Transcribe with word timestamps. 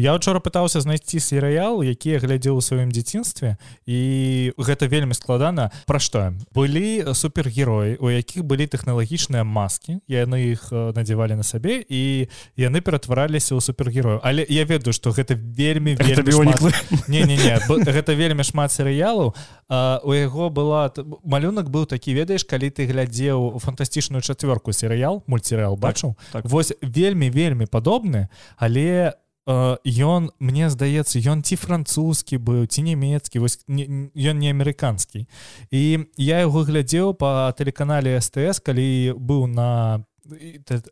я 0.00 0.14
учора 0.16 0.40
пытаўся 0.40 0.80
знайсці 0.80 1.20
серыял 1.20 1.84
які 1.84 2.16
глядзеў 2.24 2.56
у 2.56 2.64
сваім 2.64 2.88
дзяцінстве 2.88 3.60
і 3.84 3.98
гэта 4.56 4.88
вельмі 4.88 5.12
складана. 5.14 5.70
Пра 5.84 6.00
што? 6.00 6.32
Былі 6.56 7.12
супергероі 7.12 8.00
у 8.00 8.08
якіх 8.08 8.44
былі 8.48 8.64
тэхналагічныя 8.64 9.44
маскі 9.44 10.00
яны 10.08 10.56
іх 10.56 10.72
надзявалі 10.72 11.36
на 11.36 11.44
сабе 11.44 11.84
і 11.84 12.28
яны 12.56 12.80
ператвараліся 12.80 13.52
ў 13.52 13.60
супергерою 13.60 14.20
але 14.24 14.46
я 14.48 14.64
ведаю 14.64 14.96
што 14.96 15.12
гэта 15.12 15.36
вельмі 15.36 15.94
вельмі 16.00 16.32
шмат... 16.32 16.64
не, 17.08 17.22
не, 17.28 17.36
не. 17.36 17.60
гэта 17.68 18.16
вельмі 18.16 18.44
шмат 18.44 18.72
серыялаў. 18.72 19.36
У 20.02 20.12
яго 20.16 20.48
была 20.48 20.88
малюнак 21.24 21.68
быў 21.68 21.84
такі 21.84 22.16
ведаеш 22.16 22.48
калі 22.48 22.72
ты 22.72 22.88
глядзеў 22.88 23.60
фантастычную 23.60 24.24
чацвёрку 24.24 24.72
серыял 24.72 25.22
мульцерыал 25.26 25.76
бачыў? 25.76 26.16
так, 26.32 26.42
так. 26.42 26.44
вось 26.48 26.72
вельмі 26.80 27.28
вельмі 27.30 27.66
падобны 27.66 28.28
але 28.56 29.12
ён 29.46 30.30
мне 30.38 30.70
здаецца 30.70 31.20
ён 31.24 31.42
ці 31.42 31.56
французскі 31.56 32.36
быў 32.38 32.66
ці 32.66 32.82
нямецкі 32.82 33.40
вось 33.40 33.58
ён 33.68 34.36
не 34.38 34.50
амерыканскі. 34.52 35.26
І 35.70 36.06
я 36.16 36.44
яго 36.44 36.64
глядзеў 36.64 37.14
по 37.14 37.52
тэлеканале 37.56 38.20
стс 38.20 38.60
калі 38.60 39.16
быў 39.16 39.46
на 39.46 40.04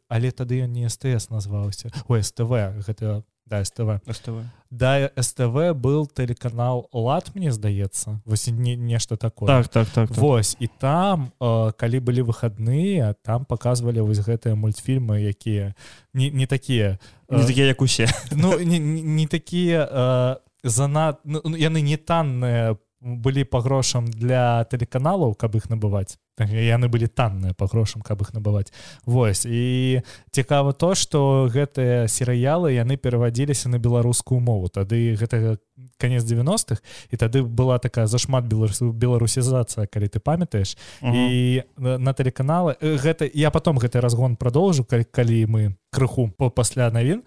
але 0.08 0.30
тады 0.30 0.64
ён 0.64 0.72
не 0.72 0.88
стс 0.88 1.30
назваўся 1.30 1.92
у 2.08 2.16
ств 2.22 2.48
гэта 2.86 3.22
да 3.48 3.64
СТВ. 3.64 4.00
СТВ. 4.12 4.44
Да 4.70 5.10
СТВ 5.16 5.72
был 5.74 6.06
тэлеканал 6.06 6.88
лад 6.92 7.30
мне 7.34 7.52
здаецца 7.52 8.20
вось 8.24 8.46
не 8.48 8.76
нешта 8.76 9.16
такое. 9.16 9.48
Так 9.48 9.68
так 9.68 9.88
так, 9.88 10.08
так. 10.08 10.18
Вось 10.18 10.56
і 10.60 10.68
там 10.78 11.32
э, 11.40 11.72
калі 11.72 12.00
былі 12.00 12.22
выходныя 12.22 13.14
там 13.22 13.44
показывалі 13.44 14.00
вось 14.00 14.20
гэтыя 14.20 14.54
мультфільмы 14.54 15.24
якія 15.24 15.74
не, 16.12 16.30
не 16.30 16.46
такія 16.46 16.98
э, 17.28 17.46
такія 17.46 17.66
як 17.66 17.82
усе. 17.82 18.08
ну 18.32 18.58
не, 18.58 18.78
не, 18.78 19.02
не 19.02 19.26
такія 19.26 19.88
э, 19.88 20.36
занад 20.64 21.20
ну, 21.24 21.40
яны 21.56 21.80
не 21.80 21.96
танныя 21.96 22.76
былі 23.00 23.44
па 23.44 23.60
грошам 23.60 24.06
для 24.06 24.64
тэлеканалаў 24.64 25.34
каб 25.34 25.56
іх 25.56 25.70
набываць 25.70 26.18
яны 26.46 26.88
былі 26.88 27.06
танныя 27.06 27.54
па 27.54 27.66
грошам 27.66 28.02
каб 28.02 28.22
іх 28.22 28.34
набываць. 28.34 28.72
Вось 29.06 29.46
і 29.46 30.02
цікава 30.30 30.72
то 30.72 30.94
что 30.94 31.48
гэтыя 31.50 32.08
серыялы 32.08 32.72
яны 32.72 32.96
перавадзіліся 32.96 33.68
на 33.68 33.78
беларускую 33.78 34.40
мову. 34.40 34.68
Тады 34.68 35.14
гэтага 35.14 35.58
конец 35.98 36.22
90-х 36.24 36.82
і 37.10 37.16
тады 37.16 37.42
была 37.42 37.78
такая 37.78 38.06
зашмат 38.06 38.44
беларусу 38.44 38.92
беларусізацыя 38.92 39.86
калі 39.86 40.08
ты 40.08 40.18
памятаеш. 40.18 40.76
Uh 41.02 41.10
-huh. 41.10 41.14
і 41.14 41.62
на 41.76 42.12
тэлеканалы 42.12 42.76
гэта 42.80 43.30
я 43.34 43.50
потом 43.50 43.78
гэты 43.78 44.00
разгон 44.00 44.36
продолжу 44.36 44.84
калі, 44.84 45.04
калі 45.04 45.46
мы 45.46 45.74
крыху 45.90 46.30
по 46.36 46.50
пасля 46.50 46.90
навін 46.90 47.22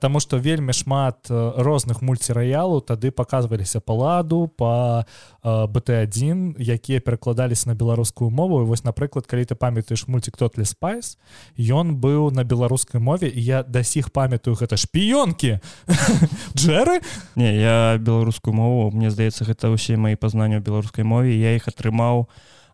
Таму 0.00 0.20
что 0.20 0.38
вельмі 0.38 0.72
шмат 0.72 1.30
розных 1.30 2.02
мульцерыялу 2.02 2.80
тады 2.80 3.10
показываліся 3.10 3.80
паладу 3.80 4.48
по 4.48 5.04
бт1 5.44 6.54
якія 6.58 7.00
перакладаліся 7.00 7.68
на 7.70 7.74
беларускую 7.74 8.30
мову. 8.30 8.64
Вось 8.66 8.84
напрыклад 8.84 9.26
калі 9.26 9.44
ты 9.44 9.54
памятаеш 9.54 10.08
мульцік 10.08 10.36
тотлі 10.36 10.64
спайс 10.64 11.16
ён 11.56 11.96
быў 11.96 12.30
на 12.30 12.44
беларускай 12.44 13.00
мове 13.00 13.28
і 13.28 13.40
я 13.40 13.62
да 13.62 13.82
сіх 13.82 14.10
памятаю 14.10 14.56
гэта 14.56 14.76
шпіёнкі. 14.76 15.60
Джеры 16.56 17.00
не 17.36 17.56
я 17.56 17.96
беларускую 17.98 18.54
мову 18.54 18.90
мне 18.90 19.10
здаецца 19.10 19.44
гэта 19.44 19.72
ўсе 19.72 19.96
мои 19.96 20.16
пазнанні 20.16 20.60
ў 20.60 20.64
беларускай 20.64 21.04
мове. 21.04 21.32
Я 21.32 21.56
іх 21.56 21.68
атрымаў 21.68 22.28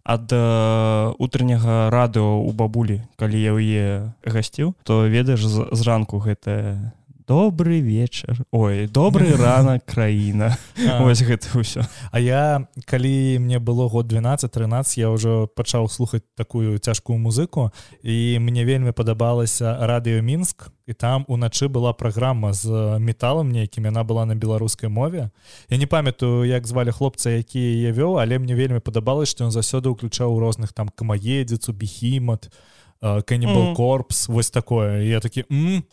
ад 0.06 0.30
э, 0.30 1.12
утраняга 1.18 1.90
радыо 1.90 2.38
у 2.38 2.52
бабулі 2.54 3.02
калі 3.18 3.38
я 3.42 3.50
ў 3.50 3.62
е 3.74 3.86
гасціў 4.22 4.78
то 4.86 5.02
ведаеш 5.10 5.42
зранку 5.74 6.22
гэта 6.22 6.94
добрый 7.26 7.80
вечар 7.80 8.38
ой 8.52 8.86
добрый 8.86 9.34
ранак 9.42 9.84
краіна 9.84 10.56
ось 11.02 11.22
гэта 11.22 11.58
ўсё. 11.58 11.82
А 12.12 12.20
я 12.20 12.68
калі 12.86 13.38
мне 13.42 13.58
было 13.58 13.88
год 13.88 14.06
12-13 14.12 15.00
я 15.00 15.10
ўжо 15.10 15.50
пачаў 15.50 15.90
слухаць 15.90 16.22
такую 16.36 16.78
цяжкую 16.78 17.18
музыку 17.18 17.74
і 18.02 18.38
мне 18.38 18.62
вельмі 18.62 18.92
падабалася 18.92 19.74
радыё 19.82 20.22
мінск 20.22 20.70
і 20.86 20.94
там 20.94 21.24
уначы 21.26 21.66
была 21.66 21.92
праграма 21.92 22.52
з 22.52 22.98
металам 23.02 23.50
нейкім 23.50 23.90
яна 23.90 24.04
была 24.04 24.24
на 24.24 24.38
беларускай 24.38 24.88
мове. 24.88 25.30
Я 25.68 25.76
не 25.78 25.86
памятаю 25.86 26.46
як 26.46 26.66
звалі 26.66 26.94
хлопца 26.94 27.30
якія 27.30 27.90
я 27.90 27.92
вёў 27.92 28.22
але 28.22 28.38
мне 28.38 28.54
вельмі 28.54 28.78
падабалось 28.78 29.34
што 29.34 29.44
ён 29.44 29.50
заўсёды 29.50 29.90
ўключаў 29.90 30.38
розных 30.38 30.72
там 30.72 30.88
камаедзіцу 30.94 31.72
біхімат 31.72 32.54
то 33.00 33.22
канібал 33.22 33.74
корпс 33.74 34.28
вось 34.28 34.50
такое. 34.50 35.04
Я 35.04 35.20
такі 35.20 35.44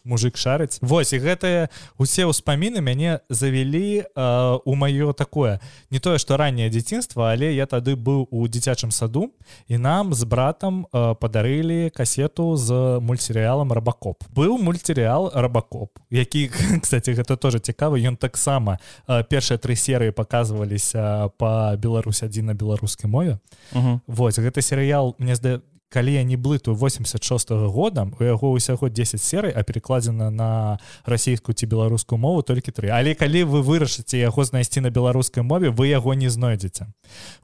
мужик 0.03 0.38
шарыць 0.38 0.80
Вось 0.81 1.14
і 1.14 1.19
гэтыя 1.19 1.69
усе 1.97 2.25
ўспаміны 2.25 2.81
мяне 2.81 3.19
завялі 3.30 4.06
у 4.66 4.75
маё 4.75 5.13
такое. 5.13 5.59
Не 5.92 6.00
тое 6.00 6.18
што 6.18 6.38
ранняе 6.38 6.69
дзяцінства 6.69 7.31
але 7.31 7.53
я 7.53 7.66
тады 7.66 7.96
быў 7.96 8.28
у 8.31 8.47
дзіцячым 8.47 8.92
саду 8.92 9.31
і 9.68 9.78
нам 9.78 10.13
з 10.13 10.24
братам 10.24 10.86
падарылі 10.92 11.90
касету 11.90 12.56
з 12.56 13.00
мультсерыялам 13.02 13.74
рабакоп 13.74 14.24
быў 14.34 14.58
мультсерыял 14.58 15.31
рабакоп 15.34 16.00
які 16.09 16.50
кстати 16.84 17.13
гэта 17.13 17.38
тоже 17.38 17.59
цікава 17.59 17.97
ён 17.97 18.16
таксама 18.18 18.80
першыя 19.08 19.58
тры 19.58 19.75
серыі 19.75 20.12
показываліся 20.12 21.30
по 21.38 21.75
Беларусь 21.78 22.24
адзін 22.24 22.52
на 22.52 22.53
беларускай 22.53 23.09
мове 23.09 23.40
Вось 24.08 24.40
гэты 24.40 24.62
серыял 24.62 25.16
мне 25.19 25.36
здаецца 25.36 25.73
калі 25.94 26.14
я 26.14 26.24
не 26.24 26.36
блыту 26.36 26.74
86 26.74 27.52
-го 27.52 27.70
года 27.70 28.09
у 28.20 28.24
яго 28.24 28.50
ўсяго 28.58 28.90
10 28.90 29.22
серый 29.22 29.54
а 29.56 29.64
перекладзена 29.64 30.31
на 30.31 30.80
расійскую 31.06 31.54
ці 31.54 31.66
беларускую 31.66 32.18
мову 32.18 32.42
толькі 32.42 32.72
тры. 32.72 32.90
Але 32.90 33.14
калі 33.14 33.44
вы 33.44 33.62
вырашыце 33.62 34.18
яго 34.18 34.44
знайсці 34.44 34.81
на 34.81 34.90
беларускай 34.90 35.44
мове 35.44 35.70
вы 35.70 35.88
яго 35.88 36.14
не 36.14 36.30
знойдзеце. 36.30 36.88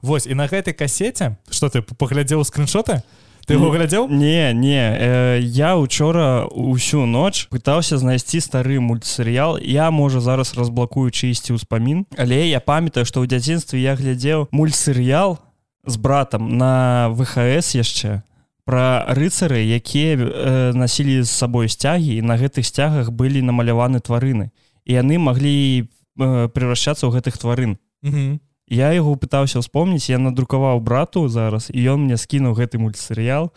Вось 0.02 0.26
і 0.26 0.34
на 0.34 0.46
гэтай 0.50 0.74
касеце 0.74 1.36
что 1.50 1.68
ты 1.68 1.82
паглядзеў 1.82 2.42
скриншоты 2.44 3.02
ты 3.46 3.54
его 3.54 3.70
глядзеў? 3.70 4.08
не 4.10 4.52
не 4.52 4.98
э, 4.98 5.38
я 5.42 5.76
учора 5.76 6.46
усю 6.50 7.06
ноч 7.06 7.46
пытаўся 7.50 7.98
знайсці 7.98 8.40
стары 8.40 8.80
мультсерыял. 8.80 9.58
Я 9.58 9.90
можа 9.90 10.20
зараз 10.20 10.54
разблакую 10.54 11.10
чысці 11.10 11.54
ўспамін 11.54 12.06
але 12.18 12.48
я 12.50 12.58
памятаю 12.58 13.06
што 13.06 13.22
ў 13.22 13.30
дзяцінстве 13.30 13.78
я 13.78 13.94
глядзеў 13.94 14.48
мультсерыял 14.50 15.38
з 15.86 15.96
братам 15.96 16.58
на 16.58 17.08
вхс 17.14 17.74
яшчэ 17.78 18.22
пра 18.70 19.02
рыцары 19.18 19.66
якія 19.66 20.14
э, 20.14 20.72
насілі 20.78 21.26
з 21.26 21.30
сабой 21.30 21.66
сцягі 21.66 22.14
і 22.14 22.22
на 22.22 22.38
гэтых 22.38 22.62
сцягах 22.62 23.10
былі 23.10 23.42
намаляваны 23.42 23.98
тварыны. 23.98 24.54
І 24.86 25.02
яны 25.02 25.18
маглі 25.18 25.82
э, 25.82 26.46
превращацца 26.54 27.10
ў 27.10 27.18
гэтых 27.18 27.34
тварын. 27.34 27.82
Mm 28.06 28.14
-hmm. 28.14 28.38
я 28.70 28.94
яго 28.94 29.18
пытаўся 29.18 29.58
ўспомніць 29.58 30.06
я 30.06 30.18
надрукаваў 30.22 30.78
брату 30.80 31.26
зараз 31.28 31.74
і 31.74 31.82
ён 31.90 32.06
мне 32.06 32.14
скінуў 32.14 32.54
гэты 32.54 32.78
мультсерыял. 32.78 33.50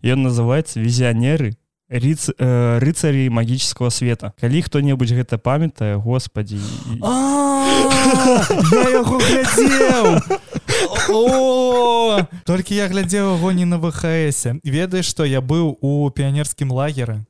Ён 0.00 0.24
называется 0.24 0.80
візіянеры 0.80 1.60
рыц 1.90 2.32
э, 2.32 2.78
рыцарі 2.78 3.28
магічского 3.30 3.90
света 3.90 4.32
калі 4.40 4.62
хто-небудзь 4.62 5.12
гэта 5.12 5.36
памятае 5.36 5.96
Господі 5.96 6.56
толькі 12.48 12.74
я 12.74 12.88
глядзеў 12.88 13.34
агоні 13.34 13.64
на 13.64 13.78
вхсе 13.78 14.58
ведаеш 14.64 15.06
што 15.06 15.24
я 15.24 15.40
быў 15.40 15.76
у 15.80 16.10
піянерскім 16.10 16.72
лагеры 16.72 17.24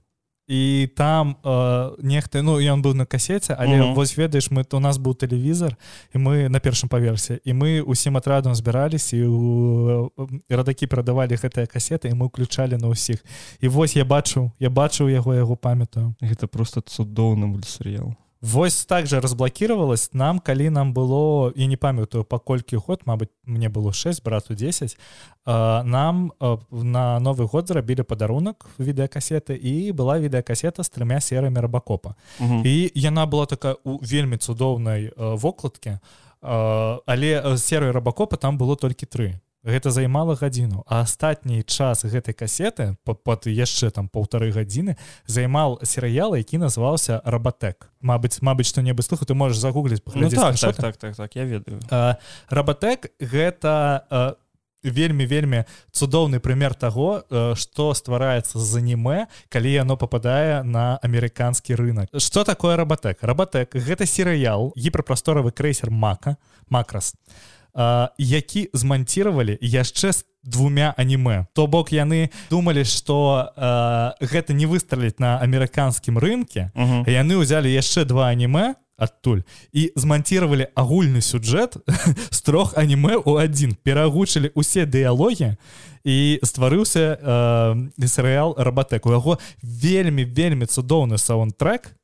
і 0.46 0.88
там 0.96 1.36
э, 1.42 1.96
нехта 2.02 2.42
ну 2.42 2.60
ён 2.60 2.82
быў 2.82 2.92
на 2.94 3.06
касеце 3.06 3.56
але 3.58 3.76
mm 3.76 3.82
-hmm. 3.82 3.94
вось 3.94 4.18
ведаеш 4.18 4.50
мы 4.50 4.64
то 4.64 4.76
у 4.76 4.80
нас 4.80 4.98
быў 4.98 5.14
тэлевізор 5.14 5.76
і 6.14 6.18
мы 6.18 6.48
на 6.48 6.58
першым 6.58 6.88
паверсе 6.88 7.40
і 7.44 7.52
мы 7.52 7.80
усім 7.80 8.16
атрадам 8.16 8.54
збіраліся 8.54 9.16
і 9.16 9.24
радакі 10.50 10.86
перадавалі 10.86 11.34
гэтыя 11.34 11.66
касеты 11.66 12.08
і 12.08 12.14
мы 12.14 12.24
ўключалі 12.26 12.76
на 12.76 12.88
ўсіх 12.88 13.24
і 13.60 13.68
вось 13.68 13.96
я 13.96 14.04
бачу 14.04 14.50
я 14.58 14.68
бачыў 14.68 15.08
яго 15.08 15.34
яго 15.34 15.56
памятаю. 15.56 16.14
Гэта 16.20 16.46
просто 16.46 16.80
цудоўны 16.80 17.46
мультсерыял 17.46 18.14
Вось 18.44 18.84
так 18.84 19.06
же 19.06 19.20
разблокировалась. 19.20 20.12
Нам 20.12 20.38
калі 20.38 20.70
нам 20.70 20.92
было 20.92 21.52
і 21.56 21.66
не 21.66 21.76
памятаю 21.76 22.24
паколькі 22.24 22.76
год 22.76 23.00
Мабыць 23.06 23.32
мне 23.46 23.68
было 23.68 23.92
6 23.92 24.22
брату 24.24 24.54
10 24.54 24.98
нам 25.46 26.32
на 26.70 27.20
новый 27.20 27.48
год 27.48 27.68
зрабілі 27.68 28.02
падарунак 28.02 28.66
відэакасеты 28.78 29.56
і 29.56 29.92
была 29.92 30.20
відэакасета 30.20 30.84
з 30.84 30.90
трымя 30.92 31.20
серамі 31.20 31.60
рабакопа 31.60 32.16
і 32.40 32.92
яна 32.94 33.24
была 33.24 33.46
такая 33.46 33.76
у 33.84 33.96
вельмі 34.04 34.36
цудоўнай 34.36 35.12
вокладкі 35.16 35.98
але 36.40 37.56
серыю 37.56 37.92
рабакопа 37.92 38.36
там 38.36 38.58
было 38.58 38.76
толькі 38.76 39.06
тры 39.06 39.40
гэта 39.64 39.90
займала 39.90 40.36
гадзіну 40.36 40.84
а 40.86 41.00
астатні 41.02 41.64
час 41.64 42.04
гэтай 42.04 42.36
касеты 42.36 42.96
под 43.04 43.46
яшчэ 43.48 43.90
там 43.90 44.08
полторы 44.08 44.52
гадзіны 44.52 44.96
займал 45.26 45.80
серыял 45.82 46.36
які 46.36 46.58
называўся 46.58 47.20
рабатэк 47.24 47.90
Мабыць 48.04 48.44
Мабыць 48.44 48.68
што-небудзь 48.68 49.08
слуха 49.08 49.24
ты 49.24 49.34
можаш 49.34 49.58
загугліць 49.58 50.02
ну, 50.14 50.30
так, 50.30 50.60
так, 50.60 50.76
так, 50.76 50.96
так, 50.96 51.16
так, 51.16 51.36
я 51.36 51.44
ведаю. 51.44 51.80
Рабатэк 52.48 53.10
гэта 53.18 54.36
вельмі 54.84 55.26
вельмі 55.26 55.64
цудоўны 55.92 56.38
прымер 56.44 56.74
таго 56.76 57.24
што 57.56 57.94
ствараецца 57.96 58.60
з 58.60 58.84
анімэ 58.84 59.26
калі 59.48 59.72
яно 59.72 59.96
попадае 59.96 60.62
на 60.62 61.00
амерыканскі 61.00 61.74
рынок 61.80 62.12
что 62.20 62.44
такое 62.44 62.76
рабатэк 62.76 63.24
рабатэк 63.24 63.74
гэта 63.74 64.06
серыял 64.06 64.72
гіперпрасторавы 64.76 65.52
крэйсер 65.52 65.90
мака 65.90 66.36
макрас 66.68 67.14
які 68.18 68.68
зманціравалі 68.72 69.58
яшчэ 69.60 70.12
з 70.12 70.24
двумя 70.44 70.94
анімэ 70.96 71.46
то 71.54 71.66
бок 71.66 71.92
яны 71.92 72.30
думалі 72.50 72.84
что 72.84 73.50
гэта 74.20 74.52
не 74.54 74.66
выстраліць 74.66 75.18
на 75.18 75.40
амерыканскім 75.40 76.18
рынке 76.18 76.70
яны 77.08 77.40
ўзялі 77.42 77.72
яшчэ 77.72 78.04
два 78.04 78.30
анімэ 78.30 78.74
адтуль 78.96 79.42
і 79.72 79.90
зманціравалі 79.96 80.66
агульны 80.74 81.20
сюджэт 81.20 81.76
з 82.30 82.38
трох 82.42 82.78
анімэ 82.78 83.18
у 83.24 83.36
адзін. 83.36 83.74
Перагучылі 83.82 84.54
усе 84.54 84.86
дыялогі 84.86 85.56
і 86.04 86.16
стварыўся 86.42 87.18
э, 87.18 88.06
серыял 88.06 88.54
рабатэк 88.58 89.06
у 89.06 89.14
яго 89.14 89.38
вельмі 89.62 90.24
вельмі 90.24 90.66
цудоўны 90.66 91.18
саундтрек 91.18 91.94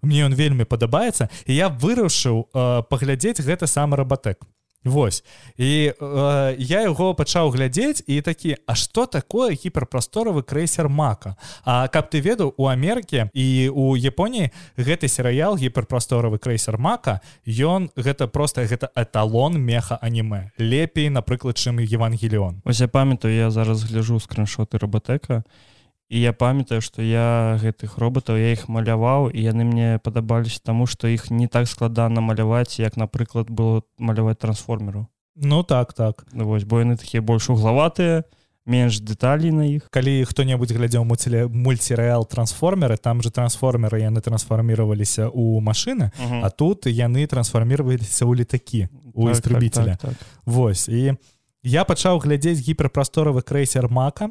мне 0.00 0.22
ён 0.24 0.34
вельмі 0.34 0.64
падабаецца. 0.64 1.28
І 1.46 1.54
я 1.54 1.68
вырашыў 1.68 2.48
э, 2.48 2.82
паглядзець 2.88 3.42
гэта 3.44 3.66
самы 3.66 3.96
рабатэк 4.00 4.40
Вось. 4.84 5.24
І 5.56 5.92
э, 6.00 6.54
я 6.58 6.80
яго 6.82 7.14
пачаў 7.14 7.50
глядзець 7.50 8.02
і 8.06 8.20
такі 8.20 8.56
А 8.66 8.74
что 8.74 9.06
такое 9.06 9.52
гіперпрасторавы 9.52 10.42
крэйсер 10.42 10.88
мака? 10.88 11.36
А 11.64 11.88
каб 11.88 12.10
ты 12.10 12.20
ведаў 12.20 12.54
у 12.56 12.68
Амерыке 12.68 13.30
і 13.34 13.70
у 13.74 13.96
Японіі 13.96 14.50
гэты 14.76 15.08
серыял 15.08 15.56
гіперпрасторавы 15.56 16.38
крэйсер 16.38 16.78
мака 16.78 17.20
ён 17.46 17.90
гэта 17.96 18.28
просто 18.28 18.64
гэта 18.66 18.90
эталон 18.94 19.58
меха 19.58 19.98
анімэ 20.00 20.52
лепей 20.58 21.10
напрыклад 21.10 21.58
чым 21.58 21.82
евангеліон 21.82 22.62
Ось 22.64 22.80
я 22.80 22.88
памятаю 22.88 23.34
я 23.34 23.50
зараз 23.50 23.82
гляжу 23.82 24.20
скриншоты 24.20 24.78
роботека 24.78 25.42
і 25.42 25.77
і 26.08 26.20
я 26.20 26.32
памятаю 26.32 26.80
что 26.80 27.02
я 27.02 27.58
гэтых 27.60 27.98
роботаў 27.98 28.36
я 28.36 28.52
іх 28.52 28.68
маляваў 28.68 29.28
і 29.28 29.40
яны 29.42 29.64
мне 29.64 29.98
падабаліся 30.02 30.60
таму 30.64 30.86
что 30.86 31.08
іх 31.08 31.30
не 31.30 31.48
так 31.48 31.68
складана 31.68 32.20
маляваць 32.20 32.80
як 32.80 32.96
напрыклад 32.96 33.50
было 33.50 33.82
маляваць 33.98 34.38
трансформеру 34.38 35.06
Ну 35.40 35.62
так 35.62 35.92
так 35.92 36.26
ну, 36.32 36.44
вось 36.44 36.64
бо 36.64 36.80
яны 36.80 36.96
такія 36.96 37.22
больш 37.22 37.50
углаватыя 37.50 38.24
менш 38.68 39.00
дэталей 39.00 39.52
на 39.52 39.64
іх 39.68 39.88
калі 39.90 40.24
хто-небудзь 40.24 40.72
глядзеў 40.72 41.04
муціле 41.04 41.46
мульцірэал 41.48 42.24
трансформеры 42.24 42.96
там 42.96 43.22
же 43.22 43.30
трансформеры 43.30 44.00
яны 44.00 44.20
трансфарміраваліся 44.20 45.28
у 45.28 45.60
машины 45.60 46.10
uh 46.16 46.32
-huh. 46.32 46.40
а 46.44 46.50
тут 46.50 46.86
яны 46.86 47.26
трансфарміраваліся 47.26 48.24
ў 48.24 48.34
літакі 48.34 48.88
у 49.14 49.30
істрыбіцеля 49.30 49.96
так, 49.96 50.00
так, 50.00 50.10
так, 50.10 50.18
так. 50.18 50.28
Вось 50.44 50.88
і 50.88 51.16
я 51.62 51.84
пачаў 51.84 52.18
глядзець 52.18 52.60
гіперпрасторавы 52.60 53.42
крэйсер 53.42 53.90
мака 53.90 54.30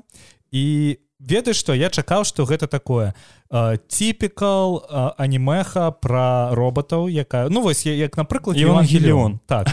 і 0.51 0.97
ведаеш 1.19 1.57
што 1.57 1.73
я 1.73 1.89
чакаў 1.89 2.25
што 2.25 2.45
гэта 2.45 2.67
такое 2.67 3.13
типікал 3.87 4.83
анімеха 5.17 5.91
пра 5.91 6.53
роботаў 6.53 7.07
якая 7.09 7.49
ну 7.49 7.61
вось 7.61 7.85
як 7.85 8.17
напрыклад 8.17 8.57
евангеліон. 8.57 9.39
Так. 9.47 9.71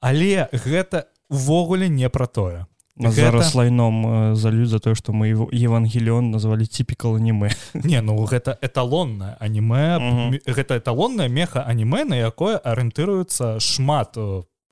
Але 0.00 0.48
гэта 0.52 1.06
увогуле 1.28 1.88
не 1.88 2.08
пра 2.08 2.26
тое. 2.26 2.66
Зараз 2.96 3.54
лайном 3.54 4.34
залю 4.36 4.66
за 4.66 4.80
тое 4.80 4.94
што 4.94 5.12
мы 5.12 5.28
евангеліон 5.52 6.30
назвалі 6.30 6.66
типікал 6.66 7.20
анімэ 7.20 7.52
не 7.74 8.00
ну 8.00 8.16
гэта 8.24 8.56
эталонная 8.62 9.36
анімэ 9.38 10.40
гэта 10.48 10.80
эталонная 10.80 11.28
меха 11.28 11.60
анімэ 11.62 12.04
на 12.04 12.16
якое 12.16 12.56
арыентыруецца 12.56 13.60
шмат 13.60 14.16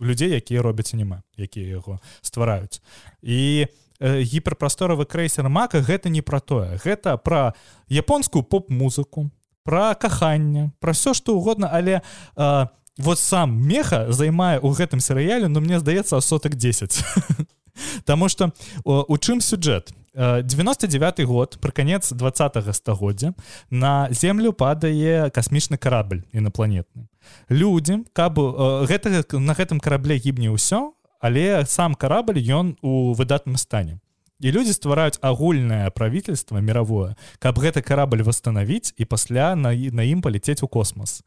людзей 0.01 0.33
якія 0.41 0.65
робяць 0.65 0.97
анімэ 0.97 1.21
якія 1.37 1.77
яго 1.77 2.01
ствараюць. 2.25 2.81
І 3.21 3.69
у 3.69 3.84
гіперпрасторавы 4.05 5.07
крэйсер 5.07 5.49
мака 5.49 5.81
гэта 5.81 6.09
не 6.13 6.21
пра 6.21 6.41
тое. 6.41 6.79
Гэта 6.85 7.17
пра 7.17 7.55
японскую 7.89 8.43
поп-музыку 8.43 9.31
пра 9.65 9.95
каханне 9.95 10.73
пра 10.81 10.93
все 10.93 11.15
што 11.15 11.37
угодно 11.37 11.69
але 11.73 12.03
а, 12.37 12.69
вот 12.99 13.19
сам 13.19 13.57
меха 13.57 14.13
займае 14.13 14.61
у 14.61 14.71
гэтым 14.71 15.01
серыяле 15.01 15.49
но 15.49 15.61
ну, 15.61 15.67
мне 15.67 15.81
здаецца 15.81 16.21
сотак 16.21 16.55
10 16.55 17.05
Таму 18.05 18.29
что 18.29 18.53
у 18.85 19.19
чым 19.19 19.41
сюджэт? 19.41 19.91
99 20.15 21.27
год 21.27 21.59
пра 21.61 21.73
канец 21.73 22.13
два 22.13 22.31
стагоддзя 22.31 23.35
на 23.71 24.09
землю 24.11 24.53
падае 24.53 25.31
касмічны 25.31 25.77
карабль 25.77 26.23
інапланетны. 26.31 27.09
Людзі 27.49 28.05
каб 28.13 28.39
гэта 28.39 29.27
на 29.41 29.55
гэтым 29.55 29.81
карабле 29.81 30.15
гібне 30.17 30.55
ўсё 30.55 30.95
але 31.25 31.65
сам 31.65 31.95
карабль 31.97 32.37
ён 32.37 32.77
у 32.85 33.17
выдатным 33.17 33.57
стане. 33.57 33.97
І 34.45 34.53
людзі 34.53 34.77
ствараюць 34.77 35.17
агульнае 35.25 35.89
правительство 35.91 36.61
мировое 36.61 37.17
каб 37.41 37.57
гэты 37.57 37.81
карабль 37.81 38.21
восстановіць 38.21 38.93
і 39.01 39.09
пасля 39.09 39.55
на 39.57 39.73
на 39.73 40.05
ім 40.05 40.21
паляцець 40.21 40.61
у 40.61 40.69
космос 40.69 41.23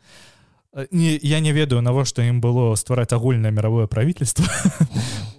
э, 0.74 0.86
не 0.92 1.18
я 1.24 1.40
не 1.40 1.50
ведаю 1.50 1.82
навошта 1.82 2.22
ім 2.22 2.42
было 2.42 2.76
ствараць 2.76 3.14
агульнае 3.18 3.50
мировое 3.50 3.88
правительство 3.88 4.46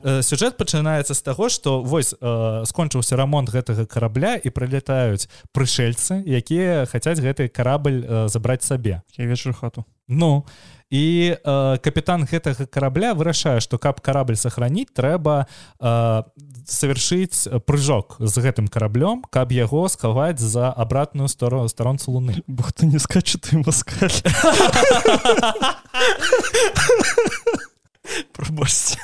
э, 0.02 0.22
сюжэт 0.26 0.58
пачынаецца 0.58 1.14
з 1.14 1.22
таго 1.22 1.48
что 1.48 1.78
вось 1.82 2.16
э, 2.18 2.64
скончыўся 2.66 3.14
рамонт 3.14 3.54
гэтага 3.54 3.86
карабля 3.86 4.34
і 4.42 4.50
прылетаюць 4.50 5.30
прышельцы 5.54 6.18
якія 6.26 6.88
хацяць 6.90 7.20
гэты 7.22 7.46
карабль 7.46 8.26
забраць 8.26 8.66
сабе. 8.66 9.02
Я 9.14 9.26
вечар 9.30 9.54
хату 9.54 9.86
ну 10.08 10.44
і 10.90 11.36
э, 11.36 11.78
капітан 11.84 12.24
гэтага 12.24 12.64
карабля 12.64 13.12
вырашае 13.12 13.60
што 13.60 13.76
каб 13.78 14.00
карабль 14.00 14.40
сохраніць 14.40 14.88
трэба 14.96 15.44
э, 15.44 15.46
совершыць 16.64 17.44
прыжок 17.68 18.16
з 18.18 18.40
гэтым 18.40 18.68
караблём 18.72 19.20
каб 19.28 19.52
яго 19.52 19.88
схаваць 19.88 20.40
за 20.40 20.72
абратную 20.72 21.28
сторону 21.28 21.68
старонцу 21.68 22.12
луны. 22.12 22.42
Бог 22.46 22.72
ты 22.72 22.86
не 22.86 22.98
скача 22.98 23.38
ты 23.38 23.58
маскаль 23.60 24.08
пробачце 28.32 28.96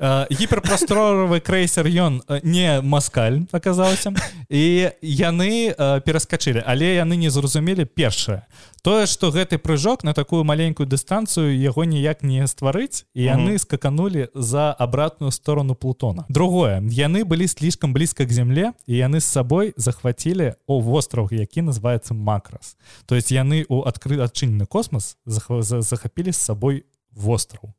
гіперпрасторовы 0.00 1.40
крэйсер 1.40 1.86
ён 1.86 2.22
не 2.42 2.80
маскаль 2.80 3.44
аказалася 3.52 4.14
і 4.48 4.90
яны 5.00 5.74
пераскачылі 6.04 6.62
але 6.66 6.94
яны 6.96 7.16
не 7.16 7.30
зразумелі 7.30 7.84
першае. 7.84 8.46
Тое 8.82 9.06
что 9.06 9.30
гэты 9.30 9.56
прыжок 9.58 10.04
на 10.04 10.12
такую 10.12 10.44
маленькую 10.44 10.86
дыстанцыю 10.86 11.56
яго 11.56 11.84
ніяк 11.84 12.22
не 12.22 12.46
стварыць 12.46 13.06
і 13.14 13.22
яны 13.24 13.58
скаканули 13.58 14.28
за 14.34 14.72
обратную 14.72 15.32
сторону 15.32 15.74
плутона. 15.74 16.26
Другое. 16.28 16.82
Яны 16.90 17.24
былі 17.24 17.48
слишком 17.48 17.92
блізка 17.92 18.26
к 18.26 18.32
земле 18.32 18.72
і 18.86 18.96
яны 18.96 19.20
з 19.20 19.24
сабой 19.24 19.72
захвацілі 19.76 20.54
о 20.66 20.80
востров 20.80 21.32
які 21.32 21.62
называется 21.62 22.14
макрас 22.14 22.76
то 23.06 23.14
есть 23.14 23.30
яны 23.32 23.64
у 23.68 23.82
адкры 23.82 24.20
адчынены 24.20 24.66
космос 24.66 25.16
захапілі 25.26 26.32
з 26.32 26.36
сабой 26.36 26.84
востров 27.10 27.72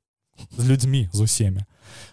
з 0.57 0.69
людзьмі 0.69 1.09
з 1.13 1.21
усімі 1.21 1.65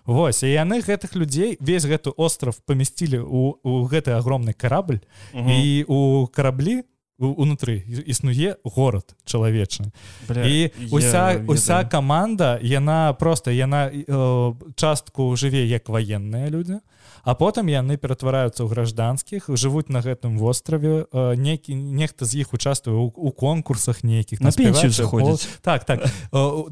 Вось 0.05 0.43
і 0.43 0.53
яны 0.53 0.81
гэтых 0.81 1.15
людзей 1.15 1.57
весь 1.61 1.87
гэты 1.87 2.11
остров 2.17 2.59
памясцілі 2.67 3.23
у, 3.23 3.59
у 3.63 3.85
гэты 3.87 4.17
агромны 4.17 4.53
карабль 4.53 5.01
і 5.33 5.85
у 5.89 6.27
караблі 6.27 6.83
унутры 7.19 7.79
існуе 8.07 8.57
горад 8.65 9.15
чалавечы 9.25 9.93
і 10.29 10.71
уся 10.91 11.39
уся 11.47 11.85
каманда 11.85 12.59
яна 12.63 13.13
просто 13.15 13.51
яна 13.51 13.91
э, 13.93 14.55
частку 14.75 15.37
жыве 15.37 15.67
як 15.67 15.89
ваенныя 15.89 16.51
людзі 16.51 16.83
а 17.23 17.35
потым 17.35 17.71
яны 17.71 17.97
ператвараюцца 17.97 18.67
ў 18.67 18.69
гражданскіх 18.69 19.47
жывуць 19.55 19.89
на 19.89 20.03
гэтым 20.03 20.39
востраве 20.39 21.07
э, 21.07 21.35
некі 21.39 21.75
нехта 21.75 22.27
з 22.27 22.43
іх 22.43 22.53
участвуе 22.53 22.99
у 22.99 23.31
конкурсах 23.31 24.03
нейкіх 24.03 24.41
на 24.41 24.51
пенсію 24.51 24.91
заходзіць. 24.91 25.49
так 25.63 25.85
так. 25.85 26.03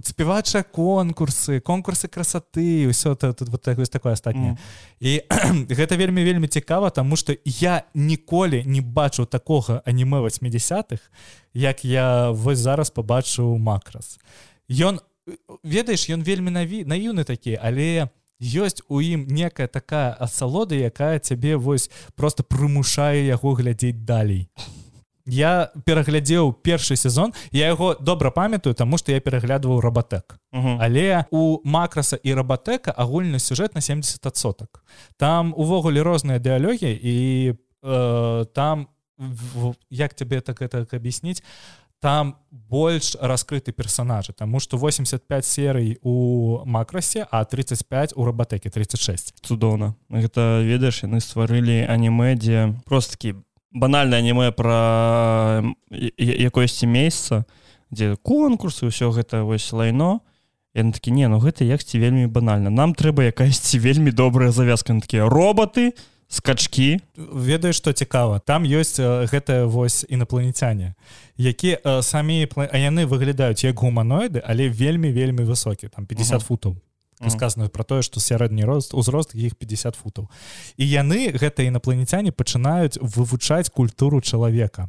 Спявача 0.04 0.62
конкурсы 0.62 1.60
конкурсы 1.60 2.08
красоты 2.08 2.90
ўсё 2.90 3.14
тут 3.14 3.48
вот 3.48 3.62
так 3.62 3.78
такое 3.88 4.12
астатняе. 4.12 4.58
І 5.00 5.22
гэта 5.78 5.96
вельмі 5.96 6.24
вельмі 6.24 6.48
цікава 6.48 6.90
тому 6.90 7.16
что 7.16 7.34
я 7.44 7.82
ніколі 7.94 8.64
не 8.66 8.80
бачу 8.80 9.24
такога 9.24 9.82
аніме 9.86 10.18
80-х 10.18 11.10
як 11.54 11.84
я 11.84 12.30
вось 12.30 12.58
зараз 12.58 12.90
побачыў 12.90 13.58
макрас 13.58 14.18
ён 14.68 15.00
ведаеш 15.62 16.10
ён 16.10 16.22
вельмі 16.22 16.50
наві 16.50 16.84
наіўны 16.84 17.24
такі 17.24 17.58
але 17.62 18.08
ёсць 18.40 18.82
у 18.88 19.00
ім 19.00 19.26
некая 19.28 19.68
такая 19.68 20.12
асалода 20.12 20.74
якая 20.74 21.18
цябе 21.20 21.56
вось 21.56 21.90
просто 22.16 22.42
прымушае 22.42 23.26
яго 23.28 23.54
глядзець 23.54 24.04
далей. 24.04 24.48
Я 25.26 25.70
пераглядзеў 25.84 26.52
першы 26.64 26.96
сезон 26.96 27.32
я 27.52 27.68
яго 27.68 27.94
добра 28.00 28.30
памятаю 28.30 28.74
тому 28.74 28.98
что 28.98 29.12
я 29.12 29.20
пераглядваў 29.20 29.80
рабатэк 29.80 30.40
але 30.52 31.24
у 31.30 31.60
макраса 31.64 32.16
і 32.16 32.34
рабатэка 32.34 32.90
агульны 32.90 33.38
сюжэт 33.38 33.74
на 33.74 33.80
70соток 33.80 34.82
там 35.18 35.54
увогуле 35.56 36.02
розныя 36.02 36.40
дыялогі 36.40 36.90
і 36.90 37.54
э, 37.82 38.44
там 38.54 38.88
в, 39.20 39.74
як 39.90 40.14
тебе 40.14 40.40
так 40.40 40.62
это 40.62 40.86
объясніць 40.90 41.42
там 42.00 42.36
больш 42.50 43.16
раскрыты 43.20 43.72
персонажы 43.72 44.32
Таму 44.32 44.60
что 44.60 44.76
85 44.76 45.44
серый 45.44 45.98
у 46.02 46.64
макрасе 46.64 47.26
а 47.30 47.44
35 47.44 48.12
у 48.16 48.24
рабатэкі 48.24 48.70
36 48.70 49.34
цудоўна 49.42 49.94
гэта 50.08 50.64
ведаеш 50.64 51.04
яны 51.04 51.20
стварылі 51.20 51.84
аніме 51.86 52.34
дзе 52.34 52.74
просто 52.84 53.16
такі 53.16 53.34
банальна 53.72 54.16
аніме 54.16 54.50
пра 54.50 55.62
якосьці 55.90 56.86
месяца 56.86 57.44
дзе 57.90 58.16
конкурсы 58.22 58.86
ўсё 58.86 59.10
гэта 59.10 59.42
вось 59.42 59.70
лайно. 59.74 60.22
Яны 60.74 60.94
такі 60.94 61.10
не 61.10 61.26
ну 61.26 61.42
гэта 61.42 61.66
якці 61.66 61.98
вельмі 61.98 62.30
банальна. 62.30 62.70
Нам 62.70 62.94
трэба 62.94 63.34
якасьці 63.34 63.82
вельмі 63.82 64.14
добрая 64.14 64.54
завязка 64.54 64.94
на 64.94 65.02
такія 65.02 65.26
роботы 65.26 65.98
скачки 66.30 67.00
ведаю 67.16 67.74
што 67.74 67.92
цікава. 67.92 68.38
Там 68.38 68.62
ёсць 68.62 69.02
гэтая 69.02 69.66
вось 69.66 70.06
інапланетяне 70.08 70.94
які 71.36 71.78
самі 72.02 72.46
а 72.56 72.76
яны 72.78 73.04
выглядаюць 73.04 73.66
як 73.66 73.74
гуманоiды 73.74 74.40
але 74.46 74.70
вельмі 74.70 75.10
вельмі 75.10 75.42
высокі 75.42 75.90
там 75.90 76.06
50 76.06 76.38
угу. 76.38 76.46
футаў 76.46 76.76
сказано 77.28 77.68
про 77.68 77.84
тое 77.84 78.02
что 78.02 78.20
сярэдні 78.20 78.64
рост 78.64 78.94
узрост 78.94 79.34
іх 79.34 79.56
50 79.56 79.96
футаў. 79.96 80.30
І 80.76 80.86
яны 80.86 81.34
гэтыя 81.34 81.68
інапланетяне 81.68 82.32
пачынаюць 82.32 82.96
вывучаць 83.02 83.68
культуру 83.68 84.20
чалавека 84.20 84.88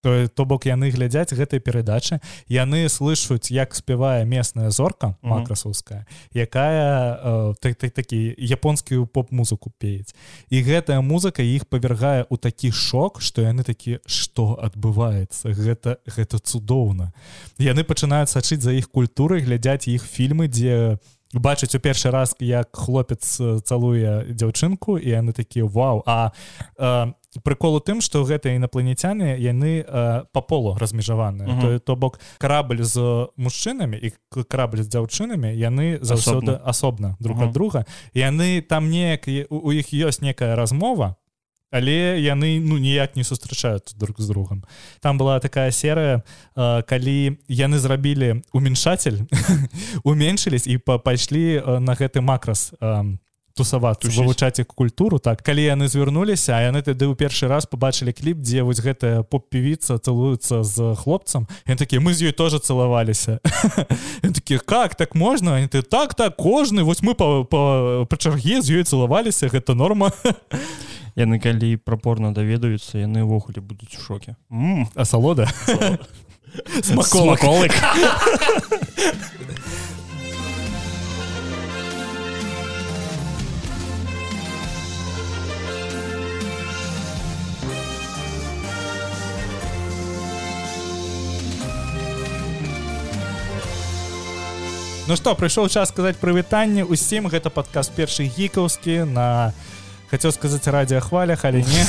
то 0.00 0.28
то 0.28 0.44
бок 0.44 0.66
яны 0.66 0.90
глядзяць 0.90 1.32
гэтай 1.32 1.60
перадачы 1.60 2.20
яны 2.48 2.88
слышаць 2.88 3.50
як 3.50 3.74
спявае 3.74 4.24
местная 4.24 4.70
зорка 4.70 5.16
макрасаўская 5.22 6.06
якая 6.34 7.18
э, 7.22 7.54
так, 7.60 7.76
так, 7.76 7.92
такі 7.92 8.34
японскую 8.38 9.06
поп-музыку 9.06 9.72
пець 9.78 10.14
і 10.50 10.62
гэтая 10.62 11.00
музыка 11.00 11.42
іх 11.42 11.66
павяргае 11.66 12.26
ў 12.26 12.36
такі 12.38 12.70
шок 12.72 13.20
што 13.20 13.42
яны 13.42 13.62
такі 13.66 13.98
што 14.06 14.56
адбываецца? 14.62 15.52
Гэта 15.52 15.98
гэта 16.06 16.38
цудоўна. 16.38 17.12
Яны 17.58 17.84
пачынаюць 17.84 18.30
сачыць 18.32 18.62
за 18.62 18.72
іх 18.72 18.90
культурай 18.90 19.42
глядзяць 19.42 19.88
іх 19.88 20.06
фільмы 20.06 20.48
дзе 20.48 20.98
у 21.34 21.40
бачыць 21.40 21.74
у 21.74 21.80
першы 21.82 22.10
раз 22.10 22.34
як 22.40 22.70
хлопец 22.76 23.36
цалуе 23.66 24.24
дзяўчынку 24.30 24.98
і 24.98 25.08
яны 25.10 25.32
такія 25.32 25.66
вау! 25.66 26.02
А 26.06 26.30
э, 26.78 27.12
прыкол 27.42 27.76
у 27.76 27.80
тым 27.80 28.00
что 28.00 28.24
гэтыя 28.24 28.56
інапланетяне 28.56 29.36
яны 29.38 29.84
э, 29.86 30.24
по 30.32 30.40
полу 30.40 30.76
размежаваныя 30.78 31.48
uh 31.48 31.56
-huh. 31.56 31.60
то, 31.60 31.78
то 31.78 31.96
бок 31.96 32.20
карабль 32.38 32.82
з 32.82 33.28
мужчынамі 33.36 33.96
і 33.96 34.12
карабль 34.48 34.82
з 34.82 34.88
дзяўчынамі 34.88 35.48
яны 35.54 36.00
заўсёды 36.00 36.60
асобна 36.64 37.16
друг 37.20 37.38
uh 37.38 37.40
-huh. 37.40 37.48
ад 37.48 37.52
друга 37.52 37.84
яны 38.14 38.62
там 38.62 38.90
неяк 38.90 39.28
у 39.50 39.72
іх 39.72 39.92
ёсць 39.92 40.22
некая 40.22 40.56
размова 40.56 41.16
але 41.70 42.20
яны 42.20 42.60
ну 42.60 42.78
ніяк 42.78 43.16
не 43.16 43.24
сустрачаюць 43.24 43.94
друг 43.96 44.16
з 44.18 44.28
другом 44.28 44.64
там 45.00 45.18
была 45.18 45.40
такая 45.40 45.70
серыя 45.70 46.22
э, 46.56 46.82
калі 46.82 47.38
яны 47.48 47.78
зрабілі 47.78 48.42
уменьшатель 48.52 49.18
уменьшились 50.04 50.66
і 50.66 50.78
пайшлі 50.78 51.62
на 51.80 51.94
гэты 51.94 52.20
макрас 52.20 52.72
э, 52.80 53.18
тусавацца 53.56 54.12
вывучаць 54.12 54.60
іх 54.60 54.68
культуру 54.68 55.18
так. 55.18 55.42
Калі 55.42 55.64
яны 55.64 55.88
звярнуліся 55.88 56.54
а 56.56 56.68
яны 56.68 56.84
тады 56.84 57.08
ў 57.08 57.16
першы 57.16 57.48
раз 57.48 57.66
побачылі 57.66 58.12
кліп 58.12 58.44
дзе 58.44 58.62
вось 58.62 58.84
гэтая 58.84 59.24
поп-певіца 59.24 59.98
цалуецца 59.98 60.62
з 60.62 60.94
хлопцам 61.00 61.48
ён 61.64 61.80
такі 61.80 61.98
мы 62.04 62.12
з 62.12 62.28
ёй 62.30 62.34
тоже 62.36 62.60
цалаваліся 62.60 63.40
таких 64.22 64.64
как? 64.64 64.94
Так 64.94 65.14
можна? 65.14 65.66
Ты 65.68 65.82
так 65.82 66.14
так 66.14 66.36
кожны 66.36 66.84
вось 66.84 67.02
мы 67.02 67.14
па, 67.14 67.44
па, 67.44 68.04
па 68.04 68.16
чарге 68.16 68.60
з 68.60 68.76
ёй 68.76 68.84
цалаваліся 68.84 69.48
гэта 69.48 69.74
норма 69.74 70.12
яны 71.16 71.40
калі 71.40 71.76
прапорна 71.80 72.32
даведаюцца 72.36 73.00
яны 73.00 73.24
ўвогуле 73.24 73.64
будуць 73.64 73.96
у 73.96 74.00
шоке 74.04 74.36
асалода 74.94 75.48
смаколык 76.84 77.72
Ну 95.06 95.14
што 95.14 95.36
прыйшоў 95.38 95.68
час 95.70 95.92
сказаць 95.94 96.18
прывітанне 96.18 96.82
усім. 96.82 97.30
Гэта 97.30 97.46
падказ 97.46 97.94
першы 97.94 98.26
гікаўскі 98.26 99.06
на 99.06 99.54
хацеў 100.10 100.34
сказаць 100.34 100.66
радыахвалях 100.66 101.46
але 101.46 101.62
не. 101.62 101.82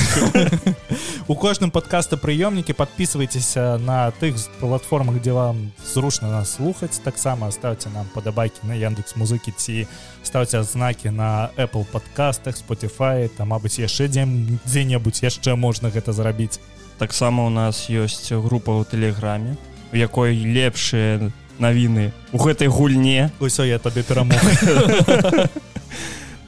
У 1.30 1.34
кожным 1.34 1.74
падкаста 1.74 2.14
прыёмнікі 2.14 2.78
подписывайтеся 2.78 3.74
на 3.82 4.14
тых 4.22 4.38
платформах 4.62 5.18
дзе 5.18 5.34
вам 5.34 5.74
зручна 5.82 6.30
нас 6.30 6.54
слухаць. 6.54 7.02
Таксама 7.02 7.50
ставце 7.50 7.90
нам 7.90 8.06
падабайкі 8.14 8.70
на 8.70 8.78
яндекс 8.78 9.18
музыкі 9.18 9.50
ці 9.50 9.90
ставце 10.22 10.62
знакі 10.62 11.10
на 11.10 11.50
apple 11.58 11.90
подкастах 11.90 12.54
spotify. 12.54 13.26
Там 13.34 13.50
мабыць 13.50 13.82
яшчэ 13.82 14.06
дзе 14.06 14.30
дзе-небудзь 14.62 15.26
яшчэ 15.26 15.58
можна 15.58 15.90
гэта 15.90 16.14
зрабіць. 16.14 16.62
Таксама 17.02 17.46
у 17.46 17.50
нас 17.50 17.90
ёсць 17.90 18.30
група 18.30 18.78
ў 18.78 18.86
тэлеграме 18.86 19.58
у 19.92 19.96
якой 19.96 20.36
лепшыя 20.36 21.18
на 21.18 21.47
навіны 21.58 22.12
у 22.32 22.38
гэтай 22.38 22.68
гульне. 22.68 23.30
Усё 23.40 23.64
я 23.64 23.78
табе 23.78 24.02
перамог 24.02 24.38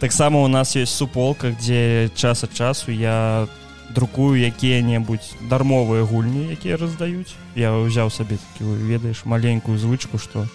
таксама 0.00 0.40
у 0.40 0.48
нас 0.48 0.76
есть 0.76 0.94
суполка 0.94 1.52
где 1.52 2.10
час 2.14 2.44
ад 2.44 2.54
часу 2.54 2.90
я 2.90 3.46
друкую 3.90 4.40
якія-небудзь 4.40 5.36
дармовыя 5.50 6.06
гульні 6.08 6.48
якія 6.56 6.80
раздаюць 6.80 7.36
я 7.54 7.76
ўзяў 7.76 8.08
сабе 8.08 8.40
такі 8.40 8.64
ведаеш 8.64 9.26
маленькую 9.28 9.76
звычку 9.76 10.16
что 10.16 10.48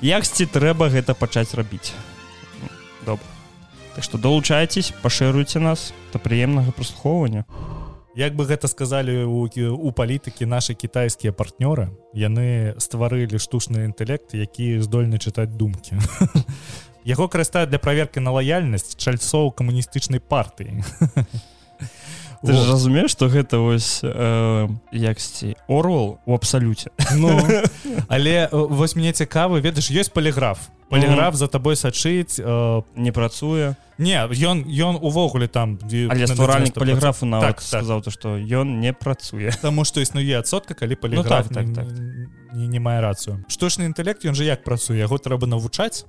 яксьці 0.00 0.46
трэба 0.46 0.88
гэта 0.92 1.14
пачаць 1.14 1.54
рабіць? 1.54 1.92
Добра. 3.04 3.26
Так 3.94 4.04
что 4.04 4.18
долучайтесь 4.18 4.92
пашыруйце 5.02 5.58
нас. 5.58 5.92
Да 6.12 6.18
прыемнага 6.18 6.70
праслухоўвання 6.70 7.44
у 7.48 7.85
Як 8.16 8.32
бы 8.32 8.48
гэта 8.48 8.64
сказалі 8.64 9.28
у, 9.28 9.44
у 9.44 9.90
палітыкі 9.92 10.48
нашы 10.48 10.72
кітайскія 10.72 11.36
партнёры 11.36 11.92
яны 12.16 12.72
стварылі 12.80 13.36
штучны 13.36 13.84
інтэлект 13.84 14.32
які 14.32 14.80
здольны 14.80 15.20
чытаць 15.20 15.52
думкі. 15.52 16.00
Яго 17.04 17.28
карыстаюць 17.28 17.68
для 17.68 17.78
праверкі 17.78 18.24
на 18.24 18.32
лаяльнасць 18.32 18.96
чальцоў 18.96 19.52
камуністычнай 19.52 20.24
партыі 20.24 20.80
Ты 22.42 22.52
ж 22.52 22.68
разумееш 22.68 23.12
што 23.12 23.28
гэта 23.28 23.58
вось 23.58 24.00
э, 24.02 24.68
яксьці 24.92 25.56
орвал 25.68 26.18
у 26.26 26.34
абсалюце? 26.34 26.90
Ну, 27.16 27.32
але 28.08 28.48
вось 28.52 28.96
мне 28.96 29.12
цікавы 29.12 29.60
ведаеш 29.60 29.90
ёсць 29.90 30.12
паліграф. 30.12 30.68
Поліграф 30.88 31.34
за 31.34 31.48
табой 31.48 31.76
сачыць 31.76 32.38
э, 32.38 32.82
не 32.96 33.12
працуе? 33.12 33.74
Не 33.98 34.28
ён 34.28 34.68
ён 34.68 35.00
увогуле 35.00 35.48
там 35.48 35.78
але 35.82 36.26
стваральнік 36.26 36.74
поліграфу 36.74 37.26
на 37.26 37.40
так, 37.40 37.62
сказаў 37.62 38.02
то 38.02 38.10
што 38.10 38.36
ён 38.36 38.80
не 38.80 38.92
працуе. 38.92 39.50
Таму 39.62 39.84
што 39.84 40.00
існуе 40.00 40.38
адсотка 40.38 40.74
калі 40.74 40.94
поліграф 40.94 41.48
ну, 41.50 41.54
так, 41.54 41.74
так, 41.74 41.74
так. 41.74 41.86
не, 42.52 42.68
не 42.68 42.80
мае 42.80 43.00
рацыю. 43.00 43.42
Штучны 43.48 43.88
інтэлект 43.88 44.28
ён 44.28 44.36
жа 44.36 44.44
як 44.44 44.62
працуе? 44.64 45.00
Яго 45.00 45.18
трэба 45.18 45.48
навучаць? 45.48 46.04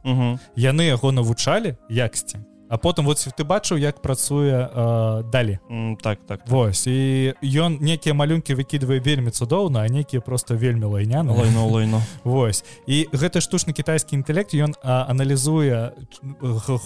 Яны 0.56 0.84
яго 0.92 1.12
навучалі 1.12 1.78
яксьці 1.90 2.44
А 2.70 2.78
потым 2.78 3.06
вот 3.06 3.18
ты 3.18 3.44
бачыў 3.44 3.78
як 3.78 4.02
працуе 4.02 4.68
э, 4.68 5.24
далі? 5.32 5.60
Mm, 5.70 5.98
так 6.02 6.20
так 6.28 6.42
Вось 6.48 6.88
і 6.88 7.34
ён 7.44 7.80
некія 7.80 8.14
малюнкі 8.14 8.56
выкідвае 8.56 9.00
вельмі 9.00 9.32
цудоўна 9.32 9.82
а 9.82 9.88
некія 9.88 10.22
просто 10.22 10.56
вельмі 10.56 10.86
лайняны. 10.86 11.32
Лайно 11.32 11.68
лайно. 11.74 12.02
Вось. 12.24 12.64
І 12.88 13.08
гэты 13.12 13.40
штучны 13.40 13.74
кітайскі 13.74 14.16
інтэлект 14.16 14.54
ён 14.54 14.76
аналізуе 14.84 15.92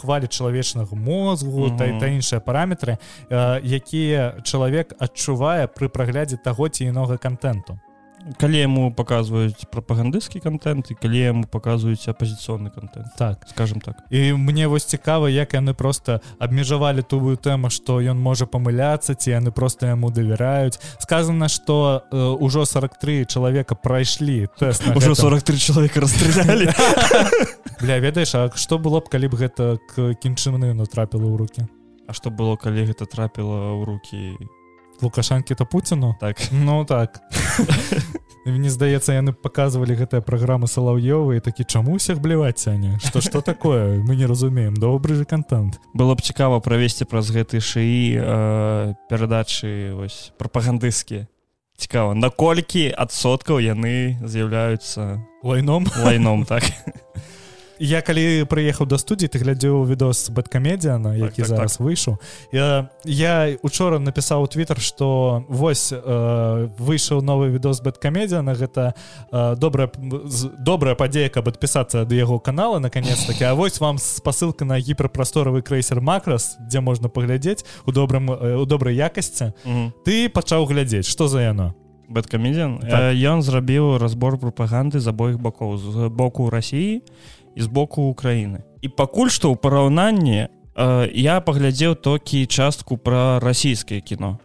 хвалі 0.01 0.27
чалавечнага 0.27 0.95
мозгу 0.95 1.67
mm 1.67 1.71
-hmm. 1.71 1.77
та, 1.77 1.99
та 1.99 2.05
іншыя 2.07 2.39
параметры 2.39 2.97
э, 3.29 3.61
якія 3.63 4.35
чалавек 4.43 4.95
адчувае 4.99 5.65
пры 5.65 5.87
праглядзе 5.87 6.37
таго 6.37 6.69
ці 6.69 6.85
інога 6.85 7.17
контенту 7.17 7.79
калі 8.37 8.57
яму 8.57 8.91
показваюць 8.93 9.65
прапагандысцкі 9.71 10.39
контент 10.39 10.91
і 10.91 10.95
калі 10.95 11.19
яму 11.19 11.43
показваюць 11.45 12.07
апозіцыйны 12.07 12.69
контент 12.69 13.07
так. 13.17 13.45
Скажем 13.49 13.81
так. 13.81 13.97
І 14.09 14.33
мне 14.33 14.67
вось 14.67 14.85
цікава 14.85 15.29
як 15.29 15.53
яны 15.53 15.73
просто 15.73 16.21
абмежавалі 16.39 17.01
тую 17.01 17.37
тэму 17.37 17.69
что 17.69 18.01
ён 18.01 18.19
можа 18.19 18.45
памыляцца 18.45 19.15
ці 19.15 19.31
яны 19.31 19.51
просто 19.51 19.87
яму 19.87 20.11
давяраюць. 20.11 20.79
Сказано 20.99 21.49
что 21.49 22.03
ўжо 22.11 22.65
43 22.65 23.25
чалавека 23.25 23.75
прайшлі 23.75 24.49
ўжо 24.95 25.15
43 25.15 25.57
чалавека 25.57 25.99
расстралялі. 26.01 26.69
Для 27.81 27.99
ведаеш 27.99 28.35
А 28.35 28.51
что 28.55 28.77
было 28.77 29.01
б 29.01 29.09
калі 29.09 29.27
б 29.27 29.35
гэта 29.35 29.77
к 29.89 30.13
кінчыны 30.21 30.73
натрапіла 30.73 31.25
ў 31.25 31.35
руки 31.37 31.61
А 32.07 32.13
что 32.13 32.29
было 32.29 32.55
калі 32.55 32.85
гэта 32.85 33.05
трапіла 33.05 33.73
ў 33.77 33.85
руки 33.85 34.17
і 34.37 34.60
лукашанкі 35.03 35.55
то 35.55 35.65
пуціну? 35.65 36.15
Так. 36.19 36.37
Ну 36.51 36.85
так. 36.85 37.21
Мне 38.45 38.69
здаецца 38.73 39.13
яны 39.13 39.37
показывалі 39.37 39.93
гэтыя 39.93 40.25
праграмы 40.25 40.65
салаўёвы 40.65 41.37
такі 41.45 41.61
чаму 41.61 41.93
усіх 41.93 42.17
бліваць 42.17 42.57
сяне 42.57 42.97
что 42.97 43.21
что 43.21 43.41
такое? 43.41 44.01
Мы 44.01 44.15
не 44.15 44.25
разумеем. 44.25 44.73
Добры 44.73 45.15
же 45.15 45.25
контент 45.25 45.79
было 45.93 46.15
б 46.15 46.21
цікава 46.21 46.59
правесці 46.59 47.05
праз 47.05 47.29
гэты 47.29 47.61
шыі 47.61 48.17
э, 48.17 48.93
перадачы 49.09 49.93
вось 49.93 50.33
прапагандысцкія. 50.41 51.27
Цікава 51.77 52.13
наколькі 52.13 52.89
адсоткаў 52.89 53.61
яны 53.61 54.17
з'яўляюцца 54.25 55.21
лайном. 55.43 55.85
Лайном 56.01 56.45
так 56.45 56.63
я 57.81 58.01
калі 58.05 58.45
прыехаў 58.45 58.85
да 58.85 59.01
студіі 59.01 59.27
ты 59.33 59.41
глядзеў 59.41 59.85
відос 59.89 60.29
бэткамедіяна 60.29 61.17
які 61.17 61.41
так, 61.41 61.49
зараз 61.49 61.77
так. 61.77 61.85
выйшаў. 61.85 62.21
Я 62.53 62.89
я 63.03 63.57
учора 63.65 63.97
напісаў 63.97 64.45
твиттер 64.47 64.79
что 64.79 65.43
вось 65.49 65.89
э, 65.89 66.69
выйшаў 66.77 67.25
новы 67.25 67.49
відос 67.49 67.81
бэткамедіяна 67.81 68.53
гэта 68.53 68.93
э, 69.33 69.55
добрая 69.57 69.89
добрая 70.61 70.95
падзея 70.95 71.29
каб 71.29 71.49
адпісацца 71.49 72.05
да 72.05 72.15
яго 72.15 72.39
канала 72.39 72.79
наконец 72.79 73.25
таки 73.25 73.43
А 73.43 73.55
вось 73.55 73.79
вам 73.79 73.97
спасылка 73.97 74.65
на 74.65 74.77
гіперпрасторавы 74.79 75.61
крейсер 75.61 76.01
макрас 76.01 76.57
дзе 76.61 76.79
можна 76.79 77.09
паглядзець 77.09 77.65
у 77.85 77.91
добрым 77.91 78.29
у 78.29 78.65
добрай 78.65 78.95
якасці. 78.95 79.53
Ты 80.05 80.29
пачаў 80.29 80.65
глядзець. 80.69 81.09
Что 81.09 81.27
за 81.27 81.41
яно? 81.41 81.73
Бэткамедзян 82.11 82.79
так. 82.83 83.15
ён 83.15 83.41
зрабіў 83.41 83.97
разбор 83.97 84.37
прапаганды 84.37 84.99
з 84.99 85.07
абоіх 85.07 85.39
бакоў 85.39 85.77
з 85.79 86.09
боку 86.11 86.49
Росіі 86.51 86.99
і 86.99 87.03
з 87.57 87.67
боку 87.67 88.09
Украіны. 88.09 88.63
І 88.81 88.87
пакуль 88.89 89.29
што 89.29 89.51
ў 89.53 89.57
параўнанні 89.57 90.47
э, 90.47 90.49
я 91.13 91.41
паглядзеў 91.41 91.95
толькі 91.95 92.45
частку 92.45 92.97
пра 92.97 93.39
расійскае 93.39 94.01
кіно. 94.01 94.39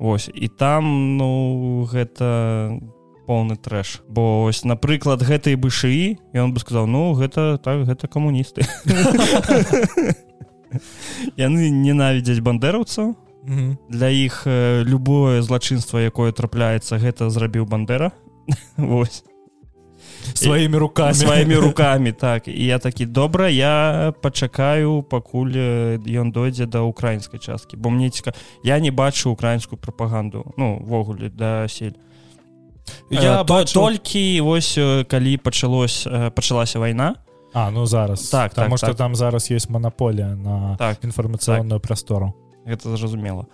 Вось 0.00 0.30
і 0.32 0.48
там 0.48 1.16
ну 1.16 1.84
гэта 1.84 2.80
поўны 3.28 3.56
трэш. 3.56 4.02
Бо 4.08 4.44
ось 4.44 4.64
напрыклад 4.64 5.22
гэтай 5.22 5.54
бышыі 5.54 6.18
ён 6.34 6.52
бы 6.52 6.60
сказаў 6.60 6.86
ну 6.90 7.14
гэта 7.14 7.60
так 7.62 7.86
гэта 7.86 8.08
камуністы 8.08 8.66
яны 11.36 11.70
ненавідзяць 11.70 12.42
бандераўцаў 12.42 13.14
для 13.88 14.08
іх 14.10 14.42
э, 14.46 14.82
любое 14.84 15.42
злачынства 15.42 15.98
якое 15.98 16.32
трапляецца 16.32 16.98
гэта 17.00 17.30
зрабіў 17.30 17.64
бандера. 17.64 18.12
Вось 18.76 19.24
сваімі 20.34 20.76
руками. 20.76 21.14
Сваімі 21.14 21.56
руками 21.56 22.12
так. 22.12 22.48
І 22.48 22.64
я 22.64 22.78
такі 22.78 23.06
добра 23.06 23.48
я 23.48 24.14
пачакаю 24.20 25.02
пакуль 25.02 25.52
ён 25.98 26.32
дойдзе 26.32 26.66
да 26.66 26.80
украінскай 26.80 27.40
часткі 27.40 27.76
бо 27.76 27.90
мне 27.90 28.10
ціка 28.10 28.32
я 28.64 28.78
не 28.78 28.90
бачу 28.90 29.30
украінскую 29.30 29.78
прапаганду 29.78 30.54
ну 30.56 30.78
ввогуле 30.84 31.28
да 31.28 31.68
сель. 31.68 31.96
Я 33.10 33.44
то 33.44 33.54
бачу... 33.54 33.74
толькі 33.74 34.40
вось 34.40 34.78
калі 35.08 35.36
пачалось 35.36 36.08
пачалася 36.34 36.78
вайна. 36.78 37.14
А 37.52 37.70
ну 37.70 37.86
зараз. 37.86 38.28
Так 38.28 38.50
потому 38.50 38.70
так, 38.70 38.78
что 38.78 38.86
так. 38.86 38.96
там 38.96 39.14
зараз 39.14 39.50
есть 39.50 39.70
монополія 39.70 40.26
на 40.26 40.76
так 40.76 41.04
інфармацыйную 41.04 41.80
так. 41.80 41.82
прастору 41.82 42.34
гэта 42.66 42.96
зразумела 42.96 43.46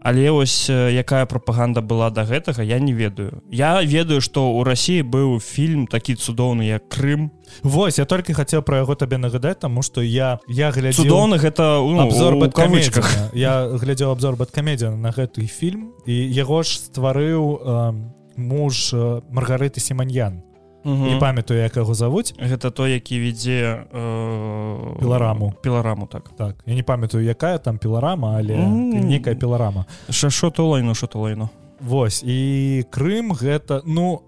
але 0.00 0.30
ось 0.30 0.68
якая 0.70 1.26
прапаганда 1.26 1.80
была 1.80 2.10
до 2.10 2.22
да 2.22 2.24
гэтага 2.24 2.62
я 2.62 2.78
не 2.78 2.92
ведаю. 2.92 3.42
Я 3.50 3.82
ведаю 3.82 4.20
что 4.20 4.50
у 4.50 4.64
Росіі 4.64 5.02
быў 5.02 5.40
фільм 5.40 5.86
такі 5.86 6.14
цудоўны 6.14 6.62
як 6.62 6.88
Крым. 6.88 7.30
Вось 7.62 7.98
я 7.98 8.04
толькі 8.04 8.32
хацеў 8.32 8.62
про 8.62 8.78
яго 8.78 8.94
табе 8.94 9.18
нагадаць 9.18 9.60
тому 9.60 9.82
что 9.82 10.02
я 10.02 10.38
я 10.48 10.70
глядзеў 10.70 11.04
цудоўны 11.04 11.38
гэта 11.38 11.80
ну, 11.80 12.00
обзор 12.00 12.50
кавычках 12.50 13.08
я 13.32 13.68
глядзеў 13.68 14.10
обзор 14.10 14.36
бэткамедзя 14.36 14.90
на 14.90 15.10
гэты 15.10 15.46
фільм 15.46 15.92
і 16.06 16.14
яго 16.14 16.62
ж 16.62 16.78
стварыў 16.78 17.60
э, 17.60 17.92
муж 18.36 18.90
э, 18.92 19.20
маргарыты 19.30 19.80
семаньян 19.80 20.42
не 20.84 21.18
памятаю 21.20 21.60
як 21.60 21.76
яго 21.76 21.94
завуць 21.94 22.34
гэта 22.38 22.70
той 22.70 22.92
які 22.92 23.20
вядзе 23.20 23.84
э... 23.92 25.00
пілараму 25.00 25.54
пілараму 25.62 26.06
так. 26.06 26.30
Так. 26.36 26.56
Я 26.66 26.74
не 26.74 26.82
памятаю 26.82 27.24
якая 27.24 27.58
там 27.58 27.78
піларама 27.78 28.36
але 28.38 28.54
mm. 28.54 29.04
некая 29.04 29.34
піларама 29.34 29.84
шашо 30.10 30.50
то 30.50 30.68
лайну 30.68 30.94
що 30.94 31.06
то 31.06 31.18
лайну 31.18 31.48
Вось. 31.80 32.22
І 32.22 32.84
Крым 32.92 33.32
гэта 33.32 33.80
ну 33.86 34.20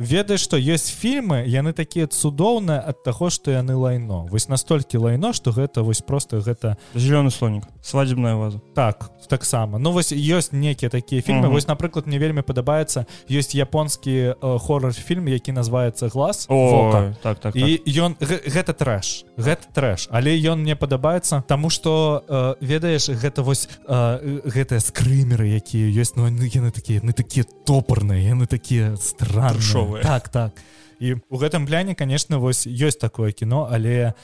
ведаеш 0.00 0.48
што 0.48 0.56
ёсць 0.56 0.88
фільмы 0.88 1.44
яны 1.44 1.76
такія 1.76 2.08
цудоўныя 2.08 2.80
ад 2.80 3.04
таго 3.04 3.28
што 3.30 3.52
яны 3.52 3.76
лайно. 3.76 4.26
Вось 4.32 4.48
настолькі 4.48 4.98
лайно 4.98 5.32
што 5.36 5.52
гэта 5.52 5.84
вось 5.84 6.00
просто 6.00 6.40
гэта 6.40 6.80
зялёны 6.96 7.30
слонік 7.30 7.68
свадебная 7.84 8.34
ваза. 8.34 8.60
Так 8.74 9.12
таксама. 9.28 9.78
Ну 9.78 9.92
вось 9.92 10.12
ёсць 10.12 10.52
некія 10.52 10.88
такія 10.88 11.22
фільмы. 11.22 11.46
-huh. 11.46 11.52
вось 11.52 11.68
напрыклад 11.68 12.06
мне 12.06 12.18
вельмі 12.18 12.42
падабаецца 12.42 13.04
ёсць 13.30 13.54
японскі 13.54 14.34
э, 14.40 14.58
хоррор 14.58 14.92
фільм 14.92 15.28
які 15.28 15.52
называется 15.52 16.08
глаз 16.08 16.46
О, 16.48 17.12
так, 17.22 17.38
так, 17.40 17.56
і 17.56 17.76
так. 17.76 17.94
ён 17.96 18.16
гэта 18.20 18.72
трэш 18.72 19.24
гэта 19.36 19.64
трэш. 19.74 20.08
Але 20.10 20.30
ён 20.40 20.62
мне 20.62 20.76
падабаецца 20.76 21.42
тому 21.46 21.70
что 21.70 22.24
э, 22.28 22.54
ведаеш 22.60 23.08
гэта 23.08 23.42
вось 23.42 23.68
э, 23.88 24.40
гэтыя 24.44 24.80
скрымеры 24.80 25.46
якія 25.54 26.02
ёсць 26.02 26.16
ну 26.16 26.24
яны 26.26 26.70
такія 26.70 27.00
яны 27.00 27.12
такія 27.12 27.44
топарныя 27.66 28.34
яны 28.34 28.46
такія 28.46 28.96
страшовыя 28.96 29.89
новые 29.90 30.02
так 30.02 30.28
так. 30.28 30.52
І 31.00 31.16
у 31.28 31.36
гэтым 31.40 31.66
пляне 31.66 31.94
конечно 31.94 32.38
вось 32.38 32.66
ёсць 32.66 33.00
такое 33.00 33.32
кіно 33.32 33.68
але 33.70 34.14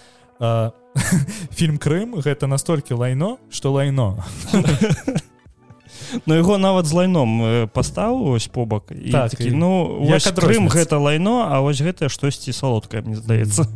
э, 0.41 0.71
фільм 1.57 1.79
Крым 1.79 2.21
гэта 2.21 2.47
настолькі 2.47 2.95
лайно 2.95 3.39
что 3.51 3.73
лайно. 3.73 4.25
Ну 6.27 6.35
яго 6.35 6.59
нават 6.59 6.87
з 6.87 6.93
лайном 6.93 7.69
паставу 7.73 8.37
ось 8.37 8.47
побак 8.47 8.93
і 8.93 9.11
так, 9.11 9.31
такі, 9.31 9.51
ну 9.51 10.05
Крым 10.37 10.69
гэта 10.69 10.99
лайно 10.99 11.49
А 11.51 11.61
вось 11.61 11.81
гэта 11.81 12.09
штосьці 12.09 12.53
салодкае 12.53 13.03
мне 13.03 13.17
здаецца. 13.17 13.67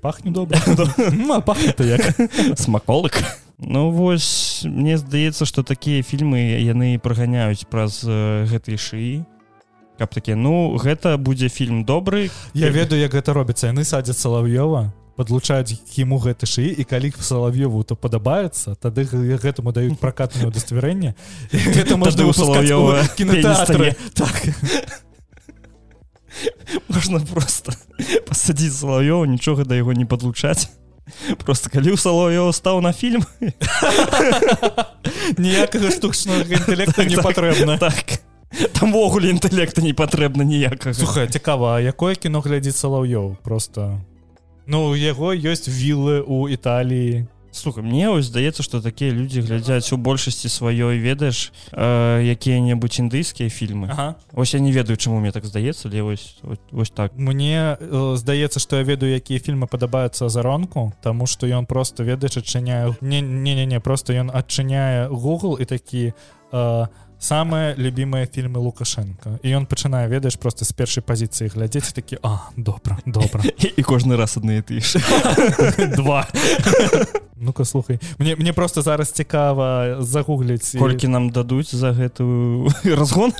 Пахне 0.00 0.32
добра. 0.32 0.58
Смаколык. 2.56 3.22
Ну 3.58 3.90
вось 3.90 4.64
мне 4.64 4.96
здаецца 4.96 5.44
што 5.44 5.62
такія 5.62 6.02
фільмы 6.02 6.56
яны 6.60 6.98
праганяюць 6.98 7.68
праз 7.68 8.00
гэтай 8.04 8.80
шыі 8.80 9.24
каб 9.98 10.12
такі 10.14 10.34
ну 10.36 10.76
гэта 10.76 11.16
будзе 11.16 11.48
фільм 11.48 11.84
добры 11.84 12.30
я 12.54 12.68
ведаю 12.70 13.00
як 13.00 13.12
гэта 13.14 13.32
робіцца. 13.32 13.72
Яны 13.72 13.84
садзяць 13.84 14.18
салав'ёва 14.20 14.92
подлучаюць 15.16 15.80
ему 15.96 16.20
гэты 16.20 16.44
шыі 16.44 16.76
і 16.76 16.84
калі 16.84 17.12
салав'ёву 17.16 17.82
то 17.84 17.96
падабаецца 17.96 18.76
тады 18.76 19.08
гэтаму 19.08 19.72
даюць 19.72 19.96
пракатнае 19.96 20.52
удаставерэнне 20.52 21.16
это 21.50 21.96
можна 21.96 22.32
салав'ёва 22.32 23.08
кінотэатры 23.16 23.96
так. 24.12 24.36
Можна 26.88 27.20
просто 27.24 27.72
пасадзіць 28.28 28.76
салав'ёва 28.76 29.24
нічога 29.24 29.64
да 29.64 29.74
яго 29.74 29.96
не 29.96 30.04
падлучаць. 30.04 30.68
Просто 31.38 31.70
калі 31.70 31.94
ў 31.94 31.96
саловё 31.96 32.50
стаў 32.50 32.82
на 32.82 32.92
фільм. 32.92 33.22
Ніякага 35.38 35.94
штучнага 35.94 36.42
інтэлекта 36.44 37.06
не 37.06 37.16
патрэбна. 37.16 37.78
так 37.78 38.20
тамвогуле 38.72 39.30
інтэлекта 39.30 39.82
не 39.82 39.92
патрэбна 39.92 40.44
ніякага. 40.44 40.94
Сухая 40.94 41.26
цікава 41.26 41.80
якое 41.80 42.14
кіно 42.14 42.40
глядзіць 42.40 42.76
салаўёў 42.76 43.36
просто? 43.42 44.00
Ну 44.66 44.90
у 44.90 44.96
яго 44.98 45.34
ёсць 45.34 45.70
вілы 45.70 46.22
у 46.26 46.48
італіі. 46.48 47.26
Слуха 47.56 47.80
мне 47.80 48.10
ось 48.10 48.26
здаецца 48.26 48.62
что 48.62 48.82
такія 48.82 49.10
людзі 49.10 49.40
глядзяць 49.40 49.92
у 49.92 49.96
большасці 49.96 50.48
сваёй 50.52 51.00
ведаеш 51.00 51.52
э, 51.72 52.20
якія-небудзь 52.36 53.00
індыйскія 53.00 53.48
фільмы. 53.48 53.88
Ага. 53.88 54.16
ось 54.34 54.52
я 54.52 54.60
не 54.60 54.72
ведаю 54.72 54.96
чаму 54.96 55.20
мне 55.20 55.32
так 55.32 55.46
здаецца 55.46 55.88
але 55.88 56.02
вось 56.02 56.36
вось 56.70 56.90
так. 56.90 57.16
Мне 57.16 57.78
э, 57.80 58.16
здаецца 58.16 58.60
что 58.60 58.76
я 58.76 58.82
ведаю 58.82 59.14
якія 59.14 59.40
фільмы 59.40 59.66
падабаюцца 59.66 60.28
заронку 60.28 60.92
тому 61.02 61.26
что 61.26 61.46
ён 61.46 61.64
просто 61.64 62.04
ведаеш 62.04 62.36
адчыняю 62.36 62.96
не 63.00 63.22
не 63.22 63.54
не 63.54 63.66
не 63.66 63.80
просто 63.80 64.12
ён 64.12 64.28
адчыняе 64.28 65.08
Google 65.08 65.56
і 65.56 65.64
такі 65.64 66.12
э, 66.52 66.86
самыя 67.26 67.74
любімыя 67.74 68.26
фільмы 68.30 68.62
лукашенко. 68.62 69.42
І 69.42 69.58
ён 69.58 69.66
пачынае 69.66 70.06
ведаеш 70.06 70.38
просто 70.38 70.64
з 70.64 70.70
першай 70.70 71.02
пазіцыі 71.02 71.50
глядзець 71.50 71.90
такі 71.90 72.22
а 72.22 72.54
добра 72.56 72.98
добра 73.06 73.42
і 73.42 73.82
кожны 73.90 74.14
раз 74.16 74.38
адны 74.38 74.62
ты 74.62 74.78
два. 75.98 76.26
Ну-ка 77.36 77.64
слухай. 77.64 77.98
Мне 78.18 78.36
мне 78.36 78.52
просто 78.52 78.82
зараз 78.82 79.10
цікава 79.10 79.96
загугліць 80.02 80.78
колькі 80.78 81.08
нам 81.08 81.30
дадуць 81.30 81.74
за 81.74 81.90
гэтую 81.92 82.70
разгон 82.84 83.34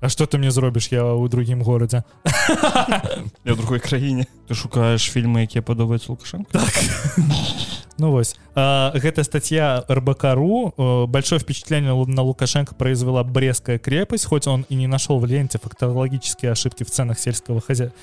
А 0.00 0.08
что 0.08 0.26
ты 0.26 0.38
мне 0.38 0.50
зробіш 0.50 0.92
я 0.92 1.02
ў 1.02 1.28
другім 1.28 1.62
горадзе 1.64 2.04
я 3.44 3.54
другой 3.54 3.80
краіне 3.80 4.26
ты 4.46 4.54
шукаеш 4.54 5.08
фільмы 5.08 5.48
якія 5.48 5.62
падобаюць 5.62 6.08
лукашенко 6.08 6.52
так 6.52 6.72
Ну 7.98 8.10
вось 8.12 8.36
а, 8.54 8.92
гэта 8.92 9.24
статья 9.24 9.84
рбкру 9.88 10.74
большое 11.08 11.40
впечатление 11.40 11.96
на 12.06 12.22
лукашенко 12.22 12.74
произвела 12.74 13.24
брестская 13.24 13.78
крепость 13.78 14.26
хоть 14.26 14.46
он 14.46 14.66
и 14.68 14.74
не 14.74 14.86
нашел 14.86 15.18
в 15.18 15.24
ленте 15.24 15.58
фактологические 15.58 16.52
ошибки 16.52 16.84
в 16.84 16.90
ценах 16.90 17.18
сельского 17.18 17.60
хозяйства 17.60 17.98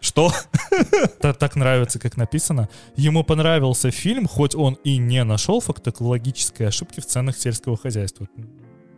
что 0.00 0.32
так, 1.20 1.36
так 1.36 1.56
нравится 1.56 1.98
как 1.98 2.16
написано 2.16 2.68
ему 2.94 3.24
понравился 3.24 3.90
фильм 3.90 4.28
хоть 4.28 4.54
он 4.54 4.78
и 4.84 4.98
не 4.98 5.24
нашел 5.24 5.60
фактологические 5.60 6.68
ошибки 6.68 7.00
в 7.00 7.06
ценах 7.06 7.36
сельского 7.36 7.76
хозяйства 7.76 8.28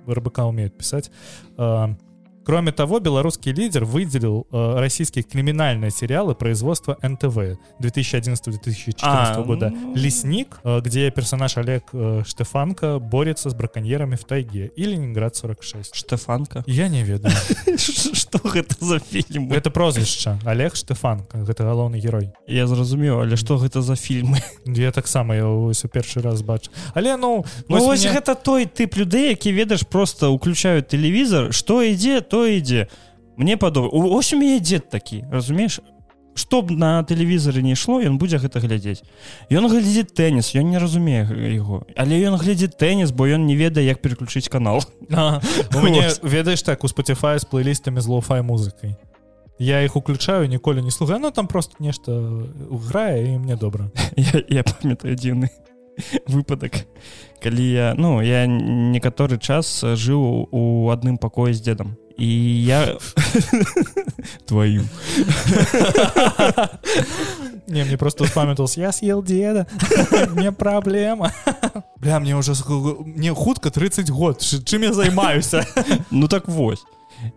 рбк 0.06 0.38
умеет 0.38 0.76
писать 0.76 1.10
а, 1.56 1.96
Кроме 2.45 2.71
того, 2.71 2.99
белорусский 2.99 3.51
лидер 3.53 3.85
выделил 3.85 4.45
э, 4.51 4.75
российские 4.79 5.23
криминальные 5.23 5.89
сериалы 5.91 6.35
производства 6.35 6.97
НТВ 7.01 7.57
2011-2014 7.81 8.93
А, 9.01 9.41
года. 9.41 9.69
ну. 9.69 9.95
«Лесник», 9.95 10.57
э, 10.63 10.79
где 10.81 11.09
персонаж 11.11 11.57
Олег 11.57 11.83
э, 11.93 12.21
Штефанко 12.25 12.99
борется 12.99 13.49
с 13.49 13.53
браконьерами 13.53 14.15
в 14.15 14.23
тайге. 14.25 14.71
И 14.75 14.83
«Ленинград 14.85 15.35
46». 15.35 15.89
штефанка 15.93 16.63
Я 16.67 16.87
не 16.87 17.03
ведаю. 17.03 17.35
что 17.77 18.37
гэта 18.39 18.75
за 18.79 18.99
фільм 18.99 19.51
Это 19.51 19.69
прозвішча. 19.71 20.39
Олег 20.45 20.75
Штефанко. 20.75 21.37
Гэта 21.39 21.63
галоўны 21.63 21.99
герой. 21.99 22.29
я 22.47 22.67
зразумеў 22.67 23.21
але 23.21 23.35
что 23.37 23.57
гэта 23.57 23.81
за 23.81 23.93
фільмы 23.95 24.37
Я 24.65 24.91
таксама 24.91 25.35
его 25.35 25.65
ось 25.65 25.85
у 25.85 25.87
першы 25.87 26.21
раз 26.21 26.41
бачу. 26.41 26.69
Але 26.93 27.17
ну, 27.17 27.45
Ну, 27.69 27.77
вось 27.85 28.03
мне- 28.05 28.13
гэта 28.13 28.35
той 28.35 28.65
тып 28.65 28.97
людзей 28.97 29.29
які 29.29 29.51
ведаеш 29.53 29.83
просто 29.83 30.31
уключаюць 30.33 30.85
тэлевізор 30.87 31.53
што 31.53 31.81
ідзе 31.81 32.21
то 32.21 32.34
ідзе 32.43 32.91
мне 33.39 33.55
падобна 33.55 33.95
ось 33.95 34.35
у 34.35 34.39
мяне 34.39 34.59
дзед 34.59 34.91
такі 34.91 35.23
разумееш 35.31 35.79
чтоб 36.35 36.69
на 36.69 36.99
тэлевізары 37.07 37.63
не 37.63 37.73
ішло 37.79 38.03
ён 38.03 38.19
будзе 38.19 38.37
гэта 38.43 38.59
глядзець 38.59 39.07
ён 39.47 39.71
глядзіць 39.71 40.11
тэніс 40.11 40.51
ён 40.59 40.67
не 40.75 40.79
разумее 40.83 41.23
яго 41.55 41.87
але 41.95 42.19
ён 42.27 42.35
глядзіць 42.35 42.75
тэніс 42.75 43.15
бо 43.15 43.31
ён 43.31 43.47
не 43.47 43.55
ведае 43.55 43.87
як 43.87 44.03
переключыць 44.03 44.51
канал. 44.51 44.83
Мяне 45.09 46.11
ведаеш 46.21 46.61
так 46.61 46.83
у 46.83 46.91
Spotify 46.91 47.39
з 47.39 47.47
плейлістамі 47.47 48.03
з 48.03 48.07
лоу-фай 48.11 48.43
музыкай 48.43 48.99
я 49.59 49.81
іх 49.81 49.95
уключаю 49.95 50.47
ніколі 50.47 50.81
не 50.81 50.91
слухаю 50.91 51.19
ну 51.19 51.31
там 51.31 51.47
просто 51.47 51.75
нешта 51.79 52.11
грае 52.69 53.33
і 53.33 53.37
мне 53.39 53.55
добра 53.55 53.89
я, 54.15 54.43
я 54.49 54.63
памятаю 54.63 55.15
дзіўны 55.15 55.49
выпадак 56.27 56.83
калі 57.39 57.63
я 57.63 57.95
ну 57.97 58.19
я 58.21 58.45
некаторы 58.47 59.39
час 59.39 59.83
жыў 59.83 60.51
у 60.51 60.91
адным 60.91 61.15
пакоі 61.17 61.55
з 61.55 61.63
дзедам 61.63 61.95
і 62.17 62.63
я 62.65 62.97
твою. 64.45 64.83
Не 67.67 67.83
мне 67.83 67.97
просто 67.97 68.23
успамятался 68.23 68.81
я 68.81 68.91
съел 68.91 69.23
деда. 69.23 69.67
Не 70.35 70.51
праблема 70.51 71.31
бля 72.05 72.19
мне 72.19 72.35
уже 72.35 72.53
мне 73.05 73.33
хутка 73.33 73.71
30 73.71 74.09
год. 74.09 74.39
Чым 74.39 74.83
я 74.83 74.93
займаюся 74.93 75.65
Ну 76.11 76.27
так 76.27 76.47
вось. 76.47 76.83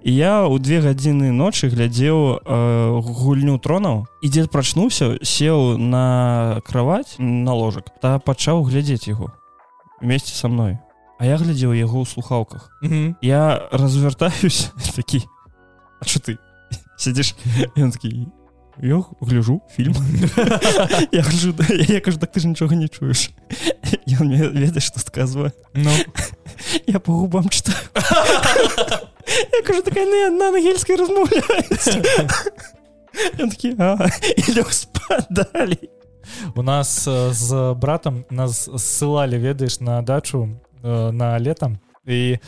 І 0.03 0.13
я 0.13 0.45
ў 0.45 0.59
две 0.59 0.83
гадзіны 0.83 1.31
ночы 1.31 1.71
глядзеў 1.71 2.43
э, 2.43 3.01
гульню 3.01 3.59
тронаў 3.63 4.11
і 4.21 4.29
дзед 4.29 4.51
прачнуўся 4.51 5.23
сеў 5.23 5.79
на 5.79 6.61
кровать 6.67 7.15
на 7.19 7.55
ложак 7.55 7.87
та 8.03 8.19
пачаў 8.19 8.67
глядзець 8.67 9.07
яго 9.07 9.31
вместе 10.03 10.35
со 10.35 10.49
мной 10.49 10.83
А 11.19 11.27
я 11.27 11.37
глядзеў 11.37 11.75
яго 11.75 12.03
ў 12.03 12.07
слухаўках 12.07 12.71
Мгм. 12.83 13.17
я 13.23 13.69
развяртаюсь 13.73 14.71
такі 14.97 15.23
А 16.01 16.05
что 16.07 16.21
ты 16.21 16.39
ён 17.77 17.91
такі 17.91 18.27
я 18.81 19.03
гляжу 19.21 19.61
фільм 19.75 19.95
я 21.13 21.23
гляжу, 21.23 21.55
я 21.89 22.01
кажу 22.01 22.19
так 22.19 22.31
ты 22.33 22.41
ж 22.41 22.47
нічога 22.47 22.77
не 22.77 22.89
чуеш 22.89 23.31
ён 24.07 24.27
мне 24.31 24.47
ведаеш 24.49 24.85
што 24.95 25.01
сказвае 25.01 25.51
ну 25.75 25.91
я 26.87 27.01
по 27.01 27.13
губам 27.13 27.49
читаю. 27.49 27.77
Я 29.53 29.63
кажу, 29.67 29.83
такая 29.83 30.07
не 30.07 30.31
на 30.31 30.49
ангельской 30.49 30.97
размовляється. 30.97 32.03
Я 33.39 33.47
такий, 33.49 33.75
а, 33.79 34.09
і 34.37 34.53
лег 34.53 34.73
спать 34.73 35.27
далі. 35.31 35.79
у 36.57 36.63
нас 36.63 37.09
э, 37.09 37.33
з 37.33 37.75
братом 37.75 38.25
нас 38.31 38.69
ссылали 38.69 39.39
ведаеш 39.39 39.81
на 39.81 40.03
дачу 40.03 40.49
э, 40.83 41.13
на 41.13 41.39
летом. 41.41 41.79
І 42.07 42.39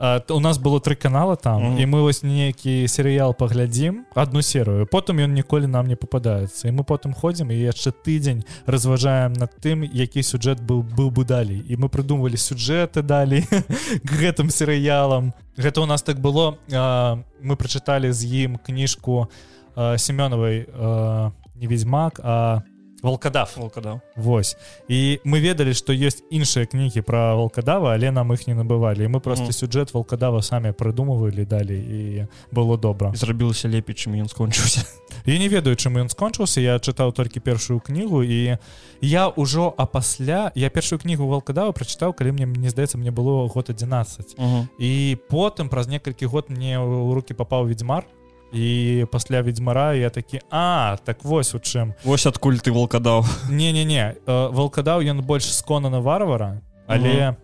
э, 0.00 0.32
у 0.32 0.40
нас 0.40 0.58
было 0.58 0.80
три 0.80 0.94
канала 0.94 1.36
там 1.36 1.62
Мгм. 1.62 1.78
і 1.78 1.86
мы 1.86 2.00
вось 2.00 2.22
нейкі 2.22 2.88
серыял 2.88 3.34
паглядзім 3.34 4.06
одну 4.14 4.40
серыю 4.40 4.86
потым 4.86 5.20
ён 5.20 5.34
ніколі 5.36 5.66
нам 5.66 5.86
не 5.86 5.96
попадаецца 5.96 6.68
і 6.68 6.72
мы 6.72 6.84
потым 6.84 7.12
ходзім 7.12 7.50
і 7.52 7.60
яшчэ 7.60 7.92
тыдзень 7.92 8.44
разважаем 8.66 9.32
над 9.32 9.52
тым 9.60 9.84
які 9.84 10.22
сюжэт 10.22 10.64
быў 10.64 10.80
быў 10.82 11.10
бы 11.10 11.24
далей 11.24 11.60
і 11.68 11.76
мы 11.76 11.88
прыдумвалі 11.92 12.36
сюжэты 12.40 13.02
далей 13.02 13.44
к 14.08 14.10
гэтым 14.16 14.48
серыялам 14.48 15.34
гэта 15.58 15.80
у 15.82 15.86
нас 15.86 16.02
так 16.02 16.16
было 16.18 16.56
э, 16.72 17.22
мы 17.44 17.56
прачыталі 17.56 18.10
з 18.12 18.24
ім 18.24 18.56
кніжку 18.56 19.28
э, 19.76 19.98
семёновай 19.98 20.64
э, 20.64 21.30
не 21.60 21.66
ведьмак 21.66 22.20
а 22.24 22.62
волкадав 23.02 23.54
Волкодав. 23.56 24.00
Вось. 24.16 24.56
І 24.88 25.20
мы 25.24 25.40
ведалі 25.40 25.74
што 25.74 25.92
ёсць 25.92 26.22
іншыя 26.30 26.66
кнігі 26.66 27.00
пра 27.02 27.34
волкадава 27.34 27.94
але 27.94 28.10
нам 28.10 28.32
іх 28.32 28.46
не 28.46 28.54
набывалі 28.54 29.08
мы 29.08 29.20
просто 29.20 29.44
Мгм. 29.44 29.52
сюжэт 29.52 29.92
волкадава 29.94 30.42
самі 30.42 30.70
прыдумывалі 30.72 31.46
далей 31.46 31.80
і 31.80 32.26
было 32.52 32.76
добра 32.78 33.12
зрабілася 33.14 33.68
лепей, 33.68 33.94
чым 33.94 34.14
ён 34.20 34.28
скончыўся. 34.28 34.84
я 35.26 35.38
не 35.38 35.48
ведаю 35.48 35.76
чым 35.76 35.96
ён 35.98 36.08
скончыўся 36.08 36.60
я 36.60 36.76
чытаў 36.78 37.12
толькі 37.12 37.40
першую 37.40 37.80
кнігу 37.80 38.22
і 38.22 38.56
я 39.00 39.28
ўжо 39.36 39.74
а 39.76 39.86
пасля 39.86 40.52
я 40.54 40.68
першую 40.70 40.98
кнігу 40.98 41.26
волкадава 41.26 41.72
прачытаў 41.72 42.12
калі 42.12 42.32
мне 42.32 42.46
мне 42.46 42.70
здаецца 42.70 42.98
мне 42.98 43.10
было 43.10 43.48
год 43.48 43.70
11 43.70 44.36
і 44.78 45.16
потым 45.30 45.68
праз 45.68 45.88
некалькі 45.88 46.26
год 46.26 46.50
мне 46.50 46.76
ў 46.78 47.14
руки 47.14 47.34
папаў 47.34 47.66
ведьмар 47.66 48.04
і 48.52 49.06
пасля 49.12 49.42
ведьмара 49.42 49.94
я 49.94 50.10
такі 50.10 50.40
а 50.50 50.96
так 51.04 51.24
вось 51.24 51.54
у 51.54 51.58
чым 51.58 51.94
Вось 52.04 52.26
адкуль 52.26 52.58
ты 52.58 52.72
волкадаў. 52.72 53.24
не-не-не 53.50 54.14
э, 54.26 54.48
волкадаў 54.52 55.00
ён 55.06 55.22
больш 55.22 55.44
сконана 55.54 56.00
варвара 56.00 56.60
але 56.86 57.36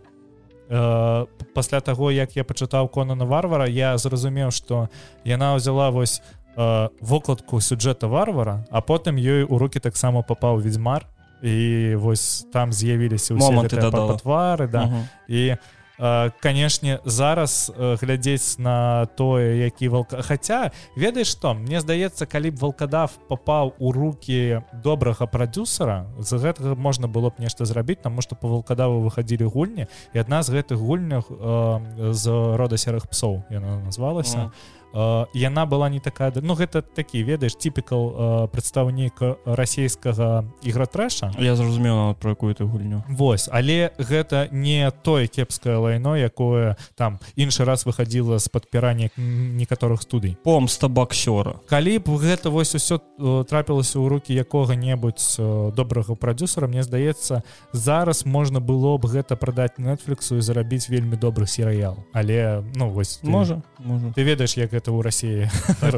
э, 0.68 1.26
п- 1.38 1.44
пасля 1.54 1.80
таго 1.80 2.10
як 2.10 2.36
я 2.36 2.42
пачытаў 2.44 2.88
конана 2.90 3.24
варвара 3.24 3.66
я 3.68 3.96
зразумеў 3.98 4.50
што 4.50 4.88
яна 5.24 5.54
ўзяла 5.54 5.90
вось 5.90 6.22
э, 6.56 6.88
вокладку 7.00 7.60
сюджэта 7.60 8.08
варвара 8.08 8.66
а 8.70 8.80
потым 8.80 9.16
ёй 9.16 9.42
у 9.46 9.58
руки 9.58 9.78
таксама 9.80 10.22
папаў 10.22 10.58
ведьмар 10.60 11.06
і 11.42 11.94
вось 12.00 12.46
там 12.52 12.72
з'явіліся 12.72 13.34
Моманты 13.34 13.76
дадала. 13.76 14.16
твары 14.16 14.66
да 14.68 14.86
Мгм. 14.86 15.08
і 15.28 15.36
э, 15.54 15.58
канешне 15.98 17.00
зараз 17.04 17.72
э, 17.74 17.96
глядзець 18.00 18.58
на 18.58 19.06
тое 19.16 19.64
які 19.64 19.88
волка 19.88 20.22
Хаця 20.22 20.70
ведаеш 20.96 21.32
што 21.32 21.54
мне 21.54 21.80
здаецца 21.80 22.26
калі 22.26 22.50
б 22.50 22.56
волкадав 22.60 23.16
попаў 23.28 23.72
у 23.78 23.92
руки 23.92 24.62
добрага 24.84 25.26
прадюсера 25.26 26.06
з 26.18 26.36
гэтага 26.36 26.76
можна 26.76 27.08
было 27.08 27.30
б 27.30 27.40
нешта 27.40 27.64
зрабіць 27.64 28.02
таму 28.02 28.20
што 28.20 28.36
по 28.36 28.48
волкадаву 28.48 29.00
выходзілі 29.00 29.48
гульні 29.48 29.86
і 30.12 30.18
адна 30.18 30.42
з 30.42 30.52
гэтых 30.52 30.76
гульнях 30.76 31.30
э, 31.30 32.12
з 32.12 32.24
рода 32.56 32.76
серых 32.76 33.08
псоў 33.08 33.42
яна 33.50 33.80
назвалася 33.80 34.38
Мгм. 34.38 34.52
Э, 34.94 35.26
яна 35.34 35.66
была 35.66 35.88
не 35.88 36.00
такая 36.00 36.32
ну 36.42 36.54
гэта 36.54 36.82
такі 36.82 37.22
ведаеш 37.24 37.54
типікал 37.56 38.02
э, 38.10 38.48
прадстаўнік 38.48 39.14
расійскага 39.46 40.44
ігратрэша 40.62 41.32
Я 41.38 41.56
зразумеў 41.56 41.94
нават 41.96 42.16
про 42.18 42.30
якую 42.30 42.54
ты 42.54 42.64
гульню. 42.64 43.02
Вось 43.08 43.48
але 43.52 43.90
гэта 43.98 44.48
не 44.52 44.90
тое 45.02 45.26
кепскае 45.26 45.76
лайно 45.76 46.16
якое 46.16 46.76
там 46.94 47.18
іншы 47.36 47.64
раз 47.64 47.86
выхадзіла 47.86 48.38
з 48.38 48.48
падпірання 48.48 49.10
некаторых 49.16 50.02
студый 50.02 50.36
Помста 50.44 50.88
боксёра. 50.88 51.60
калі 51.68 51.98
б 51.98 52.16
гэта 52.16 52.50
вось 52.50 52.74
усё 52.74 53.00
э, 53.18 53.44
трапілася 53.44 53.98
ў 53.98 54.08
руки 54.08 54.32
якога-небудзь 54.34 55.36
э, 55.38 55.72
добрага 55.76 56.14
прадюсера 56.14 56.66
мне 56.68 56.82
здаецца 56.82 57.42
зараз 57.72 58.26
можна 58.26 58.60
было 58.60 58.98
б 58.98 59.06
гэта 59.08 59.36
прадаць 59.36 59.78
нетфліксу 59.78 60.36
і 60.36 60.40
зарабіць 60.40 60.88
вельмі 60.88 61.16
добры 61.16 61.46
серыял 61.46 61.96
але 62.12 62.62
ну 62.74 62.88
вось 62.90 63.18
ты, 63.22 63.28
Можа, 63.28 63.62
можа. 63.78 64.12
ты 64.14 64.22
ведаеш 64.22 64.56
як 64.56 64.72
гэта 64.76 64.92
ў 64.92 65.00
рассіі 65.00 65.48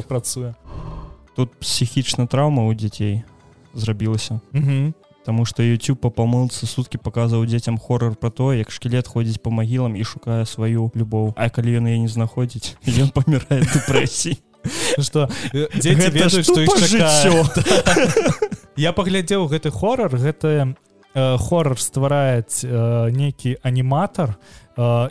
працуе 0.06 0.54
Тут 1.34 1.54
псіхічна 1.62 2.26
траўма 2.26 2.66
ў 2.66 2.74
дзяцей 2.74 3.22
зрабілася. 3.74 4.40
Таму 5.22 5.44
што 5.44 5.62
YouTube 5.62 6.00
па 6.00 6.08
памылцы 6.08 6.64
суткі 6.64 6.98
паказваў 6.98 7.44
дзецям 7.44 7.76
хорар 7.76 8.16
пра 8.16 8.30
тое, 8.32 8.58
як 8.58 8.72
шкілет 8.72 9.06
ходзіць 9.06 9.38
па 9.44 9.52
магілам 9.52 9.94
і 9.94 10.02
шукае 10.02 10.48
сваю 10.48 10.90
любоў. 10.96 11.36
А 11.36 11.52
калі 11.52 11.78
ён 11.78 11.86
яе 11.86 12.00
не 12.00 12.08
знаходзіць, 12.08 12.80
ён 12.82 13.12
памірае 13.12 13.60
ад 13.60 13.68
дэпрэсіі. 13.70 14.40
что 14.98 15.28
дзеці 15.52 16.10
ведаюць 16.10 16.42
што 16.42 16.64
я 18.76 18.92
паглядзеў 18.92 19.46
гэты 19.50 19.70
хорар 19.70 20.12
гэта 20.14 20.74
э, 21.14 21.36
хорар 21.38 21.78
ствараць 21.78 22.62
э, 22.64 23.10
нейкі 23.14 23.58
аніматар 23.62 24.36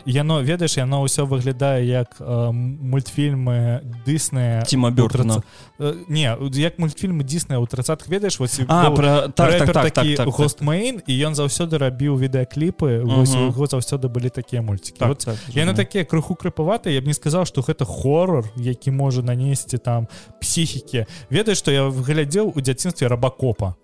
яно 0.06 0.40
ведаеш 0.40 0.76
яно 0.80 1.04
ўсё 1.04 1.28
выглядае 1.28 1.84
як 1.84 2.16
э, 2.20 2.50
мультфільмы 2.52 3.84
дысныя 4.06 4.64
Тіма 4.64 4.90
Бёртона. 4.90 5.42
э, 5.78 5.94
не 6.08 6.24
як 6.56 6.78
мультфільмы 6.78 7.20
дзісныя 7.22 7.60
ў 7.60 7.66
30 7.68 8.08
ведаеш 8.08 8.40
вось 8.40 8.60
А, 8.68 8.90
пра... 8.90 9.28
так, 9.28 9.58
так, 9.58 9.58
так, 9.58 9.72
так, 9.72 9.92
так, 9.92 10.16
так. 10.16 10.28
гостмейн 10.28 11.02
і 11.06 11.12
ён 11.12 11.34
заўсёды 11.34 11.76
рабіў 11.76 12.16
відэакліпы 12.16 13.04
яго 13.04 13.66
заўсёды 13.66 14.08
былі 14.08 14.30
такія 14.30 14.62
мульцікі 14.62 14.98
Так, 14.98 15.18
так, 15.18 15.36
Яны 15.52 15.74
такія 15.74 16.04
крыху 16.04 16.34
крыпаваты 16.34 16.88
я 16.88 17.00
б 17.00 17.06
не 17.06 17.14
сказаў 17.14 17.44
што 17.44 17.60
гэта 17.60 17.84
хорор 17.84 18.48
які 18.56 18.90
можа 18.90 19.22
нанесці 19.22 19.78
там 19.78 20.08
псіхікі. 20.40 21.04
Ведаеш 21.30 21.58
што 21.58 21.70
я 21.70 21.90
глядзеў 21.90 22.52
у 22.56 22.60
дзяцінстве 22.60 23.08
рабакопа 23.08 23.74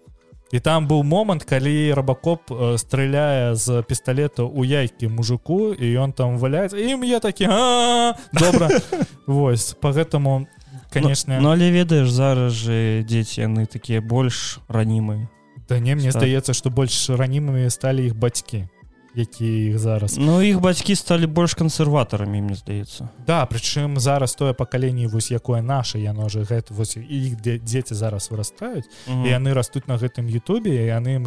і 0.52 0.61
там 0.61 0.87
быў 0.87 1.02
момант 1.02 1.44
калі 1.44 1.92
рабакоп 1.94 2.50
э, 2.50 2.78
стреляе 2.78 3.54
з 3.54 3.83
пісталета 3.88 4.44
у 4.44 4.64
яйкі 4.64 5.09
мужику 5.09 5.72
і 5.72 5.87
ён 5.98 6.12
там 6.12 6.38
валяецца 6.38 6.78
ім 6.78 7.04
я 7.04 7.20
такі 7.20 7.48
добра 8.33 8.68
Вось 9.26 9.72
по 9.80 9.90
гэтаму 9.90 10.46
конечно. 10.92 11.40
Ну 11.40 11.50
але 11.50 11.70
ведаеш 11.70 12.11
зараз 12.11 12.52
же 12.52 13.02
дзеці 13.02 13.40
яны 13.40 13.66
такія 13.66 14.00
больш 14.00 14.61
ранімыя. 14.68 15.28
Да 15.68 15.80
не 15.80 15.94
мне 15.96 16.12
здаецца 16.12 16.52
што 16.52 16.70
больш 16.70 17.11
ранімымі 17.11 17.70
сталі 17.70 18.07
іх 18.07 18.14
бацькі 18.14 18.68
якія 19.14 19.70
іх 19.70 19.79
зараз. 19.79 20.18
Ну 20.18 20.42
іх 20.42 20.61
бацькі 20.61 20.94
сталі 20.94 21.27
больш 21.27 21.55
кансерватарамі 21.55 22.42
мне 22.42 22.55
здаецца. 22.55 23.09
Да 23.27 23.46
прычым 23.46 23.98
зараз 23.98 24.35
тое 24.35 24.53
пакаленне 24.53 25.07
вось 25.07 25.31
якое 25.31 25.62
наше 25.62 25.98
яно 25.98 26.29
же 26.29 26.42
гэта 26.42 26.74
вось 26.74 26.96
іх 26.96 27.38
дзеці 27.40 27.94
зараз 27.94 28.31
вырастаюць 28.31 28.90
і 29.07 29.29
яны 29.31 29.55
растуць 29.55 29.87
на 29.87 29.96
гэтым 29.96 30.27
Ютубе 30.27 30.87
яны 30.90 31.22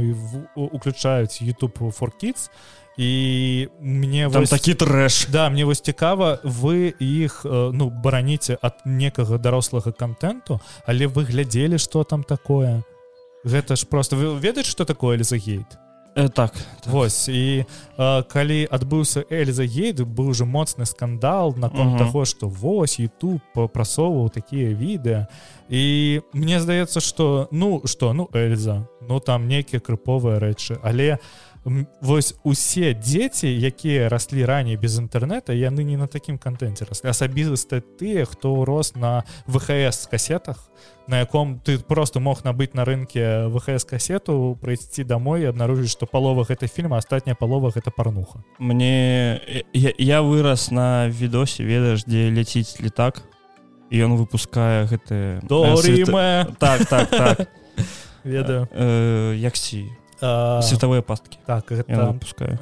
уключаюць 0.56 1.42
YouTube 1.42 1.80
for 1.96 2.12
kids. 2.20 2.50
І 2.98 3.70
мне 3.80 4.28
вось 4.28 4.50
такі 4.50 4.74
трэш. 4.74 5.30
Да 5.32 5.50
мне 5.50 5.66
вось 5.66 5.82
цікава 5.82 6.40
вы 6.44 6.94
іх 7.00 7.46
ну 7.46 7.90
бараніце 7.90 8.58
ад 8.62 8.84
некага 8.86 9.38
дарослага 9.38 9.92
контенту 9.92 10.60
але 10.86 11.08
вы 11.08 11.24
глядзелі 11.24 11.78
что 11.78 12.04
там 12.04 12.24
такое? 12.24 12.84
Гэта 13.46 13.76
ж 13.76 13.86
просто 13.88 14.16
вы 14.16 14.40
ведаеце 14.40 14.72
что 14.72 14.86
такое 14.86 15.18
лізагейт 15.18 15.87
Э, 16.18 16.30
так, 16.30 16.52
так. 16.84 16.94
Восьось 16.94 17.30
і 17.30 17.66
э, 17.98 18.24
калі 18.24 18.66
адбыўся 18.72 19.22
Эльза 19.30 19.70
гейд 19.70 20.02
быў 20.02 20.34
уже 20.34 20.46
моцны 20.46 20.86
скандал 20.86 21.54
наконт 21.58 21.94
-huh. 21.94 21.98
таго 21.98 22.26
што 22.26 22.48
вось 22.48 23.00
youtube 23.00 23.68
прасоўваў 23.68 24.30
такія 24.30 24.74
відэа. 24.74 25.28
І 25.70 26.22
мне 26.34 26.60
здаецца 26.60 27.00
что 27.02 27.48
ну 27.52 27.82
что 27.86 28.14
ну 28.14 28.30
Эльза 28.34 28.88
ну 29.10 29.20
там 29.20 29.48
нейкія 29.48 29.80
крыповыя 29.80 30.40
рэчы. 30.40 30.78
Але 30.84 31.18
вось 32.02 32.36
усе 32.44 32.94
дзеці 32.94 33.48
якія 33.48 34.10
раслі 34.10 34.46
раней 34.46 34.78
без 34.78 34.96
інтэрнета 35.00 35.52
яны 35.52 35.84
не 35.84 35.98
на 35.98 36.08
такім 36.08 36.38
контенце 36.38 36.86
раслі. 36.86 37.12
Асабіста 37.12 37.82
тыя 38.00 38.26
хто 38.26 38.64
рос 38.66 38.96
на 38.96 39.24
вхс 39.48 40.08
касетах 40.08 40.72
на 41.08 41.20
яком 41.20 41.60
ты 41.60 41.80
просто 41.80 42.20
мог 42.20 42.44
набыць 42.44 42.74
на 42.74 42.86
рынке 42.86 43.48
вхс 43.52 43.84
касету 43.84 44.58
прыйсці 44.62 45.04
домой 45.04 45.48
обнаружыць 45.50 45.92
что 45.92 46.06
палова 46.06 46.48
гэтай 46.48 46.70
фільма 46.72 46.98
астатняя 46.98 47.36
палова 47.36 47.72
гэта 47.72 47.92
парнуха. 47.92 48.44
Мне 48.60 49.42
я, 49.74 49.92
я 49.98 50.22
вырас 50.22 50.72
на 50.72 51.10
відосе 51.10 51.64
ведаеш 51.64 52.08
дзе 52.08 52.32
ляціць 52.32 52.80
летак 52.80 53.24
і 53.92 54.04
ён 54.08 54.16
выпускае 54.16 54.88
гэты 54.88 55.44
так 56.60 56.88
так 56.88 57.10
так. 57.10 57.50
Ведаю. 58.24 58.68
Э, 58.72 59.34
як 59.36 59.56
сі 60.20 60.70
светавыя 60.70 61.02
пасткі 61.02 61.38
так 61.46 61.70
пускаю 62.20 62.58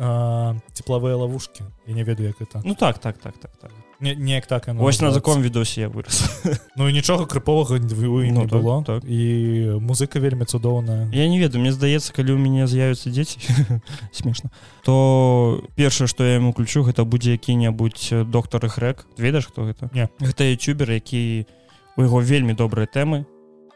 теплавыя 0.74 1.16
ловушки. 1.16 1.64
Я 1.88 1.94
не 1.94 2.04
ведаю 2.04 2.30
як 2.30 2.42
это. 2.42 2.62
Ну 2.64 2.76
так 2.76 3.00
так 3.00 3.18
так 3.18 3.38
так 3.38 3.52
так. 3.62 3.72
Неяк 4.00 4.46
так 4.46 4.68
ось 4.80 5.02
на 5.02 5.12
закон 5.12 5.42
відосе 5.42 5.82
я 5.82 5.88
вырос 5.88 6.44
ну 6.76 6.90
і 6.90 6.94
нічога 6.94 7.26
крыповага 7.26 7.80
ну, 7.80 8.44
было 8.44 8.84
так, 8.84 9.02
так. 9.02 9.10
і 9.10 9.80
музыка 9.80 10.20
вельмі 10.20 10.46
цудоўная 10.46 11.10
я 11.14 11.30
не 11.30 11.40
ведаю 11.40 11.62
мне 11.62 11.72
здаецца 11.72 12.12
калі 12.12 12.36
у 12.36 12.38
мяне 12.38 12.68
з'явятся 12.68 13.10
дзеці 13.10 13.40
смешна 14.12 14.52
то 14.84 15.64
першае 15.76 16.08
што 16.08 16.28
я 16.28 16.36
ему 16.36 16.52
ключу 16.52 16.84
гэта 16.84 17.06
будзе 17.06 17.32
які-небудзь 17.40 18.28
доктор 18.28 18.68
рэк 18.68 19.08
ведаеш 19.18 19.48
хто 19.48 19.64
гэта 19.64 19.90
не 19.96 20.10
гэта 20.20 20.44
ютубер 20.44 20.92
які 20.92 21.48
у 21.96 22.04
яго 22.04 22.20
вельмі 22.20 22.52
добрыя 22.52 22.92
тэмы 22.92 23.24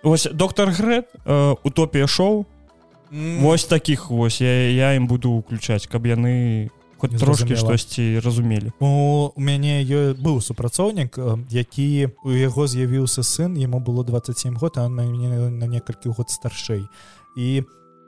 ось 0.04 0.28
доктор 0.28 0.76
грэд 0.76 1.08
утопія 1.63 2.08
шоу 2.08 2.46
Mm. 3.12 3.41
Вось 3.41 3.65
таких 3.65 4.10
вось. 4.10 4.41
Я, 4.41 4.69
я 4.69 4.93
ім 4.93 5.08
буду 5.08 5.32
уключаць 5.32 5.88
каб 5.88 6.06
яны 6.06 6.69
хоть 7.00 7.17
трошки 7.17 7.56
штосьці 7.56 8.19
разумелі. 8.19 8.72
У 8.80 9.32
мяне 9.38 9.82
быў 10.13 10.41
супрацоўнік 10.41 11.17
які 11.50 12.10
у 12.24 12.32
яго 12.32 12.67
з'явіўся 12.67 13.24
сын 13.24 13.58
яму 13.58 13.80
было 13.80 14.04
27 14.04 14.58
год 14.58 14.78
а 14.78 14.86
он 14.86 14.95
мяне 14.95 15.50
на 15.50 15.65
некалькі 15.65 16.10
год 16.10 16.30
старшэй. 16.30 16.86
І 17.38 17.63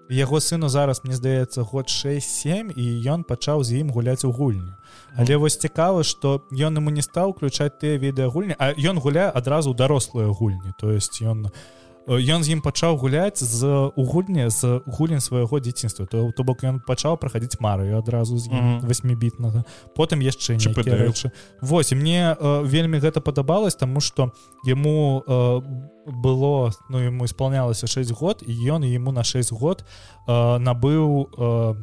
яго 0.09 0.37
сыну 0.37 0.69
зараз 0.69 1.01
мне 1.03 1.15
здаецца 1.15 1.63
год 1.63 1.89
67 1.89 2.75
і 2.75 2.85
ён 3.07 3.23
пачаў 3.23 3.63
з 3.63 3.81
ім 3.81 3.89
гуляць 3.89 4.25
у 4.25 4.31
гульню. 4.31 4.75
Але 5.15 5.37
вось 5.37 5.57
цікава 5.57 6.03
что 6.03 6.45
ён 6.51 6.77
ему 6.77 6.91
не 6.91 7.01
стаў 7.01 7.33
уключаць 7.33 7.79
тыя 7.81 7.97
відэа 7.97 8.29
гульні 8.29 8.55
а 8.59 8.75
ён 8.77 8.99
гуляе 8.99 9.31
адразу 9.33 9.73
дарослыя 9.73 10.27
гульні. 10.27 10.77
То 10.77 10.91
есть 10.91 11.21
ён 11.21 11.47
у 11.47 11.80
ён 12.07 12.43
з 12.43 12.57
ім 12.57 12.61
пачаў 12.61 12.97
гуляць 12.97 13.43
з 13.43 13.91
угульня 13.95 14.49
з 14.49 14.81
гулін 14.85 15.21
свайго 15.21 15.59
дзяцінства. 15.59 16.05
То 16.05 16.31
то 16.31 16.43
бок 16.43 16.63
ён 16.63 16.81
пачаў 16.81 17.17
праходзіць 17.17 17.61
марыю 17.61 17.97
адразу 17.97 18.37
з 18.37 18.49
восьмібітнага 18.81 19.63
потым 19.95 20.21
яшчэ 20.21 20.57
рэчы. 20.57 21.31
Восьось 21.61 21.97
мне 21.97 22.33
э, 22.33 22.63
вельмі 22.65 22.97
гэта 22.97 23.21
падабалось 23.21 23.75
тому 23.75 24.01
что 24.01 24.33
яму 24.65 25.23
э, 25.27 25.61
было 26.05 26.71
ну 26.89 26.97
ему 26.97 27.25
исполнялася 27.25 27.87
6 27.87 28.11
год 28.11 28.43
і 28.45 28.53
ён 28.71 28.83
ему 28.83 29.11
на 29.11 29.23
6 29.23 29.51
год 29.53 29.85
э, 30.27 30.57
набыў 30.57 31.29
э, 31.37 31.75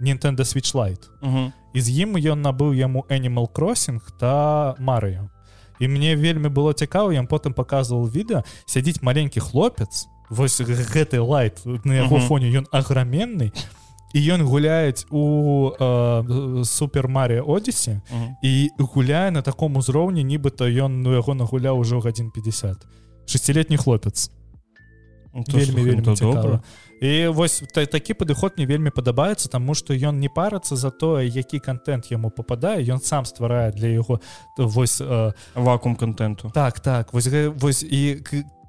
Nintendo 0.00 0.44
switch 0.44 0.74
light 0.74 1.10
і 1.74 1.80
з 1.80 1.88
ім 1.90 2.16
ён 2.16 2.40
набыў 2.40 2.72
яму 2.72 3.04
animal 3.10 3.52
кроссинг 3.52 4.10
та 4.18 4.74
марыю 4.78 5.30
і 5.78 5.88
мне 5.88 6.16
вельмі 6.16 6.48
было 6.48 6.72
цікава 6.72 7.12
ён 7.14 7.26
потым 7.26 7.54
показывал 7.54 8.08
відэа 8.08 8.44
сядзіць 8.66 9.02
маленькі 9.02 9.40
хлопец 9.40 10.08
вось 10.30 10.60
гэты 10.60 11.20
лайт 11.20 11.62
на 11.84 11.94
яго 11.94 12.16
uh 12.16 12.20
-huh. 12.20 12.28
фоне 12.28 12.46
ён 12.60 12.66
аграменны 12.72 13.52
і 14.14 14.32
ён 14.32 14.42
гуляць 14.42 15.06
у 15.10 15.70
э, 15.80 16.64
супермария 16.64 17.42
одесе 17.42 18.00
і 18.42 18.70
гуляе 18.78 19.30
на 19.30 19.42
таком 19.42 19.76
узроўні 19.76 20.24
нібыта 20.24 20.64
ён 20.64 21.02
ну 21.02 21.12
яго 21.12 21.34
нагуляў 21.34 21.78
ужо 21.78 22.00
гадзін 22.00 22.30
50 22.30 22.76
шестилетні 23.26 23.76
хлопец. 23.76 24.30
ну, 24.30 24.37
вельмі 25.32 25.82
вельмі 25.82 26.16
добра 26.20 26.60
і 27.00 27.28
вось 27.28 27.62
та, 27.74 27.86
такі 27.86 28.14
падыход 28.14 28.58
мне 28.58 28.66
вельмі 28.66 28.90
падабаецца 28.90 29.48
тому 29.48 29.74
что 29.74 29.94
ён 29.94 30.18
не 30.18 30.28
парацца 30.28 30.76
за 30.76 30.90
тое 30.90 31.28
які 31.28 31.58
контент 31.58 32.10
яму 32.10 32.30
попадае 32.30 32.82
ён 32.82 33.00
сам 33.00 33.24
стварае 33.24 33.72
для 33.72 33.88
яго 33.88 34.20
вось 34.56 35.00
э, 35.00 35.32
вакуум 35.54 35.96
контенту. 35.96 36.50
Так 36.50 36.80
так 36.80 37.12
вось 37.12 37.28
вось 37.56 37.82
і 37.82 38.22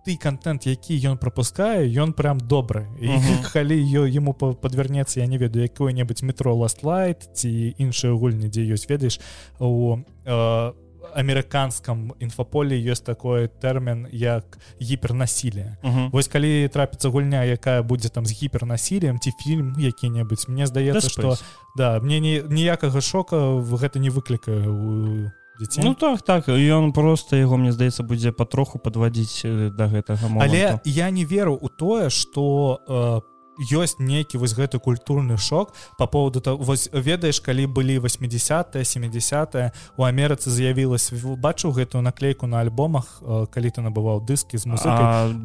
ты 0.05 0.17
контент 0.17 0.65
які 0.65 0.97
ён 1.09 1.17
пропускае 1.17 1.89
ён 1.89 2.13
прям 2.13 2.39
добры 2.39 2.87
і 3.01 3.09
калі 3.53 3.75
ё 3.75 4.05
ему 4.05 4.33
подвернецца 4.33 5.19
я 5.19 5.27
не 5.27 5.37
ведаю 5.37 5.65
якое-небудзь 5.65 6.23
метро 6.23 6.55
last 6.55 6.83
light 6.83 7.29
ці 7.33 7.75
іншыя 7.77 8.13
гульні 8.13 8.49
дзе 8.49 8.63
ёсць 8.73 8.89
ведаеш 8.89 9.19
у 9.59 9.99
э, 10.25 10.73
амерыканском 11.15 12.13
інфаполі 12.19 12.75
ёсць 12.75 13.03
такой 13.03 13.47
тэрмін 13.47 14.07
як 14.11 14.57
гіпернасіле 14.81 15.77
uh 15.83 15.89
-huh. 15.95 16.09
вось 16.11 16.27
калі 16.27 16.67
трапіцца 16.67 17.09
гульня 17.09 17.43
якая 17.43 17.81
будзе 17.81 18.09
там 18.09 18.25
з 18.25 18.31
гіпернасілем 18.31 19.19
ці 19.19 19.31
фільм 19.31 19.75
які-небудзь 19.79 20.47
мне 20.49 20.67
здаецца 20.67 21.09
что 21.09 21.37
да 21.77 21.99
мне 21.99 22.19
не 22.19 22.43
ніякага 22.49 23.01
шока 23.01 23.35
гэта 23.35 23.99
не 23.99 24.09
выклікае 24.09 24.67
у 24.67 25.31
Дзяцей? 25.59 25.83
Ну 25.83 25.93
так 25.93 26.21
так 26.21 26.47
ён 26.47 26.93
просто 26.93 27.35
яго 27.35 27.57
мне 27.57 27.71
здаецца 27.71 28.03
будзе 28.03 28.31
патроху 28.31 28.79
подводзіць 28.79 29.43
да 29.75 29.87
гэтага 29.87 30.27
момента. 30.27 30.47
але 30.47 30.79
я 30.85 31.09
не 31.11 31.25
веру 31.25 31.59
у 31.61 31.67
тое 31.67 32.09
что 32.09 32.79
по 32.87 33.23
э, 33.25 33.38
ёсць 33.59 33.99
нейкі 33.99 34.39
вось 34.39 34.55
гэты 34.55 34.79
культурны 34.79 35.37
шок 35.37 35.73
по 35.97 36.07
поводу 36.07 36.41
того 36.41 36.63
вось 36.63 36.89
ведаеш 36.93 37.39
калі 37.39 37.67
былі 37.67 37.99
80 37.99 38.87
70 38.87 39.73
у 39.97 40.03
Амерыцы 40.03 40.49
з'явілась 40.49 41.11
бачыў 41.13 41.71
гэтую 41.75 42.01
наклейку 42.01 42.47
на 42.47 42.61
альбомах 42.61 43.21
калі 43.51 43.69
ты 43.69 43.81
набываў 43.83 44.23
дыскі 44.23 44.57
з 44.57 44.65
музыкай? 44.65 45.35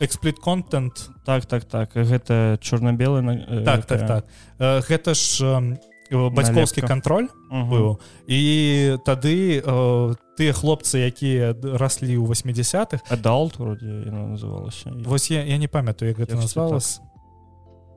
Эксплит 0.00 0.38
контент 0.38 1.10
так 1.24 1.46
так 1.46 1.64
так 1.64 1.90
гэта 1.94 2.58
чорна-белы 2.60 3.64
так 3.64 3.86
так 3.86 4.06
так. 4.06 4.24
Гэта 4.58 5.14
ж 5.14 5.78
бацькоўскі 6.10 6.84
контроль 6.86 7.28
быў 7.50 7.98
і 8.26 8.40
тады 9.04 9.60
э, 9.60 10.14
тыя 10.38 10.52
хлопцы 10.52 11.04
якія 11.04 11.52
раслі 11.76 12.16
ў 12.16 12.24
80-х 12.24 13.04
адалт 13.12 13.58
называлася 13.58 14.92
вось 15.04 15.30
я, 15.30 15.44
я 15.44 15.58
не 15.58 15.68
памятаю 15.68 16.10
як 16.12 16.18
гэта 16.18 16.36
назвалось 16.36 17.00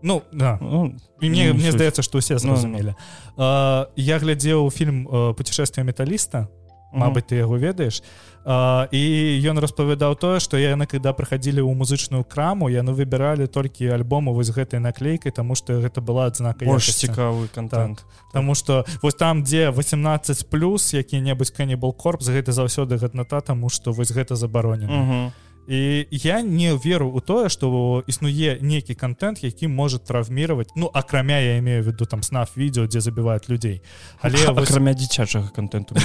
ну 0.01 0.23
да. 0.33 0.57
Ну, 0.59 0.97
мне, 1.21 1.53
ну, 1.53 1.59
мне 1.61 1.71
здаецца 1.71 2.01
што 2.01 2.17
усе 2.17 2.37
зразумелі 2.37 2.93
ну, 2.93 2.97
ну. 3.37 3.85
я 3.95 4.19
глядзеў 4.19 4.69
фільм 4.69 5.05
путешествие 5.37 5.85
металіста 5.85 6.49
Мабыць 6.91 7.31
ты 7.31 7.39
яго 7.39 7.55
ведаеш 7.55 8.03
і 8.45 9.01
ён 9.45 9.59
распавядаў 9.61 10.15
тое 10.17 10.39
што 10.41 10.57
яны 10.57 10.89
когда 10.89 11.13
прыходили 11.13 11.61
ў 11.61 11.77
музычную 11.77 12.25
краму 12.25 12.73
яны 12.73 12.93
выбіралі 12.97 13.45
толькі 13.45 13.93
альбому 13.93 14.33
вось 14.33 14.49
гэтай 14.49 14.81
наклейкай 14.81 15.31
тому 15.31 15.53
что 15.53 15.77
гэта 15.77 16.01
была 16.01 16.25
адзнака 16.25 16.65
больш 16.65 16.89
цікавы 16.89 17.47
контент. 17.53 18.01
Так. 18.01 18.33
Таму 18.33 18.55
что 18.55 18.85
вось 19.01 19.15
там 19.15 19.43
дзе 19.43 19.69
18 19.69 20.49
плюс 20.49 20.93
які-небудзь 20.93 21.51
канібал 21.51 21.93
корп 21.93 22.21
з 22.21 22.33
гэта 22.33 22.51
заўсёды 22.51 22.97
гэтната 22.97 23.41
тому 23.41 23.69
что 23.69 23.91
вось 23.91 24.11
гэта 24.11 24.35
забаронена 24.35 25.31
і 25.67 26.07
я 26.11 26.41
не 26.41 26.73
веру 26.73 27.09
у 27.09 27.19
тое 27.19 27.49
что 27.49 28.03
існуе 28.07 28.57
нейкі 28.61 28.95
контент 28.95 29.43
які 29.43 29.67
может 29.67 30.03
травмировать 30.03 30.69
ну 30.75 30.89
акрамя 30.93 31.39
я 31.39 31.57
имею 31.59 31.83
в 31.83 31.85
виду 31.85 32.05
там 32.05 32.23
снаф 32.23 32.57
видео 32.57 32.85
где 32.85 33.01
забивают 33.01 33.49
людей. 33.49 33.81
Але 34.21 34.47
акрамя 34.47 34.93
дзіцячага 34.93 35.49
контенту 35.55 35.95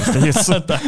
так. 0.67 0.83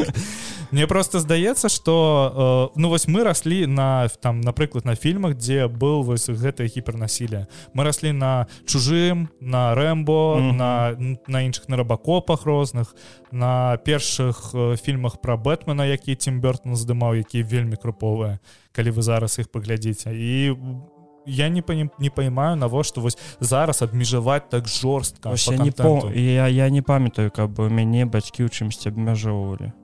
мне 0.70 0.86
просто 0.86 1.20
здаецца 1.20 1.68
что 1.68 2.72
ну 2.76 2.88
вось 2.88 3.08
мы 3.08 3.24
росли 3.24 3.66
на 3.66 4.08
там 4.08 4.40
напрыклад 4.40 4.84
на 4.84 4.96
фільмах 4.96 5.34
где 5.34 5.66
был 5.66 6.02
вось 6.02 6.28
гэтае 6.28 6.68
гіпернасілие 6.68 7.46
мы 7.74 7.84
росли 7.84 8.12
на 8.12 8.46
чужым 8.66 9.28
на 9.40 9.74
рэмбо 9.74 10.40
на 10.52 10.96
на 11.26 11.42
іншых 11.42 11.68
на 11.68 11.76
рабакопах 11.76 12.44
розных 12.44 12.94
на 13.32 13.78
першых 13.84 14.54
фільмах 14.82 15.20
про 15.20 15.36
бэтмена 15.36 15.86
які 15.86 16.14
тим 16.14 16.40
бёртон 16.40 16.76
здымаў 16.76 17.16
які 17.16 17.42
вельмі 17.42 17.76
круповыя 17.76 18.38
калі 18.78 18.94
вы 18.94 19.02
зараз 19.02 19.38
іх 19.42 19.50
паглядзіце 19.50 20.14
і 20.14 20.54
я 21.26 21.48
не 21.50 21.62
пані, 21.62 21.90
не 21.98 22.10
паймаю 22.10 22.56
навошта 22.56 23.02
вось 23.02 23.18
зараз 23.40 23.82
абмежаваць 23.82 24.46
так 24.48 24.68
жорстка 24.70 25.34
я 25.34 25.58
не 25.58 25.72
по 25.74 26.06
я, 26.14 26.46
я 26.46 26.70
не 26.70 26.82
памятаю 26.82 27.34
каб 27.34 27.58
мяне 27.58 28.06
бацькі 28.06 28.46
ў 28.46 28.48
чымсьці 28.48 28.94
абмяжоўвалі 28.94 29.74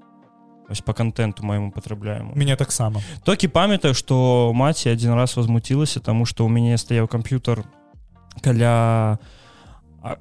по 0.87 0.94
контенту 0.94 1.42
моему 1.42 1.74
потребляем 1.74 2.30
меня 2.38 2.57
таксама 2.57 3.02
толькі 3.24 3.48
памятаю 3.48 3.94
что 3.94 4.52
маці 4.54 4.88
один 4.88 5.12
раз 5.18 5.37
возмутилася 5.37 6.00
тому 6.00 6.24
что 6.24 6.46
у 6.46 6.48
мяне 6.48 6.78
стаяў 6.78 7.11
камп'ютер 7.11 7.66
каля 8.40 9.18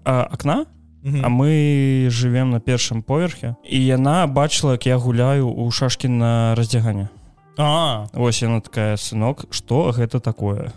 окна 0.04 0.66
А 1.04 1.28
мы 1.28 2.08
живвем 2.10 2.52
на 2.52 2.60
першым 2.62 3.04
поверхе. 3.04 3.56
І 3.68 3.76
яна 3.86 4.26
бачыла 4.28 4.80
як 4.80 4.88
я 4.88 4.98
гуляю 4.98 5.52
у 5.52 5.70
шашки 5.72 6.08
на 6.08 6.56
раздзяганне 6.56 7.10
А. 7.58 8.08
Ось 8.14 8.42
яна 8.42 8.62
такая 8.62 8.98
сынок 8.98 9.46
что 9.52 9.92
гэта 9.92 10.20
такое? 10.20 10.74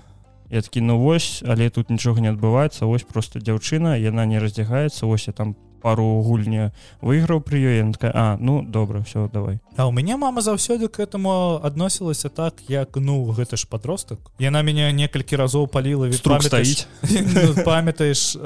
Я 0.51 0.63
такі 0.63 0.81
ну 0.81 0.99
вось 0.99 1.43
але 1.47 1.71
тут 1.71 1.91
нічога 1.91 2.21
не 2.21 2.31
адбываецца 2.31 2.87
ось 2.87 3.03
просто 3.03 3.41
дзяўчына 3.41 3.97
яна 3.99 4.27
не 4.27 4.39
раздзягаецца 4.39 5.07
ось 5.07 5.27
я 5.27 5.33
там 5.33 5.57
пару 5.83 6.23
гульня 6.23 6.73
выйграў 7.01 7.41
пры 7.41 7.59
ёй 7.63 7.93
такая 7.93 8.13
А 8.15 8.37
ну 8.41 8.63
добра 8.63 9.03
все 9.03 9.31
давай 9.33 9.59
А 9.77 9.87
у 9.87 9.93
мяне 9.93 10.17
мама 10.17 10.41
заўсёды 10.41 10.89
к 10.89 11.01
этому 11.01 11.61
адносілася 11.63 12.29
так 12.29 12.55
як 12.69 12.97
ну 12.97 13.25
гэта 13.33 13.57
ж 13.57 13.67
подросток 13.67 14.19
яна 14.39 14.63
мяне 14.63 14.93
некалькі 14.93 15.37
разоў 15.37 15.69
паліла 15.69 16.13
струк 16.13 16.43
стаіць. 16.43 16.87
Памятаеш 17.65 18.37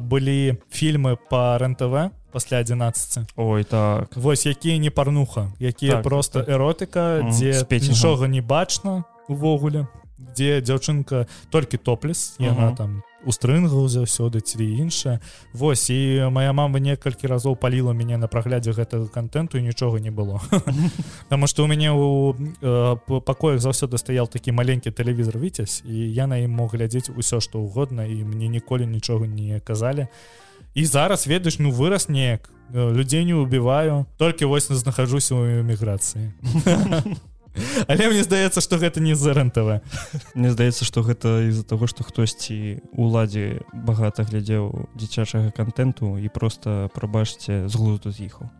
былі 0.00 0.56
фільмы 0.70 1.18
по 1.30 1.58
рен-тв 1.58 2.10
пасля 2.34 2.58
11 2.58 3.30
Ой 3.36 3.64
так. 3.64 4.16
Вось 4.16 4.46
якія 4.46 4.78
не 4.78 4.90
парнуха 4.90 5.52
якія 5.60 5.92
так, 5.92 6.02
просто 6.02 6.42
так. 6.42 6.48
эротыка 6.48 7.30
дзе 7.30 7.62
нічога 7.70 8.28
не 8.28 8.42
бачна 8.42 9.04
увогуле 9.28 9.86
дзе 10.18 10.58
дзяўчынка 10.60 11.26
толькі 11.50 11.78
топлес 11.78 12.34
яна 12.42 12.74
там 12.74 13.02
у 13.24 13.32
стрынгу 13.32 13.86
заўсёды 13.88 14.40
ці 14.40 14.60
іншае 14.60 15.20
Вось 15.52 15.90
і 15.90 16.28
моя 16.30 16.52
мама 16.52 16.78
некалькі 16.78 17.30
разоў 17.30 17.56
паліла 17.56 17.94
мяне 17.94 18.18
на 18.18 18.26
праглядзе 18.26 18.74
гэтага 18.74 19.08
контенту 19.08 19.58
і 19.58 19.62
нічога 19.62 20.00
не 20.00 20.10
было. 20.10 20.42
Таму 21.28 21.46
что 21.46 21.64
у 21.64 21.66
мяне 21.66 21.92
у 21.92 22.34
э, 22.34 22.96
пакоях 23.06 23.60
заўсёды 23.60 23.96
стаял 23.98 24.28
такі 24.28 24.52
маленькі 24.52 24.90
тэлевізор 24.90 25.38
віцязь 25.38 25.82
і 25.86 26.12
я 26.12 26.26
на 26.26 26.36
ім 26.36 26.50
мог 26.50 26.74
глядзець 26.74 27.08
усё 27.08 27.40
што 27.40 27.62
ўгодна 27.62 28.04
і 28.04 28.24
мне 28.24 28.48
ніколі 28.48 28.86
нічога 28.86 29.26
не 29.26 29.60
казалі. 29.60 30.08
і 30.10 30.43
зараз 30.82 31.26
ведаеш 31.30 31.62
ну 31.62 31.70
вырас 31.70 32.08
неяк. 32.08 32.50
Людзей 32.74 33.24
не 33.24 33.34
убіваю 33.34 34.06
толькі 34.18 34.44
вось 34.44 34.66
знаходжуся 34.72 35.34
у 35.34 35.44
эміграцыі 35.46 36.32
але 37.86 38.08
мне 38.10 38.24
здаецца 38.24 38.60
что 38.60 38.78
гэта 38.78 39.00
не 39.00 39.14
за 39.14 39.32
рентв 39.32 39.78
Мне 40.34 40.50
здаецца 40.50 40.84
что 40.84 41.02
гэта 41.02 41.48
из-за 41.48 41.62
того 41.62 41.86
что 41.86 42.02
хтосьці 42.02 42.82
уладзе 42.92 43.62
багата 43.72 44.24
глядзеў 44.24 44.88
дзіцячага 44.96 45.50
контенту 45.50 46.18
і 46.18 46.28
просто 46.28 46.90
прабачце 46.94 47.68
з 47.68 47.74
глузду 47.76 48.10
з'ехаў 48.10 48.50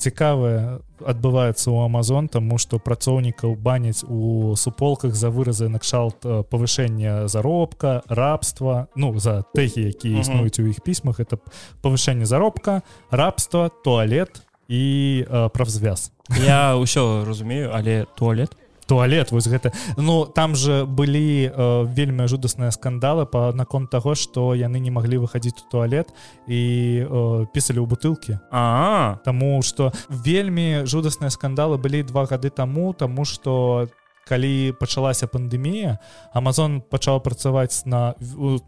цікавае 0.00 0.80
адбываецца 1.04 1.68
ў 1.68 1.84
Амазон 1.84 2.28
тому 2.32 2.56
что 2.56 2.80
працоўнікаў 2.80 3.56
баняць 3.56 4.04
у 4.08 4.56
суполках 4.56 5.14
за 5.14 5.28
выразы 5.28 5.68
накшалт 5.68 6.24
павышэння 6.24 7.28
заробка 7.28 8.00
рабства 8.08 8.88
ну 8.96 9.12
за 9.20 9.44
тэхі 9.54 9.92
якія 9.92 10.24
існуюць 10.24 10.58
у 10.60 10.66
іх 10.72 10.80
пісьмах 10.80 11.20
это 11.20 11.36
павышэнне 11.84 12.24
заробка 12.24 12.82
рабства 13.12 13.68
туалет 13.84 14.42
і 14.68 15.24
правзвяз 15.52 16.12
я 16.40 16.76
ўсё 16.80 17.24
разумею 17.28 17.72
але 17.76 18.08
туалет 18.16 18.56
туалет 18.90 19.30
вось 19.30 19.46
гэта. 19.46 19.70
Ну 19.96 20.26
там 20.26 20.58
же 20.58 20.82
былі 20.84 21.46
э, 21.46 21.86
вельмі 21.94 22.26
жудасныя 22.26 22.74
скандалы 22.74 23.22
па 23.22 23.54
наконт 23.54 23.86
таго 23.90 24.18
што 24.18 24.50
яны 24.58 24.82
не 24.82 24.90
маглі 24.90 25.22
выхадзіць 25.22 25.62
у 25.62 25.70
туалет 25.70 26.10
і 26.50 26.60
э, 27.06 27.46
пісалі 27.54 27.78
ў 27.78 27.86
бутылкі. 27.86 28.42
А. 28.50 29.22
Таму 29.22 29.62
што 29.62 29.94
вельмі 30.10 30.90
жудасныя 30.90 31.30
скандалы 31.30 31.78
былі 31.78 32.02
два 32.02 32.26
гады 32.26 32.50
таму 32.50 32.90
таму 32.98 33.22
што 33.22 33.86
там 33.86 33.99
калі 34.30 34.72
пачалася 34.78 35.26
пандемія 35.26 35.98
Амазон 36.32 36.78
пачаў 36.80 37.18
працаваць 37.26 37.82
на 37.84 38.14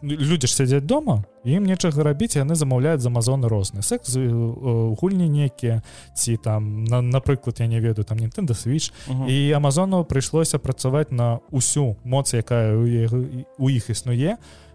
людзі 0.02 0.50
ж 0.50 0.54
сядзяць 0.58 0.82
дома 0.82 1.22
ім 1.46 1.66
нечага 1.70 2.02
рабіць 2.02 2.34
яны 2.34 2.58
замаўляюць 2.58 3.02
з 3.02 3.06
Амазона 3.06 3.46
розны 3.46 3.86
секс 3.86 4.18
гульні 4.98 5.30
некія 5.30 5.82
ці 6.18 6.36
там 6.42 6.82
на, 6.84 6.98
напрыклад 7.02 7.62
я 7.62 7.70
не 7.70 7.78
ведаю 7.80 8.04
там 8.04 8.18
Nintendo 8.18 8.54
switch. 8.58 8.92
Uh 9.08 9.22
-huh. 9.22 9.30
і 9.30 9.52
Амазону 9.52 10.02
прыйшлося 10.02 10.58
працаваць 10.58 11.10
на 11.10 11.38
усю 11.50 11.96
моц 12.04 12.34
якая 12.34 12.74
у 13.58 13.70
іх 13.70 13.90
існуе. 13.90 14.36
і 14.36 14.71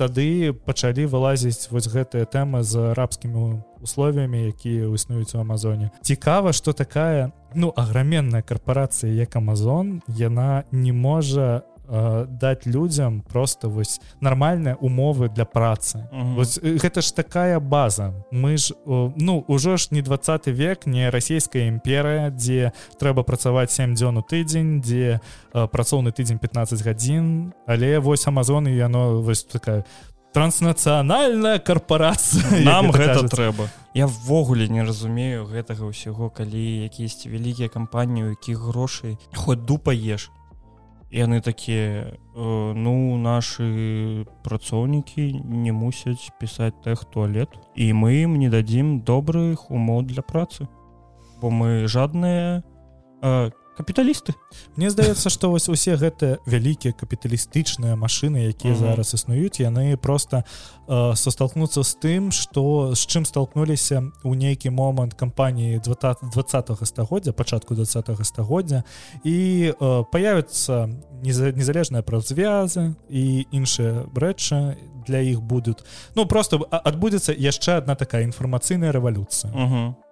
тады 0.00 0.56
пачалі 0.64 1.04
вылазіць 1.04 1.68
вось 1.68 1.92
гэтыя 1.92 2.24
тэмы 2.24 2.64
з 2.64 2.96
арабскімі 2.96 3.60
условиями 3.84 4.48
якія 4.48 4.88
існуюць 4.88 5.34
у 5.34 5.44
Амазоне. 5.44 5.90
Цікава 6.00 6.52
что 6.52 6.72
такая 6.72 7.32
ну 7.54 7.72
аграменная 7.76 8.42
карпорацыя 8.42 9.12
як 9.12 9.36
Амазон 9.36 10.00
яна 10.08 10.64
не 10.72 10.92
можа 10.92 11.62
э, 11.90 12.26
даць 12.30 12.66
людзям 12.66 13.20
просто 13.20 13.68
вось 13.68 14.00
нармальныя 14.20 14.76
умовы 14.80 15.28
для 15.28 15.44
працы. 15.44 16.08
Вось, 16.12 16.58
гэта 16.62 17.02
ж 17.02 17.12
такая 17.12 17.58
база. 17.60 18.14
Мы 18.30 18.56
ж 18.56 18.72
э, 18.72 19.12
ну 19.16 19.44
ўжо 19.48 19.76
ж 19.76 19.88
не 19.90 20.02
двадцаты 20.02 20.52
век 20.52 20.86
не 20.86 21.10
расійская 21.10 21.68
імперыя 21.68 22.30
дзе 22.30 22.72
трэба 22.98 23.22
працаваць 23.22 23.72
7 23.72 23.94
дзён 23.94 24.18
у 24.18 24.22
тыдзень 24.22 24.80
дзе 24.80 25.18
э, 25.18 25.66
працоўны 25.66 26.12
тыдзень 26.12 26.38
15 26.38 26.82
гадзін 26.82 27.52
але 27.66 27.98
вось 27.98 28.26
Амазон 28.26 28.68
і 28.68 28.76
яно 28.76 29.20
вось 29.22 29.44
такая 29.44 29.84
транснацыянальная 30.32 31.58
карпорацыя 31.58 32.64
нам 32.70 32.90
гэта 32.90 33.26
трэба 33.28 33.66
я 33.94 34.06
ввогуле 34.06 34.68
не 34.68 34.82
разумею 34.86 35.46
гэтага 35.50 35.90
ўсяго 35.90 36.30
калі 36.30 36.86
якісьці 36.86 37.30
вялікія 37.30 37.68
кампаніі 37.68 38.38
якіх 38.38 38.62
грошай 38.70 39.18
хоть 39.34 39.66
дупа 39.66 39.90
еш 39.90 40.30
яны 41.10 41.40
такія 41.42 42.14
ну 42.34 43.16
нашы 43.18 44.26
працоўнікі 44.46 45.42
не 45.42 45.72
мусяць 45.72 46.30
пісаць 46.38 46.78
тех 46.84 47.04
туалет 47.04 47.50
і 47.74 47.92
мы 47.92 48.22
ім 48.22 48.38
не 48.38 48.48
дадзім 48.48 49.00
добрых 49.02 49.70
умоў 49.70 50.02
для 50.06 50.22
працы. 50.22 50.68
Бо 51.40 51.50
мы 51.50 51.88
жадныя 51.88 52.62
капіталісты 53.76 54.34
Мне 54.76 54.90
здаецца 54.90 55.30
што 55.30 55.50
вось 55.50 55.68
усе 55.68 55.96
гэтыя 55.96 56.38
вялікія 56.46 56.92
капіталістычныя 56.92 57.96
машыны 57.96 58.48
якія 58.48 58.74
mm 58.74 58.76
-hmm. 58.76 58.88
зараз 58.88 59.14
існуюць 59.14 59.60
яны 59.60 59.96
просто 59.96 60.44
э, 60.88 61.16
состолкнуцца 61.16 61.84
з 61.84 61.96
тым 62.02 62.30
что 62.30 62.94
з 62.94 63.06
чым 63.06 63.24
столкнуліся 63.24 64.02
у 64.24 64.34
нейкі 64.34 64.70
момант 64.70 65.14
кампаніі 65.14 65.80
20 65.80 66.78
стагоддзя 66.82 67.32
пачатку 67.32 67.74
20 67.74 68.10
стагоддзя 68.22 68.82
і 69.24 69.72
э, 69.80 70.04
появятся 70.12 70.88
незалежныя 71.22 72.02
правзвязы 72.02 72.94
і 73.08 73.46
іншыя 73.52 74.06
рэчы 74.14 74.76
для 75.06 75.20
іх 75.20 75.40
будуць 75.40 75.84
ну 76.16 76.26
просто 76.26 76.56
адбудзецца 76.70 77.32
яшчэ 77.32 77.78
одна 77.78 77.94
такая 77.94 78.22
інфармацыйная 78.22 78.92
рэвалюцыя 78.92 79.52
uh 79.52 79.72
-huh. 79.72 80.09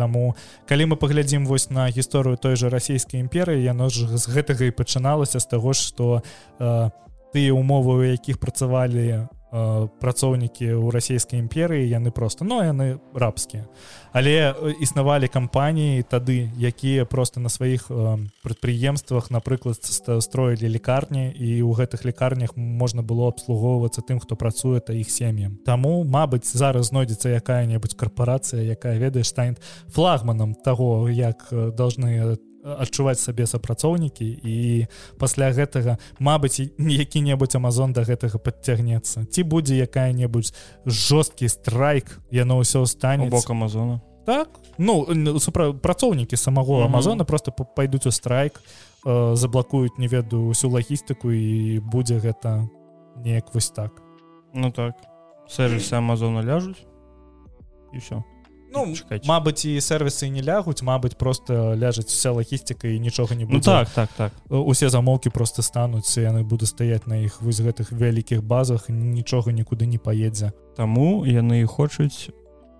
Таму 0.00 0.32
калі 0.64 0.88
мы 0.88 0.96
паглядзім 0.96 1.44
вось 1.44 1.68
на 1.68 1.84
гісторыю 1.92 2.40
той 2.40 2.56
жа 2.56 2.72
расійскай 2.72 3.20
імперыі 3.20 3.60
яно 3.60 3.92
ж 3.92 4.08
з 4.08 4.24
гэтага 4.32 4.64
і 4.64 4.72
пачыналася 4.72 5.44
з 5.44 5.46
таго 5.50 5.76
што 5.76 6.24
э, 6.56 6.88
тыя 7.36 7.52
умовы 7.52 7.92
у 8.00 8.06
якіх 8.08 8.40
працавалі 8.40 9.28
працоўнікі 9.50 10.78
ў 10.78 10.86
расійскай 10.94 11.40
імперыі 11.40 11.88
яны 11.88 12.10
просто 12.10 12.44
но 12.44 12.62
ну, 12.62 12.66
яны 12.66 12.86
рабскія 13.14 13.66
але 14.12 14.54
існавалі 14.80 15.28
кампаніі 15.28 16.02
тады 16.02 16.50
якія 16.58 17.04
просто 17.04 17.40
на 17.40 17.48
сваіх 17.48 17.90
прадпрыемствах 18.42 19.30
напрыклад 19.30 19.82
строілі 19.82 20.68
лекарні 20.68 21.30
і 21.34 21.62
ў 21.62 21.70
гэтых 21.74 22.04
лекарнях 22.04 22.56
можна 22.56 23.02
было 23.02 23.28
абслугоўвацца 23.28 24.02
тым 24.02 24.20
хто 24.20 24.36
працуе 24.36 24.80
та 24.80 24.92
іх 24.92 25.10
сем'ям. 25.10 25.58
Таму 25.66 26.04
Мабыць 26.04 26.46
зараз 26.46 26.90
знойдзецца 26.90 27.34
якая-небудзь 27.38 27.98
карпорацыя 27.98 28.62
якая 28.62 28.98
ведаеш 28.98 29.28
станет 29.30 29.62
флагманам 29.88 30.54
того 30.54 31.08
як 31.08 31.48
должны 31.50 32.38
адчуваць 32.64 33.20
сабе 33.20 33.46
сапрацоўнікі 33.46 34.26
і 34.44 34.86
пасля 35.18 35.50
гэтага 35.52 35.96
Мабыць 36.18 36.60
які-небудзь 36.76 37.56
Амазон 37.56 37.92
да 37.96 38.04
гэтага 38.04 38.38
подцягнецца 38.38 39.24
ці 39.24 39.40
будзе 39.42 39.80
якая-небудзь 39.80 40.52
жорсткі 40.84 41.48
страйк 41.48 42.20
яно 42.30 42.60
ўсё 42.60 42.84
стане 42.86 43.30
бок 43.32 43.48
Амазона. 43.50 44.00
Так. 44.26 44.48
Ну 44.78 45.08
супрацоўнікі 45.40 46.36
самого 46.36 46.84
Амазона 46.84 47.24
просто 47.24 47.52
пайдуць 47.52 48.06
у 48.06 48.12
страйк 48.12 48.60
э, 49.04 49.34
заблакуюць 49.34 49.96
не 49.98 50.08
ведаю 50.08 50.52
усю 50.52 50.68
лагістыку 50.68 51.32
і 51.32 51.80
будзе 51.80 52.20
гэта 52.20 52.68
неяк 53.24 53.54
вось 53.54 53.70
так. 53.70 54.02
Ну 54.54 54.70
так. 54.70 54.94
Сервісы 55.48 55.96
Амазона 55.96 56.44
ляжуць 56.44 56.84
і 57.92 57.98
все 57.98 58.22
Ну, 58.72 58.94
Мабыць 59.26 59.66
і 59.66 59.80
сервісы 59.80 60.30
не 60.30 60.42
лягуць 60.42 60.82
Мабыць 60.82 61.18
просто 61.18 61.74
ляжаць 61.74 62.10
вся 62.12 62.32
лагістика 62.32 62.88
і 62.88 63.00
нічога 63.00 63.34
не 63.34 63.44
ну 63.44 63.58
будзе 63.58 63.70
ну, 63.70 63.84
так 63.84 63.88
так. 63.88 64.08
Так 64.16 64.32
усе 64.48 64.90
замоўкі 64.90 65.30
просто 65.30 65.62
стануць 65.62 66.18
яны 66.18 66.42
буду 66.42 66.66
стаять 66.66 67.06
на 67.06 67.18
іх 67.18 67.42
вось 67.42 67.60
гэтых 67.60 67.92
вялікіх 67.92 68.42
базах 68.42 68.88
нічога 68.88 69.52
нікуды 69.52 69.86
не 69.86 69.98
паедзе 69.98 70.52
Таму 70.76 71.26
яны 71.26 71.66
хочуць 71.66 72.30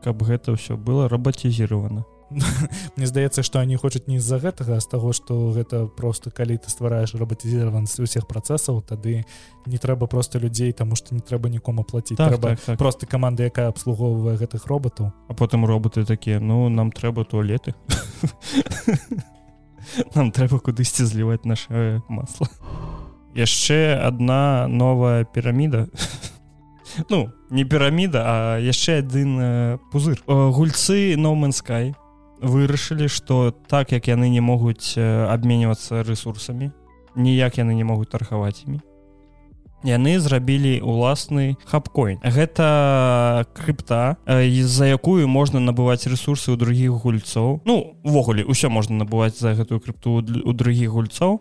каб 0.04 0.22
гэта 0.22 0.54
ўсё 0.54 0.76
было 0.76 1.08
рабатизировано 1.08 2.04
Мне 2.96 3.06
здаецца 3.06 3.42
што 3.42 3.58
они 3.58 3.76
хочуць 3.76 4.06
не 4.06 4.22
з-за 4.22 4.38
гэтага 4.38 4.78
з 4.78 4.86
таго 4.86 5.12
што 5.12 5.50
гэта 5.50 5.86
просто 5.86 6.30
калі 6.30 6.62
ты 6.62 6.70
ствараеш 6.70 7.14
рабатизирован 7.18 7.90
з 7.90 8.06
усіх 8.06 8.30
працэсаў 8.30 8.86
тады 8.86 9.26
не 9.66 9.78
трэба 9.78 10.06
просто 10.06 10.38
людзей 10.38 10.72
тому 10.72 10.94
что 10.94 11.14
не 11.14 11.20
трэба 11.20 11.50
нікому 11.50 11.82
платіць 11.82 12.16
так, 12.16 12.30
трэба 12.30 12.54
так, 12.54 12.60
так. 12.60 12.78
просто 12.78 13.06
каманда 13.06 13.50
якая 13.50 13.68
абслугоўвае 13.68 14.38
гэтых 14.38 14.66
роботаў. 14.66 15.10
А 15.28 15.34
потым 15.34 15.66
роботы 15.66 16.06
такія 16.06 16.40
ну 16.40 16.68
нам 16.68 16.92
трэба 16.92 17.24
туалеты 17.24 17.74
нам 20.14 20.30
трэба 20.30 20.62
кудысьці 20.62 21.04
зліваць 21.04 21.44
наше 21.44 22.02
масло. 22.08 22.46
Яшчэ 23.34 23.98
одна 23.98 24.68
новая 24.68 25.24
піраміда. 25.24 25.88
Ну 27.08 27.30
не 27.50 27.62
піраміда 27.62 28.20
а 28.26 28.58
яшчэ 28.58 28.98
адзін 28.98 29.38
э, 29.38 29.78
пузыр. 29.92 30.18
Гульцы 30.26 31.14
номанскай 31.14 31.94
вырашылі 32.42 33.08
что 33.08 33.54
так 33.68 33.92
як 33.92 34.08
яны 34.08 34.28
не 34.28 34.40
могуць 34.40 34.96
абменьвацца 34.98 36.02
ресурсамі 36.02 36.70
ніяк 37.16 37.58
яны 37.58 37.74
не 37.74 37.84
могуць 37.84 38.10
тархаваць 38.10 38.64
імі 38.66 38.80
яны 39.84 40.18
зрабілі 40.20 40.80
уласны 40.84 41.56
хапкоін 41.64 42.20
гэта 42.20 43.46
крыпта 43.56 44.16
з-за 44.26 44.92
якую 44.92 45.28
можна 45.28 45.60
набываць 45.60 46.04
ресурсы 46.04 46.52
ў 46.52 46.56
другіх 46.60 47.00
гульцоў. 47.00 47.64
Ну 47.64 47.96
увогуле 48.04 48.44
ўсё 48.44 48.68
можна 48.68 49.04
набываць 49.04 49.40
за 49.40 49.56
гэтую 49.56 49.80
крыпту 49.80 50.20
у 50.20 50.52
другіх 50.52 50.92
гульцоў. 50.92 51.40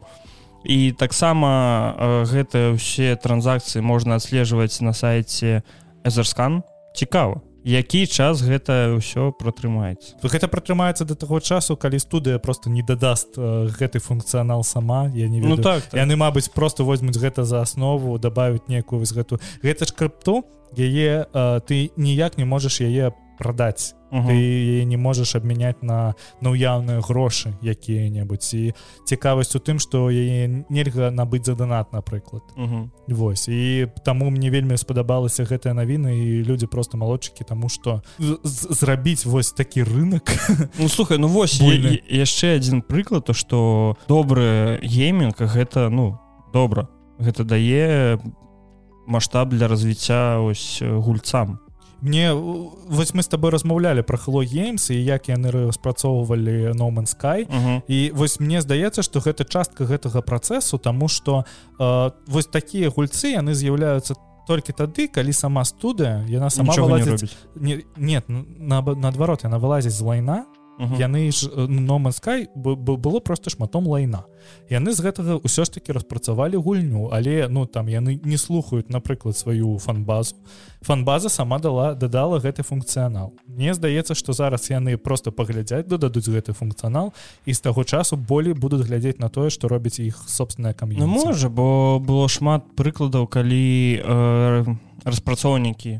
І 0.63 0.91
таксама 0.91 1.95
гэтыя 2.27 2.75
ўсе 2.75 3.15
транзакцыі 3.15 3.83
можна 3.83 4.19
адслежваць 4.19 4.79
на 4.83 4.91
сайце 4.91 5.63
эзерскан 6.03 6.63
цікава 6.95 7.43
які 7.63 8.07
час 8.07 8.41
гэта 8.41 8.95
ўсё 8.95 9.31
пратрымаецца? 9.35 10.19
Гэта 10.23 10.47
пратрымаецца 10.47 11.05
да 11.05 11.15
таго 11.15 11.39
часу 11.39 11.75
калі 11.75 11.99
студыя 11.99 12.39
просто 12.39 12.69
не 12.69 12.81
дадаст 12.81 13.37
э, 13.37 13.67
гэты 13.67 13.99
функцыянал 13.99 14.63
сама 14.63 15.11
я 15.13 15.27
не 15.27 15.41
ну, 15.41 15.57
так, 15.57 15.83
так. 15.83 15.99
Яны 15.99 16.15
мабыць 16.15 16.49
просто 16.49 16.83
возьмуць 16.83 17.17
гэта 17.17 17.43
за 17.43 17.61
аснову 17.61 18.17
добавить 18.17 18.69
некую 18.69 18.99
вось 18.99 19.11
гэту. 19.13 19.39
Гэта 19.63 19.85
ж 19.85 19.93
крыпту 19.93 20.43
яе 20.77 21.25
э, 21.25 21.59
ты 21.65 21.91
ніяк 21.97 22.37
не 22.37 22.45
можаш 22.45 22.81
яе 22.81 23.11
прадаць 23.39 23.95
угу. 24.11 24.27
ты 24.27 24.83
не 24.83 24.97
можаш 24.97 25.35
абмяняць 25.35 25.81
на 25.81 26.13
наўяўныя 26.41 27.01
грошы 27.01 27.55
якія-небудзь 27.63 28.53
і 28.53 28.63
цікавасць 29.07 29.55
у 29.55 29.63
тым 29.63 29.79
што 29.79 30.11
яе 30.11 30.65
нельга 30.69 31.09
набыць 31.09 31.45
за 31.47 31.55
донат 31.55 31.93
напрыклад 31.93 32.43
угу. 32.55 32.89
Вось 33.07 33.47
і 33.47 33.87
таму 34.05 34.29
мне 34.29 34.49
вельмі 34.49 34.77
спадабалася 34.77 35.47
гэтая 35.47 35.73
навіна 35.73 36.11
і 36.11 36.43
людзі 36.43 36.67
просто 36.67 36.97
малодчыкі 36.97 37.47
тому 37.47 37.69
что 37.69 38.03
зрабіць 38.19 39.25
вось 39.25 39.51
такі 39.51 39.83
рынок 39.83 40.27
ну, 40.79 40.87
слухай 40.89 41.17
ну 41.17 41.27
вось 41.27 41.59
яшчэ 41.59 42.55
один 42.59 42.81
прыклад 42.81 43.25
то 43.25 43.33
что 43.33 43.97
добры 44.07 44.79
гейминг 44.83 45.39
гэта 45.39 45.89
ну 45.89 46.19
добра. 46.53 46.89
Гэта 47.19 47.43
дае 47.43 48.19
масштаб 49.07 49.49
для 49.49 49.67
развіцця 49.67 50.39
ось 50.39 50.81
гульцам 50.81 51.59
мне 52.01 52.33
вось 52.33 53.13
мы 53.13 53.21
с 53.23 53.27
тобой 53.27 53.51
размаўлялі 53.51 54.01
про 54.01 54.17
хло 54.17 54.43
геймс 54.43 54.89
і 54.89 55.03
як 55.03 55.29
яны 55.29 55.51
распрацоўвалі 55.51 56.71
no 56.73 56.91
sky 57.05 57.47
uh 57.47 57.49
-huh. 57.49 57.81
і 57.87 58.11
вось 58.11 58.39
мне 58.39 58.61
здаецца 58.61 59.03
что 59.03 59.19
гэта 59.19 59.45
частка 59.45 59.83
гэтага 59.83 60.21
працэсу 60.21 60.77
тому 60.77 61.07
что 61.07 61.45
э, 61.79 62.11
вось 62.27 62.45
такія 62.45 62.89
гульцы 62.89 63.35
яны 63.35 63.53
з'яўляюцца 63.53 64.15
толькі 64.47 64.73
тады 64.73 65.07
калі 65.07 65.33
сама 65.33 65.65
студыя 65.65 66.25
яна 66.29 66.49
сама 66.49 66.73
вылазіць... 66.73 67.37
не 67.55 67.83
нет 67.97 68.25
на, 68.29 68.81
наадварот 68.81 69.43
яна 69.43 69.57
вылазіць 69.57 69.93
з 69.93 70.01
лайна 70.01 70.45
яны 70.79 71.31
ж 71.31 71.49
номан 71.67 72.11
sky 72.11 72.47
было 72.55 73.19
просто 73.19 73.49
шматом 73.49 73.87
лайна. 73.87 74.25
Яны 74.69 74.93
з 74.95 75.03
гэтага 75.03 75.43
ўсё 75.43 75.67
ж 75.67 75.69
таки 75.69 75.91
распрацавалі 75.91 76.55
гульню 76.55 77.11
але 77.11 77.47
ну 77.49 77.65
там 77.65 77.87
яны 77.87 78.19
не 78.23 78.37
слухаюць 78.37 78.89
напрыклад 78.89 79.37
сваю 79.37 79.77
фанбазу. 79.77 80.35
Фанбаза 80.81 81.29
сама 81.29 81.59
дала 81.59 81.93
дадала 81.93 82.39
гэты 82.39 82.63
функцыянал. 82.63 83.33
Мне 83.47 83.73
здаецца 83.73 84.15
что 84.15 84.33
зараз 84.33 84.69
яны 84.69 84.97
просто 84.97 85.31
паглядзяць 85.31 85.85
дададуць 85.85 86.29
гэты 86.29 86.53
функцыянал 86.53 87.13
і 87.45 87.53
з 87.53 87.59
таго 87.59 87.83
часу 87.83 88.15
болей 88.17 88.53
будуць 88.53 88.87
глядзець 88.87 89.19
на 89.19 89.29
тое 89.29 89.49
что 89.49 89.67
робіць 89.67 89.99
іх 89.99 90.23
собственная 90.27 90.73
кам'я 90.73 90.99
ну, 90.99 91.07
можа 91.07 91.49
бо 91.49 91.99
было 91.99 92.27
шмат 92.27 92.63
прыкладаў 92.75 93.27
калі 93.27 93.99
э, 93.99 94.65
распрацоўнікі 95.03 95.99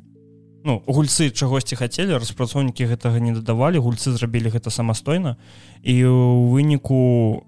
ну 0.70 0.84
гульцы 0.86 1.32
чагосьці 1.34 1.74
хацелі 1.80 2.22
распрацоўнікі 2.22 2.86
гэтага 2.94 3.18
не 3.18 3.34
дадавалі 3.34 3.82
гульцы 3.82 4.14
зрабілі 4.14 4.54
гэта 4.54 4.70
самастойна. 4.70 5.34
І 5.82 6.06
у 6.06 6.46
выніку 6.54 7.42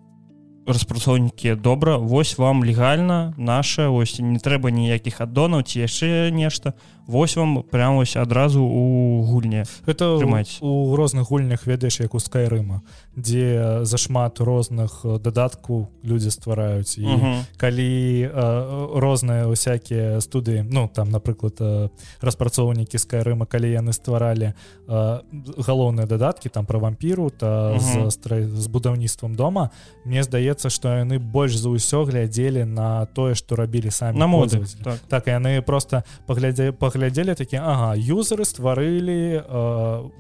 распрацоўнікі 0.66 1.54
добра 1.62 1.98
вось 1.98 2.38
вам 2.42 2.66
легальна 2.66 3.34
наша 3.38 3.94
ось 3.94 4.18
не 4.18 4.42
трэба 4.42 4.74
ніякіх 4.74 5.22
аддонаў 5.22 5.62
ці 5.70 5.86
яшчэ 5.86 6.34
нешта 6.34 6.74
Вось 7.08 7.36
вам 7.36 7.64
прям 7.64 7.98
ось 7.98 8.16
адразу 8.16 8.64
у 8.64 9.24
гульне 9.24 9.66
это 9.86 10.18
трымаць 10.20 10.60
у 10.62 10.96
розных 10.96 11.30
гульнях 11.30 11.66
ведаеш 11.68 12.00
як 12.00 12.14
у 12.14 12.20
скайрыма 12.20 12.82
дзе 13.16 13.84
зашмат 13.84 14.40
розных 14.40 15.06
дадатку 15.20 15.88
людзі 16.04 16.32
ствараюць 16.32 16.98
і 16.98 17.06
uh 17.06 17.24
-huh. 17.24 17.44
калі 17.58 18.30
э, 18.30 19.00
розныя 19.00 19.48
усякія 19.48 20.22
студыі 20.22 20.66
ну 20.72 20.90
там 20.94 21.10
напрыклад 21.10 21.90
распрацоўнікі 22.22 22.98
скайрыма 22.98 23.46
калі 23.46 23.72
яны 23.72 23.94
стваралі 23.94 24.54
э, 24.88 25.20
галоўныя 25.58 26.08
дадаткі 26.08 26.50
там 26.50 26.66
про 26.66 26.80
вампіру 26.80 27.30
та 27.30 27.72
uh 27.72 27.80
-huh. 27.80 28.12
з, 28.12 28.20
з, 28.20 28.62
з 28.62 28.68
будаўніцтвам 28.68 29.36
дома 29.36 29.70
мне 30.06 30.24
здаецца 30.24 30.70
што 30.70 30.88
яны 30.88 31.20
больш 31.20 31.56
за 31.56 31.70
ўсё 31.70 32.06
глядзелі 32.06 32.66
на 32.66 33.06
тое 33.06 33.36
што 33.36 33.56
рабілі 33.56 33.92
самі 33.92 34.20
на 34.20 34.28
моды 34.28 34.84
так. 34.84 35.00
так 35.08 35.28
яны 35.28 35.62
просто 35.62 36.04
паглядзе 36.26 36.72
па 36.72 36.91
паглядзелі 36.92 37.36
такі 37.40 37.56
ага 37.64 37.96
юзеры 37.96 38.44
стварылі 38.44 39.40
э, 39.40 39.44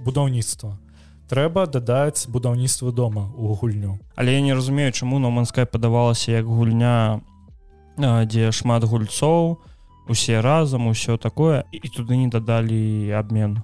будаўніцтва 0.07 0.79
трэба 1.27 1.67
дадаць 1.67 2.31
будаўніцтва 2.31 2.95
дома 2.95 3.27
у 3.35 3.51
гульню 3.59 3.99
але 4.15 4.39
я 4.39 4.41
не 4.41 4.55
разумею 4.55 4.95
чаму 4.95 5.19
номанская 5.19 5.65
падавалася 5.67 6.31
як 6.31 6.47
гульня 6.47 7.19
э, 7.99 8.23
дзе 8.23 8.55
шмат 8.55 8.87
гульцоў 8.87 9.59
усе 10.07 10.39
разам 10.39 10.87
усё 10.87 11.19
такое 11.19 11.67
і 11.75 11.91
туды 11.91 12.15
не 12.15 12.31
дадалі 12.31 13.11
абмен 13.19 13.59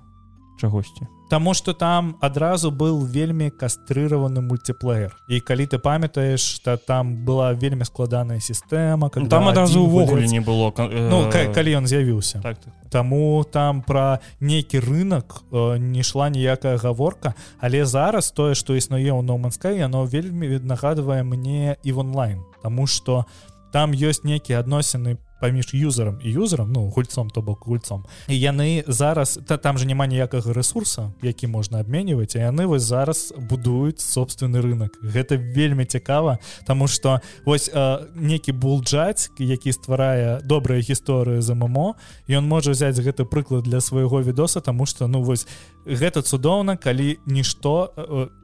чагосьці 0.58 1.08
Таму 1.30 1.54
что 1.54 1.74
там 1.74 2.16
адразу 2.22 2.72
был 2.72 3.06
вельмі 3.06 3.50
кастрыраваны 3.50 4.42
мультиплеер 4.42 5.16
і 5.28 5.40
калі 5.40 5.68
ты 5.68 5.78
памятаеш 5.78 6.40
что 6.40 6.78
там 6.78 7.26
была 7.26 7.54
вельмі 7.54 7.86
складаная 7.86 8.40
сістэма 8.40 9.12
ну, 9.16 9.28
там 9.28 9.48
адразу 9.48 9.84
увогуле 9.84 10.28
не 10.28 10.40
было 10.40 10.74
ну, 10.78 11.30
калі 11.32 11.78
ён 11.78 11.88
з'явіўся 11.88 12.40
так, 12.40 12.58
так. 12.58 12.74
Таму 12.90 13.44
там 13.44 13.82
про 13.82 14.20
нейкі 14.40 14.80
рынок 14.80 15.44
э, 15.52 15.78
не 15.78 16.04
шла 16.04 16.30
ніякая 16.30 16.78
гаворка 16.78 17.34
але 17.60 17.86
зараз 17.86 18.32
тое 18.32 18.56
что 18.56 18.76
існуе 18.76 19.12
ў 19.12 19.22
номанскай 19.22 19.78
яно 19.78 20.06
вельмі 20.06 20.60
нагадвае 20.64 21.24
мне 21.24 21.76
і 21.84 21.92
в 21.92 22.00
онлайн. 22.00 22.44
Таму 22.64 22.88
что 22.88 23.26
там 23.72 23.92
ёсць 23.92 24.24
нейкія 24.24 24.60
адносіны 24.60 25.18
паміж 25.42 25.74
юзерам 25.74 26.20
і 26.24 26.32
юзерам 26.32 26.72
ну 26.72 26.90
гульцом 26.90 27.30
то 27.30 27.42
бок 27.42 27.68
гульцом 27.68 28.06
яны 28.28 28.84
зараз 28.88 29.40
та 29.48 29.58
там 29.58 29.78
же 29.78 29.86
няма 29.86 30.08
ніякага 30.08 30.54
ресурса 30.54 31.14
які 31.22 31.48
можна 31.48 31.80
абменьваць 31.80 32.36
а 32.36 32.40
яны 32.40 32.66
вось 32.66 32.84
зараз 32.84 33.34
будуюць 33.38 34.02
собственны 34.02 34.62
рынок 34.62 34.98
гэта 35.02 35.38
вельмі 35.38 35.86
цікава 35.86 36.38
тому 36.66 36.88
что 36.88 37.22
вось 37.46 37.72
некі 38.16 38.52
булджаць 38.52 39.30
які 39.40 39.74
стварае 39.74 40.42
добрыя 40.44 40.82
гісторыі 40.82 41.42
за 41.42 41.56
мамо 41.56 41.96
ён 42.30 42.48
можа 42.48 42.72
взять 42.72 43.00
гэты 43.00 43.26
прыклад 43.26 43.64
для 43.64 43.82
свайго 43.82 44.22
відоса 44.22 44.60
тому 44.60 44.86
что 44.86 45.08
ну 45.08 45.22
вось 45.22 45.48
гэта 45.86 46.22
цудоўна 46.22 46.78
калі 46.78 47.20
нішто 47.26 47.94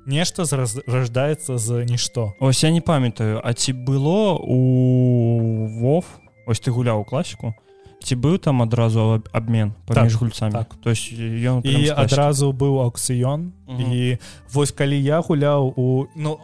нешта 0.05 0.43
раждаецца 0.87 1.57
за 1.57 1.83
нішто. 1.85 2.33
Ось 2.39 2.63
я 2.63 2.71
не 2.71 2.81
памятаю 2.81 3.41
а 3.43 3.53
ці 3.53 3.73
было 3.73 4.37
у 4.39 5.67
вов 5.67 6.05
у 6.19 6.22
ось 6.45 6.59
ты 6.59 6.71
гуляў 6.71 7.05
класіку 7.05 7.53
ці 8.03 8.15
быў 8.19 8.37
там 8.37 8.61
адразу 8.61 9.23
абмен 9.31 9.73
паміж 9.87 10.13
так, 10.13 10.21
гульцамі 10.21 10.53
так. 10.53 10.75
то 10.83 10.91
есть 10.91 11.11
ён 11.15 11.63
і 11.63 11.87
адразу 11.95 12.51
быў 12.51 12.83
аукцыён 12.83 13.51
і 13.79 14.17
вось 14.51 14.71
калі 14.71 14.99
я 14.99 15.21
гуляў 15.21 15.73
у 15.75 16.07
ну 16.15 16.39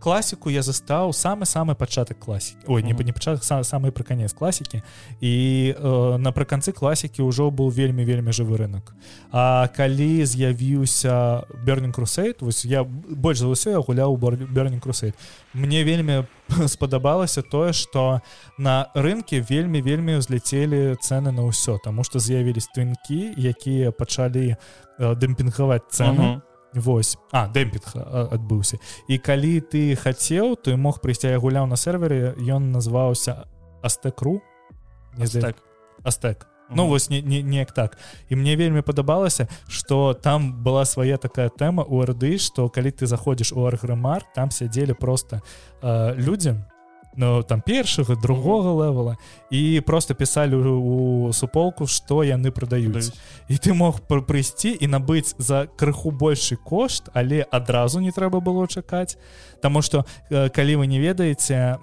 класіку 0.00 0.50
я 0.50 0.62
застаў 0.62 1.12
самы 1.12 1.44
самы 1.44 1.74
пачатак 1.74 2.18
класікі 2.18 2.64
ой 2.66 2.82
не 2.82 2.92
не 2.92 3.12
пачатак 3.12 3.44
сам 3.44 3.62
самы 3.62 3.92
пры 3.92 4.04
канец 4.04 4.32
класікі 4.32 4.82
і 5.20 5.34
э, 5.76 6.16
напрыканцы 6.18 6.72
класікі 6.72 7.22
ўжо 7.22 7.50
быў 7.50 7.70
вельмі 7.70 8.04
вельмі 8.04 8.32
жывы 8.32 8.56
рынок 8.56 8.94
А 9.30 9.68
калі 9.68 10.24
з'явіўся 10.24 11.44
бернинг 11.64 11.94
крусейт 11.94 12.42
вось 12.42 12.64
я 12.64 12.82
больш 12.84 13.38
за 13.38 13.52
ўсё 13.52 13.76
я 13.76 13.80
гуляў 13.80 14.16
бернинг 14.16 14.82
крусейт 14.82 15.14
мне 15.52 15.84
вельмі 15.84 16.24
спадабалася 16.66 17.42
тое 17.42 17.72
что 17.72 18.20
на 18.58 18.88
рынке 18.94 19.44
вельмі 19.44 19.82
вельмі 19.82 20.18
ўзляцелі 20.18 20.96
цены 20.98 21.30
на 21.30 21.44
ўсё 21.44 21.78
тому 21.84 22.04
что 22.04 22.18
з'явілись 22.18 22.72
твінкі 22.74 23.36
якія 23.36 23.92
пачалі 23.92 24.56
э, 24.56 25.14
дэмпінгаваць 25.14 25.92
цену 25.92 26.22
uh 26.22 26.34
-huh 26.36 26.49
Вось. 26.74 27.18
А 27.32 27.48
дэмпінг 27.50 27.96
адбыўся. 28.30 28.78
І 29.08 29.18
калі 29.18 29.60
ты 29.60 29.96
хацеў 29.98 30.54
ты 30.54 30.76
мог 30.76 31.00
прыйсці. 31.02 31.26
Я 31.26 31.38
гуляў 31.42 31.66
на 31.66 31.76
сервере 31.76 32.34
ён 32.38 32.70
называўся 32.70 33.50
астекру 33.82 34.40
не 35.18 35.26
так 35.26 35.56
астек. 36.04 36.46
Ну 36.70 36.86
вось 36.86 37.10
неяк 37.10 37.26
не, 37.26 37.42
не 37.42 37.64
так. 37.64 37.98
І 38.28 38.36
мне 38.36 38.56
вельмі 38.56 38.82
падабалася 38.82 39.48
что 39.68 40.14
там 40.14 40.62
была 40.62 40.84
свая 40.84 41.16
такая 41.16 41.48
тэма 41.48 41.82
у 41.82 42.04
рды 42.04 42.38
что 42.38 42.68
калі 42.68 42.90
ты 42.90 43.06
заходзіш 43.06 43.52
у 43.52 43.66
арграмар 43.66 44.22
там 44.34 44.50
сядзелі 44.50 44.94
просто 44.94 45.42
э, 45.82 46.14
людзям 46.14 46.64
ну 47.16 47.42
там 47.42 47.60
першага 47.60 48.14
другога 48.14 48.70
левела 48.70 49.16
і 49.50 49.80
просто 49.80 50.14
пісалі 50.14 50.54
у 50.56 51.32
суполку 51.32 51.86
што 51.86 52.22
яны 52.22 52.50
прадаюць 52.50 53.10
і 53.48 53.58
ты 53.58 53.74
мог 53.74 54.00
прыйсці 54.06 54.76
і 54.78 54.86
набыць 54.86 55.34
за 55.38 55.66
крыху 55.76 56.10
большы 56.10 56.56
кошт 56.56 57.10
але 57.14 57.42
адразу 57.50 58.00
не 58.00 58.12
трэба 58.12 58.40
было 58.40 58.66
чакаць 58.66 59.18
Таму 59.60 59.82
что 59.82 60.04
калі 60.30 60.76
вы 60.76 60.86
не 60.86 60.98
ведаеце 60.98 61.78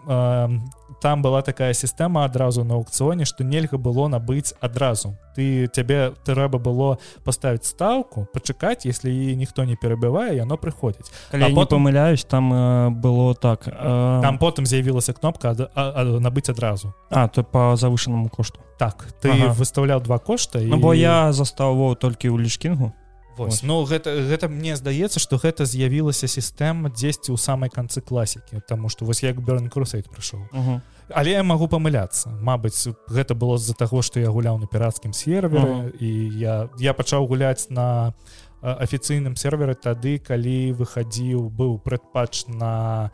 там 1.02 1.22
была 1.22 1.42
такая 1.42 1.74
сістэма 1.74 2.26
адразу 2.26 2.64
на 2.64 2.76
аукцыоне 2.76 3.26
што 3.26 3.44
нельга 3.44 3.78
было 3.78 4.08
набыць 4.08 4.54
адразу. 4.62 5.18
Ты 5.36 5.68
цябе 5.68 6.14
трэба 6.26 6.58
было 6.58 6.98
паставіць 7.24 7.70
стаўку 7.70 8.28
пачакаць 8.34 8.86
если 8.86 9.12
і 9.12 9.36
ніхто 9.36 9.64
не 9.64 9.76
перабівае 9.76 10.36
яно 10.36 10.58
прыходзіць. 10.58 11.12
Потом 11.32 11.84
памыляюсь 11.84 12.26
там 12.26 12.54
э, 12.54 12.90
было 12.90 13.36
так 13.36 13.68
э... 13.68 14.20
там 14.22 14.38
потым 14.38 14.66
з'явілася 14.66 15.14
кнопка 15.14 15.52
ад, 15.52 15.70
ад, 15.76 16.20
набыць 16.22 16.50
адразу. 16.50 16.94
А 17.10 17.28
то 17.28 17.44
по 17.44 17.76
завышанаму 17.76 18.30
кошту. 18.30 18.60
Так 18.80 19.08
ты 19.22 19.30
ага. 19.30 19.54
выставляў 19.54 20.02
два 20.02 20.18
кошта 20.18 20.60
ну, 20.60 20.78
і... 20.78 20.80
бо 20.80 20.94
я 20.94 21.32
заставаў 21.34 21.96
толькі 21.96 22.30
ў 22.30 22.42
лішкінгу 22.42 22.94
Вось. 23.38 23.62
Ну 23.64 23.84
гэта 23.86 24.10
гэта 24.26 24.50
мне 24.50 24.76
здаецца 24.76 25.20
што 25.20 25.38
гэта 25.38 25.66
з'явілася 25.66 26.28
сістэма 26.28 26.90
дзесьці 26.90 27.32
ў 27.32 27.38
самай 27.38 27.70
канцы 27.70 28.02
класікі 28.02 28.62
Таму 28.68 28.90
што 28.90 29.06
вось 29.06 29.22
як 29.24 29.38
берн 29.42 29.70
крусейт 29.70 30.10
прыйшоў 30.10 30.50
uh 30.50 30.58
-huh. 30.58 30.82
але 31.10 31.32
я 31.32 31.44
магу 31.44 31.68
памыляцца 31.68 32.34
Мабыць 32.42 32.90
гэта 33.10 33.36
было 33.36 33.58
з-за 33.58 33.74
таго 33.74 34.02
што 34.02 34.20
я 34.20 34.30
гуляў 34.30 34.58
на 34.58 34.66
пірацкім 34.66 35.14
сервере 35.14 35.64
uh 35.64 35.86
-huh. 35.86 36.02
і 36.02 36.40
я 36.40 36.70
я 36.80 36.94
пачаў 36.94 37.28
гуляць 37.28 37.70
на 37.70 38.14
афіцыйным 38.62 39.36
сервере 39.36 39.74
тады 39.74 40.18
калі 40.20 40.74
выхадзіў 40.74 41.50
быў 41.50 41.80
прэдпатч 41.80 42.50
на 42.50 43.12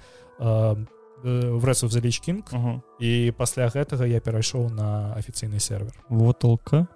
врэсу 1.23 1.89
за 1.89 1.99
лічкінг 1.99 2.43
uh 2.51 2.65
-huh. 2.65 2.81
і 2.99 3.31
пасля 3.31 3.67
гэтага 3.67 4.05
я 4.05 4.19
перайшоў 4.19 4.73
на 4.73 5.15
афіцыйны 5.17 5.59
сервер 5.59 5.93
воталка 6.09 6.87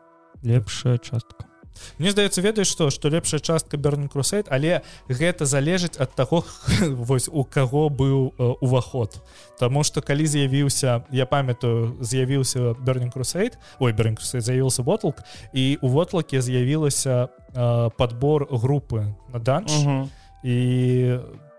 лепшая 0.44 0.98
частка 0.98 1.46
Мне 1.98 2.12
здаецца 2.12 2.42
ведаеш 2.42 2.68
што 2.68 2.90
што 2.90 3.10
лепшая 3.10 3.40
частка 3.40 3.78
берн 3.78 4.08
крусейт 4.08 4.48
але 4.50 4.82
гэта 5.10 5.46
залежыць 5.46 6.00
ад 6.00 6.16
таго 6.16 6.44
вось 7.10 7.30
у 7.32 7.44
каго 7.44 7.90
быў 7.90 8.34
э, 8.38 8.54
уваход 8.62 9.22
Таму 9.58 9.84
што 9.84 10.02
калі 10.02 10.26
з'явіўся 10.26 11.04
я 11.12 11.26
памятаю 11.26 11.98
з'явіўся 12.02 12.76
бернинг 12.80 13.14
крусейт 13.14 13.58
ой 13.80 13.94
бернинг 13.94 14.22
з'явіўся 14.22 14.84
боталк 14.84 15.24
і 15.54 15.78
у 15.82 15.88
вотлаке 15.88 16.42
з'явілася 16.42 17.30
э, 17.54 17.90
подбор 17.98 18.48
групы 18.52 19.14
на 19.34 19.40
данж 19.40 19.72
uh 19.72 19.86
-huh. 19.88 20.08
і 20.44 20.58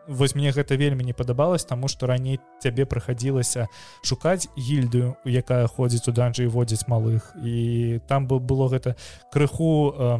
вось 0.08 0.34
мне 0.34 0.50
гэта 0.50 0.76
вельмі 0.76 1.04
не 1.04 1.12
падабалось 1.12 1.64
тому 1.64 1.88
что 1.88 2.06
раней 2.06 2.40
цябе 2.60 2.86
прыхадзілася 2.86 3.68
шукаць 4.02 4.48
гільдыю 4.56 5.16
якая 5.24 5.68
ходзіць 5.68 6.08
у 6.08 6.12
данжы 6.12 6.48
і 6.48 6.52
водзіць 6.52 6.88
малых. 6.88 7.36
І 7.44 8.00
там 8.08 8.26
бы 8.26 8.40
было 8.40 8.68
гэта 8.68 8.96
крыху 9.30 9.92
э, 9.92 10.18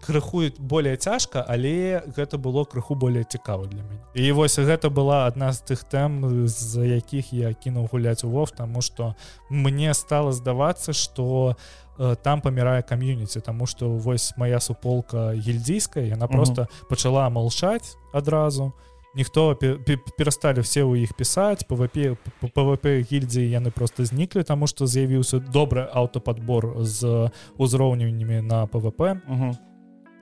крыхует 0.00 0.58
более 0.58 0.96
цяжка 0.96 1.44
але 1.46 2.02
гэта 2.16 2.38
было 2.38 2.64
крыху 2.64 2.94
более 2.94 3.24
цікава 3.24 3.66
для 3.66 3.82
мяне. 3.82 4.00
І 4.14 4.32
вось 4.32 4.58
гэта 4.58 4.88
была 4.88 5.26
адна 5.26 5.52
з 5.52 5.60
тых 5.60 5.84
тэм 5.84 6.48
з-за 6.48 6.84
якіх 6.84 7.32
я 7.32 7.52
кінуў 7.52 7.92
гуляць 7.92 8.24
у 8.24 8.30
вов 8.30 8.50
тому 8.50 8.80
что 8.80 9.14
мне 9.50 9.92
стало 9.94 10.32
здавацца 10.32 10.92
что 10.92 11.56
э, 11.98 12.16
там 12.16 12.40
памірае 12.40 12.82
кам'юніці 12.82 13.40
тому 13.40 13.66
что 13.66 13.88
вось 13.90 14.32
моя 14.36 14.60
суполка 14.60 15.36
гільдзійская 15.36 16.08
яна 16.08 16.26
просто 16.26 16.68
пачала 16.88 17.28
малчаць 17.28 17.96
адразу. 18.12 18.72
і 18.72 18.95
ніхто 19.16 19.56
перасталі 20.16 20.60
все 20.60 20.84
ў 20.84 21.08
іх 21.08 21.16
пісаць 21.16 21.64
пвп 21.64 22.20
пвп 22.40 22.84
гільдзі 23.10 23.42
яны 23.42 23.72
просто 23.72 24.04
зніклі 24.04 24.44
таму 24.44 24.68
што 24.68 24.86
з'явіўся 24.86 25.40
добры 25.40 25.88
аўтападбор 25.88 26.84
з 26.84 27.30
узроўненнямі 27.56 28.44
на 28.44 28.66
пвп 28.66 29.16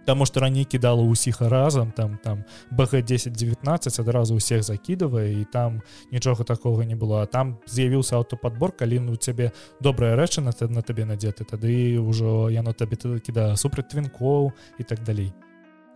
Таму 0.05 0.27
што 0.29 0.41
раней 0.45 0.69
кідала 0.69 1.01
ўсіх 1.01 1.41
разам 1.41 1.89
там 1.97 2.21
там 2.21 2.45
бг 2.71 3.01
1019 3.01 3.65
адразу 4.01 4.37
ўсіх 4.37 4.61
закідывае 4.61 5.41
і 5.41 5.45
там 5.49 5.81
нічога 6.13 6.45
такога 6.45 6.85
не 6.85 6.95
было. 6.95 7.25
А 7.25 7.27
там 7.27 7.57
з'явіўся 7.65 8.21
аўтападбор 8.21 8.77
калі 8.77 9.01
ну 9.01 9.17
цябе 9.17 9.53
добрая 9.81 10.13
рэчына 10.17 10.53
на 10.69 10.83
табе 10.83 11.09
надзеты 11.09 11.49
тады 11.49 11.97
ўжо 11.97 12.53
яно 12.53 12.77
табе 12.77 12.97
кіда 13.01 13.57
супраць 13.57 13.89
твінкоў 13.89 14.53
і 14.79 14.85
так 14.85 15.01
далей 15.05 15.33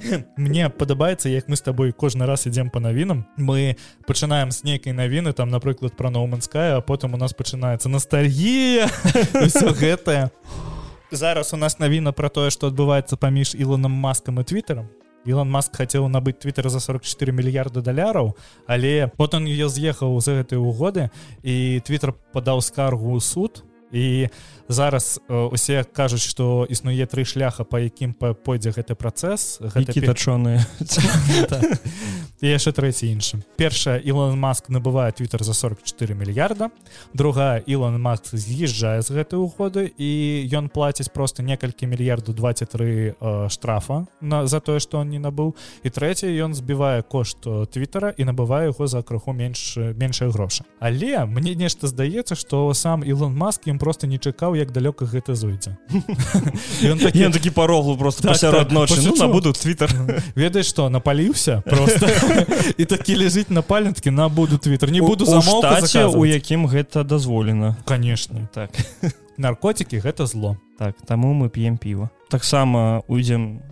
мне 0.37 0.71
падабаецца 0.71 1.29
як 1.29 1.49
мы 1.49 1.57
с 1.57 1.63
тобой 1.63 1.93
кожны 1.93 2.27
раз 2.27 2.47
ідзем 2.47 2.71
по 2.71 2.81
навінам 2.81 3.27
мы 3.37 3.77
пачынаем 4.07 4.51
з 4.51 4.65
нейкай 4.65 4.93
навіны 4.93 5.33
там 5.33 5.49
напрыклад 5.49 5.97
про 5.97 6.11
ноуманская 6.11 6.77
а 6.77 6.81
потым 6.81 7.15
у 7.15 7.19
нас 7.19 7.33
пачынаецца 7.33 7.89
ностальгія 7.89 8.89
гэтае 9.83 10.31
зараз 11.11 11.55
у 11.55 11.57
нас 11.57 11.79
навіна 11.79 12.13
про 12.13 12.29
тое 12.29 12.51
что 12.51 12.69
адбываецца 12.69 13.17
паміж 13.17 13.55
ілоном 13.55 13.93
маскам 13.93 14.41
і 14.41 14.45
твиттером. 14.45 14.89
Ілон 15.29 15.51
Маск 15.51 15.75
хацеў 15.77 16.07
набыць 16.09 16.39
твиттер 16.41 16.71
за 16.73 16.81
44 16.81 17.33
мільярда 17.37 17.83
даляраў 17.85 18.33
але 18.67 19.11
потым 19.19 19.45
я 19.51 19.69
з'ехаў 19.69 20.17
за 20.25 20.41
гэтай 20.41 20.57
угоды 20.57 21.11
і 21.43 21.83
твиттер 21.85 22.15
падаў 22.33 22.63
скаргу 22.65 23.19
суд 23.21 23.65
і 23.93 24.29
зараз 24.69 25.21
усе 25.29 25.85
кажуць 25.85 26.25
што 26.25 26.67
існуе 26.69 27.07
тры 27.07 27.25
шляха 27.25 27.65
па 27.65 27.81
якім 27.81 28.13
пойдзе 28.15 28.73
гэты 28.73 28.95
працэс 28.95 29.61
гэты 29.63 30.05
тачоныя 30.05 30.65
яшчэ 32.43 32.73
трэці 32.73 33.09
іншым 33.09 33.43
першая 33.57 33.99
Ілон 33.99 34.39
Маск 34.39 34.69
набывае 34.69 35.13
твиттер 35.13 35.43
за 35.43 35.55
44 35.55 36.15
мільярда. 36.15 36.71
Другая 37.15 37.59
Ілон 37.67 38.01
Маск 38.01 38.33
з'язджае 38.33 39.03
з 39.03 39.11
гэтай 39.11 39.39
угоды 39.39 39.91
і 39.99 40.11
ён 40.55 40.69
плаціць 40.69 41.09
просто 41.09 41.43
некалькі 41.43 41.87
мільярду 41.87 42.33
23 42.33 43.49
штрафа 43.49 44.07
на 44.21 44.47
за 44.47 44.61
тое 44.61 44.81
што 44.81 44.99
он 44.99 45.11
не 45.11 45.19
набыў. 45.19 45.55
І 45.83 45.91
трэці 45.91 46.31
ён 46.31 46.55
збівае 46.55 47.03
кошт 47.03 47.43
твиттера 47.73 48.15
і 48.17 48.25
набывае 48.25 48.71
яго 48.71 48.87
за 48.87 49.03
крыху 49.03 49.33
менш 49.33 49.77
меншыя 49.77 50.31
грошы. 50.31 50.65
Але 50.81 51.27
мне 51.27 51.55
нешта 51.55 51.89
здаецца 51.89 52.35
што 52.35 52.73
сам 52.75 53.03
Ілон 53.03 53.35
Маск 53.35 53.67
ім 53.67 53.78
просто 53.79 54.07
не 54.07 54.19
чакаў 54.19 54.55
як 54.55 54.73
далёка 54.73 55.07
гэта 55.07 55.35
зойдзе. 55.35 55.77
Ён 56.83 56.99
такі 56.99 57.27
ён 57.27 57.33
такі 57.33 57.51
парогу 57.51 57.97
просто 57.97 58.23
так, 58.23 58.33
пасярод 58.33 58.69
так, 58.69 58.73
ночы 58.73 59.01
ну, 59.03 59.15
набуду 59.17 59.53
твиттер 59.53 59.91
ведаеш 60.35 60.67
что 60.67 60.91
напаліўся 60.91 61.63
просто. 61.67 62.09
І 62.77 62.85
такі 62.85 63.17
ляжыць 63.17 63.51
на 63.51 63.63
паленткі 63.63 64.11
набуду 64.11 64.59
твиттер 64.59 64.91
не 64.91 65.01
буду 65.01 65.25
замоўка 65.25 65.81
у 66.15 66.25
якім 66.25 66.67
гэта 66.67 67.05
дазволена. 67.05 67.77
Конечно 67.85 68.49
так. 68.55 68.71
Наркотики 69.37 69.97
гэта 69.97 70.27
зло. 70.27 70.57
Так 70.79 70.97
таму 71.07 71.33
мы 71.35 71.49
п'ем 71.49 71.79
піва. 71.79 72.11
Таксама 72.29 73.03
уйдзем 73.09 73.63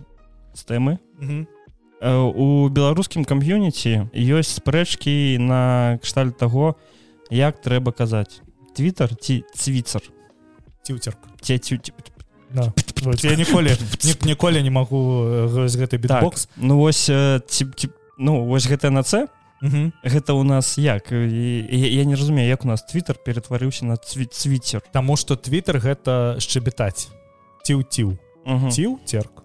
з 0.53 0.63
тэмы. 0.63 0.97
Э, 1.99 2.13
у 2.13 2.69
беларускім 2.69 3.25
кам'юніці 3.25 4.13
ёсць 4.13 4.61
спрэчкі 4.61 5.41
на 5.41 5.97
кшталь 5.97 6.29
таго 6.29 6.77
як 7.33 7.57
трэба 7.57 7.89
казаць 7.89 8.45
твиттер 8.77 9.15
ці 9.17 9.43
цвіцер 9.55 10.01
ціўцерк 10.85 11.17
ці 11.41 11.57
цю 11.57 11.77
да. 12.53 12.71
Вот 13.03 13.23
я 13.23 13.35
ніколі 13.35 13.71
ні- 14.05 14.15
ніколі 14.23 14.63
не 14.63 14.69
магу 14.69 15.25
з 15.67 15.75
гэты 15.75 15.97
бітбокс 15.97 16.45
так, 16.45 16.55
ну 16.57 16.77
вось 16.77 17.09
э, 17.09 17.41
ці, 17.47 17.65
ці, 17.75 17.89
ну 18.17 18.45
вось 18.45 18.67
гэта 18.69 18.89
на 18.89 19.03
це. 19.03 19.27
Мгм. 19.61 19.91
гэта 20.05 20.31
у 20.33 20.43
нас 20.43 20.77
як? 20.77 21.11
І- 21.11 21.65
і- 21.71 21.95
я 21.95 22.03
не 22.05 22.15
разумею 22.15 22.47
як 22.47 22.63
у 22.65 22.67
нас 22.67 22.83
твиттер 22.83 23.15
ператварыўся 23.25 23.85
на 23.85 23.97
цві, 23.97 24.25
цвіцер 24.25 24.81
Таму 24.93 25.17
што 25.17 25.35
твиттер 25.35 25.79
гэта 25.81 26.39
шчабетаць 26.39 27.09
ціў-ціў 27.65 28.17
ціў 28.71 28.99
церк 29.05 29.43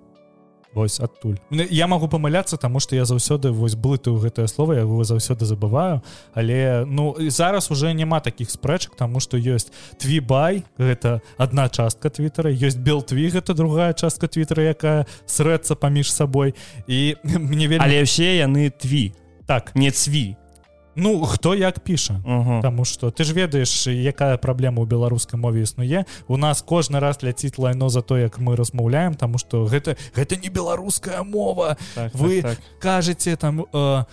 Вось 0.75 1.01
адтуль. 1.01 1.37
Ну, 1.51 1.65
я 1.71 1.87
магу 1.87 2.09
памыляцца 2.09 2.57
таму 2.57 2.81
што 2.81 2.97
я 2.97 3.05
заўсёды 3.05 3.53
вось 3.53 3.77
блытаю 3.77 4.17
гэтае 4.17 4.49
слово 4.49 4.73
я 4.73 4.81
его 4.81 5.05
заўсёды 5.05 5.45
забываю. 5.45 6.01
Але 6.35 6.85
ну 6.87 7.15
зараз 7.19 7.71
уже 7.71 7.93
няма 7.93 8.21
таких 8.21 8.51
спрэчак 8.51 8.97
тому 8.97 9.21
что 9.21 9.37
ёсць 9.37 9.73
твібай 10.01 10.65
гэта 10.79 11.21
одна 11.37 11.69
частка 11.69 12.09
твиттера 12.09 12.51
ёсць 12.51 12.81
белтві 12.81 13.29
гэта 13.29 13.55
другая 13.55 13.93
частка 13.93 14.29
твиттера 14.29 14.63
якая 14.73 15.07
срэцца 15.27 15.77
паміж 15.77 16.13
сабой. 16.13 16.55
І 16.89 17.17
мне 17.25 17.69
вельмі 17.69 17.85
але 17.85 18.03
ўсе 18.03 18.41
яны 18.41 18.73
тві. 18.73 19.13
Так. 19.47 19.77
Не 19.77 19.91
цві 19.91 20.37
ну 20.95 21.25
хто 21.25 21.55
як 21.55 21.81
піша. 21.81 22.21
Ага. 22.27 22.61
Таму 22.63 22.85
што 22.85 23.11
ты 23.11 23.25
ж 23.25 23.33
ведаеш 23.33 23.87
якая 23.87 24.37
праблема 24.37 24.83
ў 24.83 24.87
беларускай 24.87 25.41
мове 25.41 25.63
існуе. 25.63 26.05
У 26.29 26.37
нас 26.37 26.63
кожны 26.63 27.01
раз 27.01 27.23
ляціць 27.23 27.59
лайно 27.59 27.89
за 27.89 28.03
то 28.03 28.19
як 28.19 28.39
мы 28.39 28.57
размаўляем 28.57 29.15
тому 29.15 29.39
что 29.39 29.65
гэта 29.65 29.97
гэта 30.15 30.37
не 30.37 30.49
беларуская 30.49 31.23
мова. 31.23 31.77
Так, 31.95 32.15
Вы- 32.15 32.43
так, 32.43 32.57
так. 32.57 32.65
кажаце 32.81 33.37
там 33.37 33.65
э, 33.73 34.05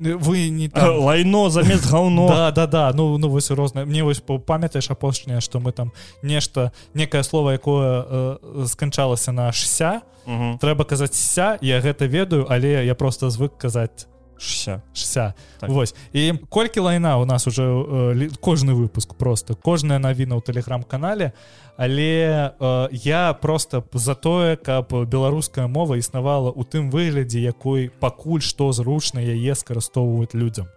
вы 0.00 0.48
не 0.50 0.68
там... 0.68 0.98
лайно 0.98 1.50
замест 1.50 1.90
гаўно. 1.90 2.28
Да 2.28 2.50
да 2.50 2.66
да 2.66 2.92
ну 2.94 3.18
ну 3.18 3.28
вось 3.28 3.50
розна. 3.50 3.84
Мне 3.84 4.02
вось 4.04 4.20
па- 4.20 4.38
памятаеш 4.38 4.90
апошняе 4.90 5.40
што 5.40 5.58
мы 5.60 5.72
там 5.72 5.92
нешта 6.22 6.72
некае 6.94 7.22
слово 7.24 7.52
якое 7.52 8.04
э, 8.08 8.66
сканчалася 8.66 9.32
на 9.32 9.52
шся. 9.52 10.02
Мгм. 10.26 10.56
трэба 10.58 10.84
казаць 10.88 11.12
ся 11.12 11.58
я 11.60 11.80
гэта 11.84 12.06
ведаю 12.08 12.46
але 12.48 12.80
я 12.86 12.94
просто 12.94 13.28
звык 13.28 13.58
казаць 13.60 14.06
Шся. 14.44 14.82
шся 14.92 15.34
Так. 15.60 15.70
Вось. 15.70 15.94
І 16.12 16.32
колькі 16.48 16.80
лайна 16.80 17.18
у 17.18 17.24
нас 17.24 17.46
уже 17.46 17.62
э, 17.62 18.28
кожны 18.40 18.74
выпуск 18.74 19.14
просто. 19.14 19.54
Кожная 19.54 19.98
навіна 19.98 20.36
ў 20.36 20.42
тэлеграм-канале 20.44 21.32
але 21.76 22.54
э, 22.60 22.88
я 22.92 23.34
просто 23.34 23.84
за 23.92 24.14
тое 24.14 24.56
каб 24.56 24.92
беларуская 24.92 25.66
мова 25.66 25.98
існавала 25.98 26.50
ў 26.50 26.62
тым 26.64 26.90
выглядзе 26.90 27.42
якой 27.42 27.90
пакуль 27.90 28.42
што 28.42 28.70
зручна 28.72 29.18
яе 29.18 29.54
скарыстоўваць 29.54 30.34
людзям. 30.34 30.68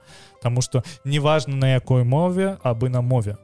Таму 0.41 0.61
что 0.61 0.83
неважно 1.05 1.55
на 1.55 1.73
якой 1.73 2.03
мове 2.03 2.57
абы 2.63 2.89
на 2.89 3.01
мове. 3.01 3.37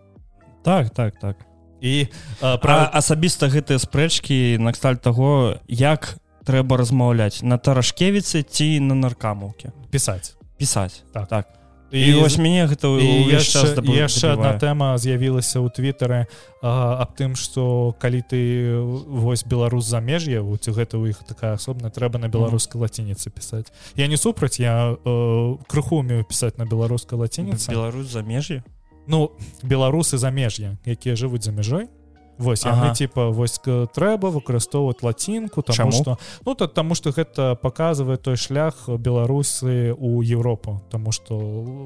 Так 0.64 0.90
так 0.90 1.20
так. 1.20 1.38
І 1.82 2.08
э, 2.42 2.58
пра 2.58 2.90
асабіста 2.90 3.52
гэтыя 3.52 3.78
спрэчкі 3.78 4.58
наксталь 4.58 4.98
таго 4.98 5.60
як 5.68 6.18
трэба 6.46 6.78
размаўляць 6.78 7.44
на 7.44 7.58
тарашкевіцы 7.58 8.44
ці 8.44 8.80
на 8.80 8.96
наркамаўке 8.96 9.74
пісаць 9.92 10.36
пісаць 10.58 11.04
Так. 11.12 11.28
так. 11.28 11.46
І 11.94 12.14
вось 12.14 12.42
мяне 12.42 12.66
гэта 12.66 12.90
І 12.98 13.30
яшчэ, 13.30 13.78
яшчэ 13.86 14.34
одна 14.34 14.58
тэма 14.58 14.98
з'явілася 14.98 15.62
ў 15.62 15.70
твиттары 15.70 16.26
аб 16.66 17.14
тым 17.14 17.38
што 17.38 17.94
калі 18.02 18.26
ты 18.26 18.42
вось 18.82 19.46
беларус 19.46 19.86
замеж'я 19.86 20.42
ці 20.42 20.70
гэта 20.74 20.98
ў 20.98 21.14
іх 21.14 21.22
такая 21.22 21.54
асобна 21.54 21.94
трэба 21.94 22.18
на 22.18 22.34
беларускай 22.34 22.82
лацініцы 22.82 23.30
пісаць 23.30 23.70
я 23.94 24.10
не 24.10 24.18
супраць 24.18 24.58
я 24.58 24.98
э, 24.98 25.58
крыху 25.70 26.02
умею 26.02 26.26
пісаць 26.26 26.58
на 26.58 26.66
беларускай 26.66 27.14
лацініцы 27.14 27.70
Беларусь 27.70 28.10
замежжі 28.10 28.66
ну 29.06 29.30
беларусы 29.62 30.18
замеж'я 30.18 30.74
якія 30.90 31.14
жывуць 31.14 31.46
за 31.46 31.54
мяжой 31.54 31.94
Вось 32.38 32.66
Ага. 32.66 32.94
типа 32.94 33.30
вось 33.30 33.60
трэба 33.62 34.30
выкарыстоўваць 34.34 35.04
лацінку 35.04 35.62
тому 35.62 35.92
что 35.92 36.18
ну 36.46 36.56
то 36.56 36.68
таму 36.68 36.96
что 36.96 37.12
гэта 37.12 37.56
показывае 37.56 38.18
той 38.18 38.36
шлях 38.38 38.90
беларусы 38.90 39.94
у 39.94 40.22
Европу 40.24 40.82
тому 40.90 41.12
что 41.12 41.38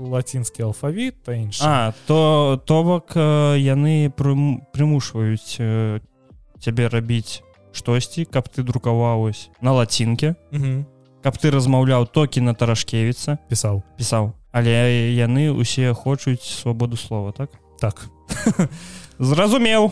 лацінскі 0.10 0.64
алфавіт 0.64 1.24
та 1.24 1.34
інш 1.34 1.60
А 1.62 1.94
то 2.08 2.62
то 2.66 2.84
бок 2.84 3.12
яны 3.16 4.10
прым- 4.16 4.62
прымушваюць 4.74 5.60
цябе 6.60 6.88
рабіць 6.90 7.44
штосьці 7.74 8.26
каб 8.26 8.48
ты 8.50 8.64
друкаваўось 8.64 9.50
на 9.62 9.74
лацінке 9.74 10.36
каб 11.24 11.36
ты 11.38 11.52
размаўляў 11.52 12.08
токі 12.08 12.40
на 12.42 12.54
тарашкевіца 12.54 13.38
пісаў. 13.50 13.84
Пісаў. 13.98 14.32
Але 14.54 15.12
яны 15.12 15.52
усе 15.52 15.94
хочуць 15.94 16.42
свабоду 16.42 16.96
слова 16.96 17.32
так? 17.32 17.50
Так. 17.80 18.08
Зразумеў 19.20 19.92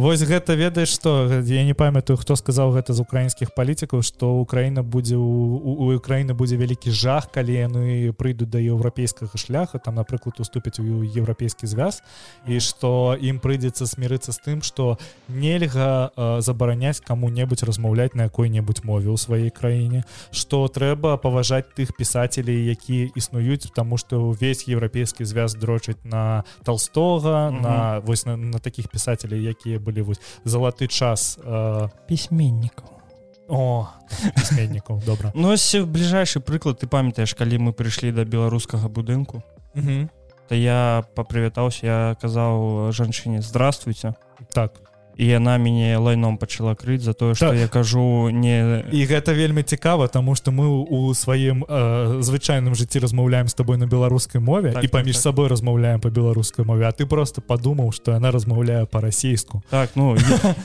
Вось 0.00 0.22
гэта 0.24 0.56
ведаеш 0.56 0.96
што 0.96 1.28
я 1.28 1.60
не 1.60 1.76
памятаю 1.76 2.16
хто 2.16 2.32
сказаў 2.32 2.72
гэта 2.72 2.96
з 2.96 3.04
украінскіх 3.04 3.52
палітыкаў 3.52 4.00
што 4.00 4.32
Украіна 4.40 4.80
будзе 4.80 5.20
у, 5.20 5.92
Украіны 5.92 6.32
будзе 6.32 6.56
вялікі 6.56 6.88
жах 6.88 7.28
калі 7.28 7.52
яны 7.52 8.08
прыйдуць 8.16 8.48
да 8.48 8.56
еўрапейскага 8.56 9.36
шляха 9.36 9.76
там 9.76 10.00
напрыклад 10.00 10.40
уступяць 10.40 10.80
у 10.80 11.04
еўрапейскі 11.04 11.68
звяз 11.68 12.00
і 12.48 12.56
што 12.64 13.12
ім 13.20 13.44
прыйдзецца 13.44 13.84
смірыцца 13.84 14.32
з 14.32 14.40
тым 14.40 14.64
што 14.64 14.96
нельга 15.28 16.08
э, 16.16 16.40
забараняць 16.40 17.04
каму-небудзь 17.04 17.68
размаўляць 17.68 18.16
на 18.16 18.32
якой-небудзь 18.32 18.80
мове 18.88 19.12
ў 19.12 19.20
сваёй 19.20 19.52
краіне 19.52 20.08
што 20.32 20.64
трэба 20.72 21.20
паважаць 21.20 21.76
тых 21.76 21.92
пісацелей 21.92 22.72
якія 22.72 23.12
існуюць 23.20 23.68
тому 23.76 24.00
што 24.00 24.32
ўвесь 24.32 24.64
еўрапейскі 24.64 25.28
звяз 25.28 25.60
дрочыць 25.60 26.00
на 26.08 26.48
толстога 26.64 27.52
Мгм. 27.52 27.60
на 27.60 28.00
вось 28.00 28.24
на, 28.24 28.40
на 28.40 28.64
таких 28.64 28.88
пісацелей 28.88 29.44
якія 29.44 29.76
былі 29.76 29.89
вось 29.98 30.22
залаты 30.44 30.86
час 30.86 31.38
э, 31.42 31.88
пісьменнікаў 32.06 32.86
о 33.50 33.88
пісьменнікаў 34.38 35.02
добра 35.08 35.32
Ну 35.34 35.50
ось 35.50 35.74
бліжэйшы 35.74 36.38
прыклад 36.38 36.78
ты 36.78 36.86
памятаеш 36.86 37.34
калі 37.34 37.58
мы 37.58 37.72
прыйшлі 37.74 38.14
да 38.14 38.22
беларускага 38.22 38.86
будынку 38.86 39.42
то 40.46 40.54
я 40.54 41.04
папрывятаўся 41.14 41.86
я 41.86 41.98
казаў 42.22 42.90
жанчыне 42.94 43.42
здравствуйте 43.42 44.14
так 44.54 44.78
і 45.16 45.26
яна 45.26 45.58
мяне 45.58 45.96
лайном 45.98 46.38
пачала 46.38 46.74
крыць 46.74 47.02
за 47.02 47.12
тое 47.12 47.34
што 47.34 47.50
Так. 47.50 47.58
я 47.58 47.68
кажу 47.68 48.30
не 48.30 48.84
і 48.92 49.06
гэта 49.06 49.32
вельмі 49.34 49.62
цікава 49.62 50.08
тому 50.08 50.34
что 50.34 50.50
мы 50.50 50.66
у 50.68 51.14
сваім 51.14 51.64
э, 51.68 52.20
звычайным 52.22 52.74
жыцці 52.74 52.98
размаўляем 52.98 53.48
з 53.48 53.54
табой 53.54 53.76
на 53.76 53.86
беларускай 53.86 54.40
мове 54.40 54.72
Так, 54.72 54.84
і 54.84 54.88
так, 54.88 54.92
паміж 54.92 55.14
так. 55.14 55.22
сабой 55.22 55.48
размаўляем 55.48 56.00
по 56.00 56.10
беларускай 56.10 56.64
мове 56.64 56.86
а 56.86 56.92
ты 56.92 57.06
просто 57.06 57.40
падумаў 57.40 57.92
что 57.92 58.12
яна 58.12 58.30
размаўляе 58.30 58.86
по-расійску 58.86 59.62
так 59.70 59.90
ну 59.94 60.16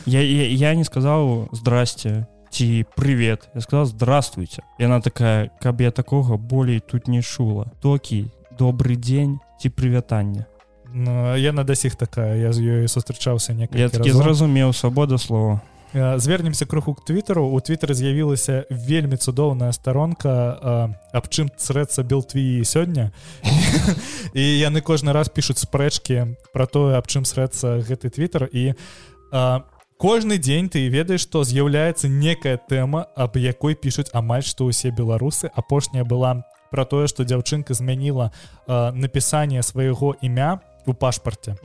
я, 0.06 0.22
я, 0.22 0.22
я, 0.22 0.72
я 0.72 0.76
не 0.76 0.84
сказаў 0.84 1.50
здрасце 1.52 2.28
ці 2.52 2.86
привет 2.96 3.50
я 3.56 3.62
сказал 3.62 3.86
здравствуйте 3.86 4.64
яна 4.80 5.02
такая 5.02 5.52
каб 5.62 5.82
я 5.82 5.92
такога 5.92 6.38
болей 6.38 6.80
тут 6.80 7.08
не 7.08 7.22
чула 7.22 7.72
токі 7.82 8.32
добрый 8.60 8.96
дзень 8.96 9.40
ці 9.60 9.70
прывятанне 9.70 10.46
Ну, 10.48 10.55
яна 10.96 11.64
да 11.64 11.76
сіх 11.76 11.96
такая 11.96 12.36
я 12.40 12.54
з 12.56 12.64
ёй 12.64 12.88
сустрачаўся 12.88 13.54
некалькі 13.54 14.00
разоў. 14.00 14.24
зразумеў 14.24 14.74
свабода 14.74 15.18
слова. 15.18 15.62
Звернемся 15.94 16.66
крыху 16.66 16.94
к 16.94 17.06
твиттеру. 17.06 17.48
У 17.48 17.60
твиттера 17.60 17.94
з'явілася 17.94 18.66
вельмі 18.70 19.16
цудоўная 19.16 19.72
старонка 19.72 20.92
аб 21.12 21.26
чым 21.32 21.48
црэцца 21.56 22.04
белтві 22.04 22.64
сёння. 22.64 23.12
І 24.34 24.44
яны 24.44 24.82
кожны 24.82 25.12
раз 25.12 25.30
пишутць 25.32 25.64
спрэчкі 25.64 26.36
про 26.52 26.68
тое 26.68 27.00
аб 27.00 27.08
чым 27.08 27.24
срэцца 27.24 27.80
гэты 27.80 28.12
твиттер. 28.12 28.52
І 28.52 28.76
э, 28.76 29.60
кожны 29.96 30.36
дзень 30.36 30.68
ты 30.68 30.88
ведаеш 30.92 31.24
што 31.24 31.44
з'яўляецца 31.48 32.12
некая 32.12 32.60
тэма 32.60 33.08
аб 33.16 33.40
якой 33.40 33.76
пишуць 33.76 34.12
амаль 34.12 34.44
што 34.44 34.68
ўсе 34.68 34.92
беларусы. 34.92 35.48
Апошняя 35.56 36.04
была 36.04 36.44
про 36.76 36.84
тое 36.84 37.08
што 37.08 37.24
дзяўчынка 37.24 37.72
змяніла 37.72 38.36
напісанне 38.68 39.64
свайго 39.64 40.16
імя 40.20 40.60
у 40.88 40.94
пашпарте 40.94 41.56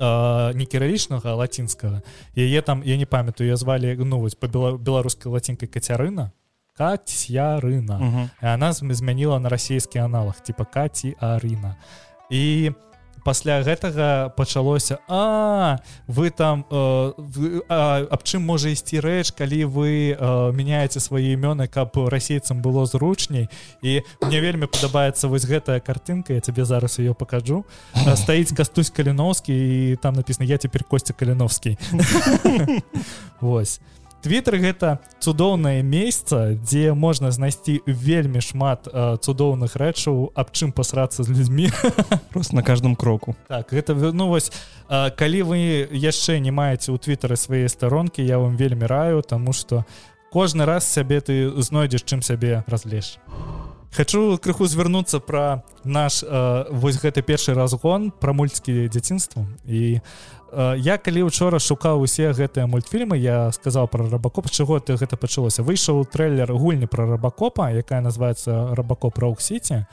э, 0.00 0.54
не 0.54 0.64
кіралічнага 0.66 1.30
а 1.30 1.34
лацінскага 1.34 2.02
яе 2.36 2.62
там 2.62 2.82
я 2.84 2.96
не 2.96 3.06
памятаю 3.06 3.50
я 3.50 3.56
звалі 3.56 3.96
ну 4.04 4.20
вось 4.20 4.34
по 4.34 4.46
бела, 4.48 4.78
беларускай 4.78 5.32
лацінкай 5.32 5.68
кацярына 5.68 6.30
кацьярына 6.78 7.98
Мгм. 7.98 8.30
і 8.42 8.46
она 8.46 8.70
зм- 8.70 8.92
змяніла 8.94 9.38
на 9.40 9.48
расійскі 9.48 9.98
аналог 9.98 10.34
типа 10.40 10.64
каці 10.64 11.14
арына 11.20 11.76
і 12.30 12.72
пасля 13.24 13.62
гэтага 13.62 14.32
пачалося 14.36 14.98
а 15.08 15.78
вы 16.06 16.30
там 16.30 16.64
э, 16.70 17.60
аб 17.68 18.22
чым 18.24 18.42
можа 18.42 18.70
ісці 18.70 19.00
рэч 19.00 19.32
калі 19.32 19.64
вы 19.64 20.14
э, 20.14 20.52
мяняеце 20.52 21.00
свае 21.00 21.34
імёны 21.34 21.68
каб 21.68 21.96
расейцам 21.96 22.62
было 22.62 22.86
зручней? 22.86 23.48
І 23.82 24.02
мне 24.22 24.40
вельмі 24.40 24.66
падабаецца 24.66 25.28
вось 25.28 25.46
гэтая 25.46 25.80
картынка 25.80 26.34
я 26.34 26.40
тебе 26.40 26.64
зараз 26.64 26.98
ее 26.98 27.14
покажу 27.14 27.64
стаіць 28.14 28.52
кастусь 28.52 28.90
каліновскі 28.90 29.52
і 29.52 29.96
там 29.96 30.14
написано 30.14 30.46
я 30.46 30.58
теперь 30.58 30.84
костя 30.84 31.12
каліновскі 31.12 31.78
Вось 33.40 33.80
Твиттер 34.22 34.58
гэта 34.58 34.98
цудоўнае 35.22 35.82
месца 35.86 36.58
дзе 36.58 36.90
можна 36.94 37.30
знайсці 37.30 37.78
вельмі 37.86 38.42
шмат 38.42 38.90
э, 38.90 39.16
цудоўных 39.22 39.78
рэчаў 39.78 40.34
аб 40.34 40.50
чым 40.50 40.74
пасрацца 40.74 41.22
з 41.22 41.30
людзьмі. 41.30 41.70
Просто 42.34 42.56
на 42.56 42.62
каждом 42.62 42.96
кроку. 42.96 43.36
Так 43.46 43.72
гэта 43.72 43.94
ну 43.94 44.28
вось 44.28 44.50
э, 44.90 45.10
калі 45.14 45.42
вы 45.42 45.58
яшчэ 45.94 46.42
не 46.42 46.50
маеце 46.50 46.90
ў 46.90 46.98
твиттары 46.98 47.38
свае 47.38 47.70
старонкі 47.70 48.26
я 48.26 48.42
вам 48.42 48.58
вельмі 48.58 48.90
раю 48.90 49.22
тому 49.22 49.52
что 49.52 49.86
кожны 50.32 50.66
раз 50.66 50.82
сябе 50.90 51.20
ты 51.20 51.54
знойдзеш 51.62 52.02
чым 52.02 52.22
сябе 52.22 52.64
разлеш. 52.66 53.18
Хочу 53.94 54.38
крыху 54.38 54.66
звярнуцца 54.66 55.18
пра 55.18 55.64
наш 55.82 56.22
э, 56.22 56.64
вось 56.70 57.00
гэты 57.00 57.22
першы 57.22 57.54
разгон 57.54 58.10
пра 58.10 58.32
мульцкі 58.36 58.88
дзяцінства. 58.88 59.46
І 59.64 59.98
у 59.98 60.37
я 60.76 60.96
калі 60.98 61.22
учора 61.28 61.58
шукаў 61.60 62.00
усе 62.00 62.32
гэтыя 62.32 62.66
мультфільмы 62.66 63.18
я 63.18 63.52
сказаў 63.52 63.88
про 63.88 64.08
рабакоп. 64.08 64.48
Чаго 64.50 64.80
ты 64.80 64.96
гэта 64.96 65.16
пачалося? 65.16 65.62
Выйшаў 65.62 66.04
трейлер 66.08 66.52
гульні 66.52 66.86
про 66.86 67.06
рабакопа 67.06 67.68
якая 67.72 68.00
называется 68.00 68.74
рабакоп 68.74 69.18
рок-сіці 69.18 69.84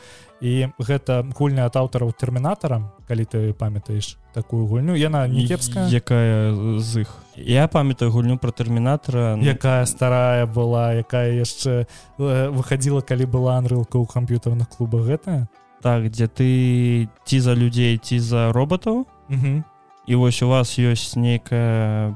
і 0.42 0.72
гэта 0.80 1.28
гульня 1.36 1.66
ад 1.68 1.76
аўтараў 1.76 2.16
тэрмінатара 2.16 2.92
калі 3.08 3.26
ты 3.26 3.54
памятаеш 3.54 4.18
такую 4.34 4.68
гульню. 4.68 4.96
Яна 4.96 5.28
не 5.28 5.48
кепская? 5.48 5.88
якая 5.92 6.80
з 6.80 7.04
іх? 7.04 7.12
Я 7.36 7.68
памятаю 7.68 8.12
гульню 8.12 8.38
про 8.38 8.52
тэрмінатара 8.52 9.36
якая 9.44 9.86
старая 9.86 10.46
была 10.46 10.96
якая 10.96 11.36
яшчэ 11.36 11.88
выходила 12.18 13.02
калі 13.02 13.26
была 13.26 13.60
анрылка 13.60 14.00
ў 14.00 14.08
камп'ютарных 14.08 14.70
клубах 14.72 15.04
гэтая? 15.04 15.48
Так 15.84 16.10
дзе 16.10 16.28
ты 16.28 16.50
ці 17.28 17.40
за 17.40 17.54
людзей 17.54 18.00
ці 18.00 18.20
за 18.20 18.52
роботаў? 18.56 19.06
Угу 19.30 19.75
і 20.08 20.16
вось 20.16 20.42
у 20.42 20.48
вас 20.48 20.78
ёсць 20.80 21.16
нейкае 21.16 22.16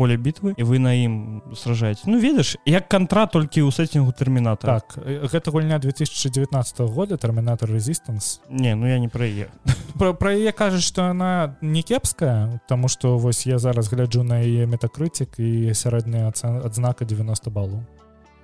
поле 0.00 0.16
бітвы 0.16 0.54
і 0.56 0.64
вы 0.64 0.80
на 0.80 0.96
ім 0.96 1.42
сражаеце 1.52 2.08
Ну 2.08 2.16
ведаш 2.16 2.56
як 2.64 2.88
кантра 2.88 3.26
толькі 3.28 3.60
ў 3.60 3.68
сеттингу 3.68 4.16
тэрміната 4.16 4.80
так 4.80 4.96
гэта 4.96 5.52
гульня 5.52 5.76
2019 5.76 6.80
года 6.88 7.20
тэрмінатор 7.20 7.68
резистанс 7.68 8.40
не 8.48 8.72
ну 8.74 8.88
я 8.88 8.96
не 8.98 9.12
пра 9.12 9.28
яе 9.28 9.52
пра 10.00 10.32
яе 10.32 10.56
кажуць 10.56 10.88
што 10.88 11.12
она 11.12 11.56
не 11.60 11.82
кепская 11.84 12.60
тому 12.64 12.88
что 12.88 13.18
вось 13.18 13.44
я 13.44 13.60
зараз 13.60 13.92
гляджу 13.92 14.24
на 14.24 14.40
яе 14.40 14.64
метакрытик 14.64 15.36
і 15.36 15.76
сярэдняя 15.76 16.32
адзнака 16.64 17.04
90 17.04 17.50
балу 17.50 17.84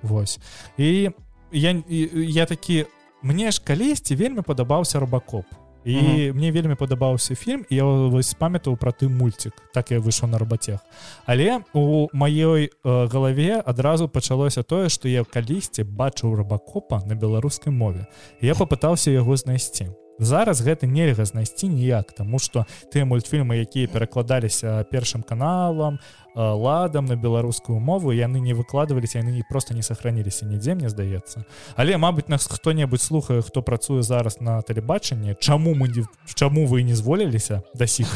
Вось 0.05 0.37
і 0.77 1.09
я 1.51 1.73
я 1.89 2.45
такі 2.45 2.85
мне 3.23 3.51
ж 3.51 3.61
калісьці 3.65 4.13
вельмі 4.13 4.45
падабаўся 4.45 4.99
рабакоп 4.99 5.45
і 5.87 5.95
mm 5.95 6.03
-hmm. 6.03 6.33
мне 6.33 6.51
вельмі 6.51 6.75
падабаўся 6.75 7.35
фільм 7.35 7.65
я 7.69 7.83
вось 7.83 8.33
памятаў 8.33 8.77
пра 8.77 8.91
ты 8.91 9.07
мульцік 9.09 9.53
так 9.73 9.91
я 9.91 9.99
выйшаў 9.99 10.27
на 10.29 10.37
рабацях 10.37 10.79
але 11.25 11.59
у 11.73 12.07
маёй 12.13 12.69
э, 12.83 13.07
галаве 13.07 13.63
адразу 13.65 14.09
пачалося 14.09 14.63
тое 14.63 14.89
што 14.89 15.07
я 15.07 15.23
калісьці 15.23 15.83
бачыў 15.83 16.35
рабакопа 16.35 17.01
на 17.05 17.15
беларускай 17.15 17.73
мове. 17.73 18.07
Я 18.41 18.53
попытаўся 18.53 19.11
яго 19.11 19.37
знайсці. 19.37 19.89
Зараз 20.19 20.61
гэта 20.65 20.87
нельга 20.89 21.25
знайсці 21.25 21.69
ніяк 21.69 22.11
тому 22.17 22.39
что 22.39 22.65
тыя 22.89 23.05
мультфільмы 23.05 23.61
якія 23.61 23.87
перакладаліся 23.87 24.85
першым 24.89 25.21
каналам 25.21 25.99
ладам 26.37 27.05
на 27.05 27.15
беларускую 27.15 27.79
мову 27.79 28.11
яны 28.11 28.39
не 28.39 28.53
выкладываліся 28.53 29.19
яны 29.19 29.31
не 29.31 29.43
просто 29.43 29.73
не 29.73 29.81
сохраніліся 29.81 30.45
нідзе 30.45 30.75
мне 30.75 30.89
здаецца 30.89 31.45
але 31.75 31.97
Мабыць 31.97 32.29
нас 32.29 32.45
хто-небудзь 32.45 33.01
слухае 33.01 33.41
хто 33.41 33.61
працуе 33.61 34.03
зараз 34.03 34.39
на 34.41 34.61
тэлебачанні 34.61 35.35
чаму 35.39 35.73
мы 35.73 35.89
не 35.89 36.05
чаму 36.35 36.67
вы 36.67 36.83
не 36.83 36.95
зволіліся 36.95 37.63
да 37.73 37.87
сіх 37.97 38.07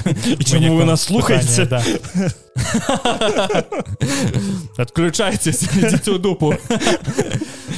чаму 0.45 0.77
вы 0.77 0.85
нас 0.85 1.01
слухаеце 1.01 1.65
да. 1.65 1.81
адключайтесь 4.77 6.07
у 6.07 6.17
дупу. 6.17 6.53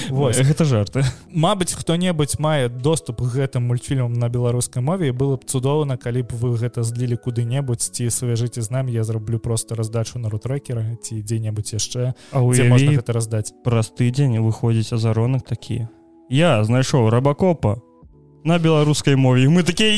Вось. 0.10 0.38
гэта 0.38 0.66
жарты 0.66 1.04
Мабыць 1.30 1.74
хто-небудзь 1.74 2.40
мае 2.40 2.70
доступ 2.70 3.22
к 3.22 3.30
гэтым 3.34 3.68
мультфільмам 3.68 4.14
на 4.14 4.30
беларускай 4.30 4.84
мове 4.84 5.12
было 5.12 5.38
б 5.38 5.46
цудоўна 5.46 5.98
калі 5.98 6.24
б 6.24 6.36
вы 6.36 6.58
гэта 6.58 6.84
злілі 6.84 7.18
куды-небудзь 7.18 7.90
ці 7.90 8.10
свяжыце 8.10 8.62
з 8.62 8.70
намі 8.70 8.94
я 8.94 9.04
зраблю 9.04 9.40
просто 9.40 9.76
раздачу 9.76 10.20
на 10.20 10.30
рутрекера 10.34 10.98
ці 11.00 11.22
дзе-небудзь 11.22 11.78
яшчэ 11.78 12.14
А 12.34 12.42
можна 12.42 12.98
гэта 12.98 13.14
раздаць 13.14 13.54
праз 13.64 13.94
тыдзень 13.94 14.42
выходзіць 14.42 14.98
азаронак 14.98 15.46
такі 15.46 15.86
я 16.34 16.60
знайшоў 16.66 17.14
рабакопа 17.14 17.78
на 18.44 18.60
беларускай 18.60 19.16
мове 19.16 19.48
мы 19.48 19.64
такія 19.64 19.94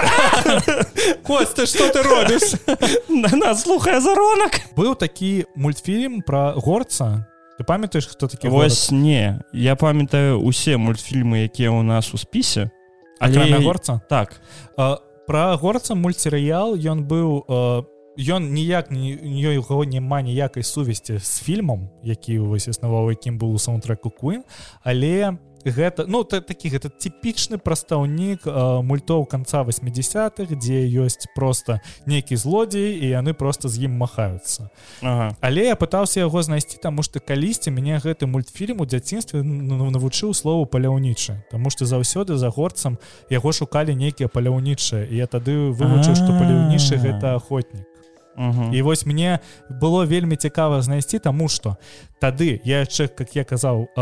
Костя 1.22 1.66
что 1.66 1.88
ты 1.92 2.02
робіш 2.02 2.56
на 3.08 3.36
нас 3.36 3.62
слухае 3.62 4.00
заронак 4.00 4.60
быў 4.76 4.96
такі 4.96 5.44
мультфільм 5.56 6.22
про 6.22 6.52
горца. 6.56 7.26
Ты 7.58 7.64
памятаеш 7.64 8.06
хто 8.06 8.26
такі 8.26 8.48
вось 8.48 8.90
не. 8.90 9.40
Я 9.52 9.76
памятаю 9.76 10.40
усе 10.40 10.76
мультфільмы 10.76 11.44
якія 11.44 11.70
ў 11.70 11.82
нас 11.82 12.14
у 12.14 12.18
спісе. 12.18 12.70
Але 13.20 13.60
горца? 13.60 14.00
Так. 14.08 14.40
Про 15.26 15.56
горца 15.60 15.94
мультсерыял 15.94 16.74
ён 16.74 17.04
быў 17.04 17.44
ён 18.20 18.52
ніяк 18.52 18.90
не 18.90 19.16
яго 19.48 19.84
няма 19.84 20.20
ніякай 20.22 20.62
сувесці 20.62 21.18
з 21.18 21.40
фільмам 21.40 21.88
які 22.04 22.38
вось 22.38 22.68
існаваў 22.68 23.10
якім 23.10 23.38
быў 23.40 23.56
у 23.56 23.58
саундтреку 23.58 24.10
куін 24.10 24.44
але 24.84 25.30
у 25.30 25.50
гэта 25.64 26.04
ну 26.08 26.24
ты 26.24 26.40
такі 26.40 26.70
гэта 26.70 26.88
типічны 26.88 27.58
прадстаўнік 27.58 28.46
мультоў 28.84 29.26
конца 29.26 29.62
80-х 29.62 30.56
дзе 30.56 30.88
ёсць 30.88 31.28
просто 31.34 31.80
нейкі 32.06 32.36
злодзей 32.36 32.96
і 32.96 33.06
яны 33.20 33.34
просто 33.34 33.68
з 33.68 33.84
ім 33.84 33.96
махаюцца. 34.00 34.70
Ага. 35.02 35.36
але 35.40 35.68
я 35.68 35.76
пытаўся 35.76 36.20
яго 36.20 36.42
знайсці 36.42 36.78
таму 36.80 37.02
што 37.02 37.20
калісьці 37.20 37.70
мяне 37.70 38.00
гэты 38.00 38.26
мультфільм 38.26 38.80
у 38.80 38.86
дзяцінстве 38.86 39.42
навучыў 39.42 40.34
слову 40.34 40.66
паляўнічы 40.66 41.44
Таму 41.50 41.70
што 41.70 41.84
заўсёды 41.84 42.36
за 42.36 42.48
горцам 42.50 42.98
яго 43.30 43.52
шукалі 43.52 43.94
нейкія 43.94 44.28
паляўнічыя 44.28 45.08
я 45.10 45.26
тады 45.26 45.72
вывучыў 45.72 46.16
што 46.16 46.32
паляўнішы 46.32 46.96
гэта 46.96 47.36
охотнік 47.36 47.89
Угу. 48.40 48.72
і 48.72 48.82
вось 48.82 49.04
мне 49.06 49.40
было 49.68 50.06
вельмі 50.08 50.36
цікава 50.36 50.80
знайсці 50.80 51.20
таму 51.20 51.48
што 51.52 51.76
тады 52.24 52.60
я 52.64 52.80
яшчэ 52.80 53.12
как 53.12 53.36
я 53.36 53.44
казаў 53.44 53.92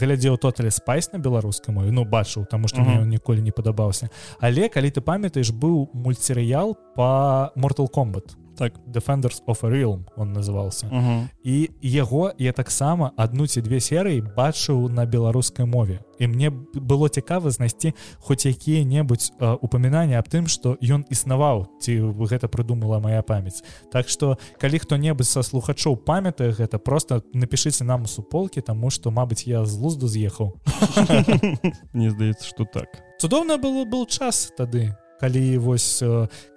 глядзеў 0.00 0.40
тоталі 0.40 0.72
спайс 0.72 1.12
на 1.12 1.20
беларускай 1.20 1.74
мове 1.74 1.92
ну 1.92 2.08
бачыў 2.08 2.48
таму 2.48 2.72
што 2.72 2.80
мне 2.80 3.04
ніколі 3.04 3.44
не 3.44 3.52
падабаўся. 3.52 4.08
Але 4.40 4.72
калі 4.72 4.88
ты 4.88 5.04
памятаеш 5.04 5.52
быў 5.52 5.92
мультсерыял 5.92 6.72
по 6.96 7.52
mortal 7.52 7.88
комбат 7.88 8.32
так 8.56 8.72
defenders 8.86 9.42
of 9.46 9.60
realm 9.62 10.04
он 10.16 10.32
назывался. 10.32 10.86
Uh 10.86 10.92
-huh. 10.92 11.28
і 11.44 11.70
яго 11.82 12.32
я 12.38 12.52
таксама 12.52 13.12
одну 13.16 13.46
ці 13.46 13.60
две 13.60 13.80
серыі 13.80 14.22
бачыў 14.36 14.88
на 14.88 15.06
беларускай 15.06 15.66
мове. 15.66 16.00
І 16.18 16.26
мне 16.26 16.50
было 16.74 17.08
цікава 17.08 17.50
знайсці 17.50 17.94
хоць 18.18 18.46
якія-небудзь 18.46 19.32
упамінанні 19.60 20.14
аб 20.14 20.28
тым 20.28 20.46
што 20.46 20.76
ён 20.82 21.04
існаваў 21.10 21.66
ці 21.80 22.00
гэта 22.00 22.48
прыдумала 22.48 23.00
моя 23.00 23.22
памяць. 23.22 23.62
Так 23.92 24.08
што 24.08 24.38
калі 24.60 24.78
хто-небудзь 24.78 25.30
са 25.30 25.42
слухачоў 25.42 25.96
памятае 25.96 26.52
гэта 26.52 26.78
просто 26.78 27.22
напішыце 27.34 27.84
нам 27.84 28.02
у 28.02 28.06
суполкі 28.06 28.60
таму 28.60 28.90
што 28.90 29.10
Мабыць 29.10 29.46
я 29.46 29.64
з 29.64 29.74
лузду 29.78 30.08
з'ехаў. 30.08 30.52
Мне 31.92 32.10
здаецца 32.10 32.44
что 32.46 32.64
так. 32.64 32.88
Цудоўна 33.18 33.58
было 33.58 33.84
был 33.84 34.06
час 34.06 34.52
тады 34.56 34.94
калі 35.22 35.58
вось 35.58 36.02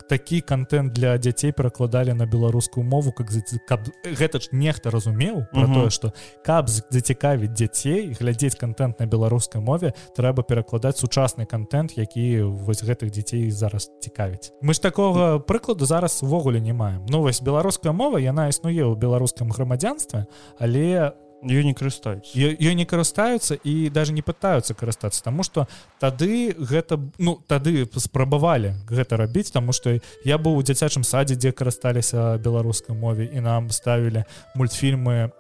такі 0.10 0.42
контент 0.42 0.94
для 0.94 1.18
дзяцей 1.18 1.52
перакладалі 1.52 2.14
на 2.14 2.26
беларускую 2.26 2.86
мову 2.86 3.12
как 3.12 3.28
каб 3.68 3.88
гэта 4.06 4.40
ж 4.40 4.50
нехта 4.52 4.92
разумеў 4.92 5.46
про 5.52 5.68
тое 5.68 5.90
что 5.90 6.14
каб 6.46 6.70
зацікавіць 6.70 7.52
дзяцей 7.52 8.14
глядзець 8.20 8.56
контент 8.56 9.00
на 9.00 9.06
беларускай 9.06 9.62
мове 9.62 9.94
трэба 10.16 10.44
перакладаць 10.44 10.98
сучасны 11.02 11.46
контент 11.46 11.98
які 11.98 12.42
вось 12.42 12.84
гэтых 12.84 13.12
дзяцей 13.12 13.52
зараз 13.52 13.92
цікавіць. 14.00 14.52
Мы 14.62 14.74
ж 14.74 14.82
такого 14.82 15.40
прыкладу 15.40 15.86
зараз 15.86 16.24
увогуле 16.24 16.60
не 16.60 16.74
маем. 16.74 17.06
Ну 17.10 17.22
вось 17.22 17.42
беларуская 17.42 17.94
мова 17.94 18.18
яна 18.18 18.50
існуе 18.50 18.86
ў 18.86 18.96
беларускам 18.96 19.50
грамадзянстве 19.50 20.26
але 20.60 21.12
у 21.12 21.25
не 21.46 21.74
карыстаюць 21.74 22.34
ее 22.34 22.76
не 22.76 22.86
карыстаюцца 22.86 23.56
і 23.64 23.90
даже 23.90 24.14
не 24.14 24.22
пытаются 24.22 24.74
карыстацца 24.74 25.24
тому 25.24 25.44
что 25.44 25.68
тады 26.00 26.56
гэта 26.58 27.00
ну 27.18 27.40
тады 27.48 27.86
спрабавалі 27.96 28.76
гэта 28.90 29.18
рабіць 29.18 29.52
тому 29.52 29.72
что 29.72 30.00
я 30.26 30.38
быў 30.38 30.58
у 30.58 30.64
дзіцячым 30.64 31.04
садзе 31.04 31.36
дзе 31.36 31.52
карысталіся 31.52 32.38
беларускай 32.38 32.96
мове 32.96 33.30
і 33.32 33.40
нам 33.40 33.70
ставілі 33.70 34.26
мультфільмы 34.56 35.32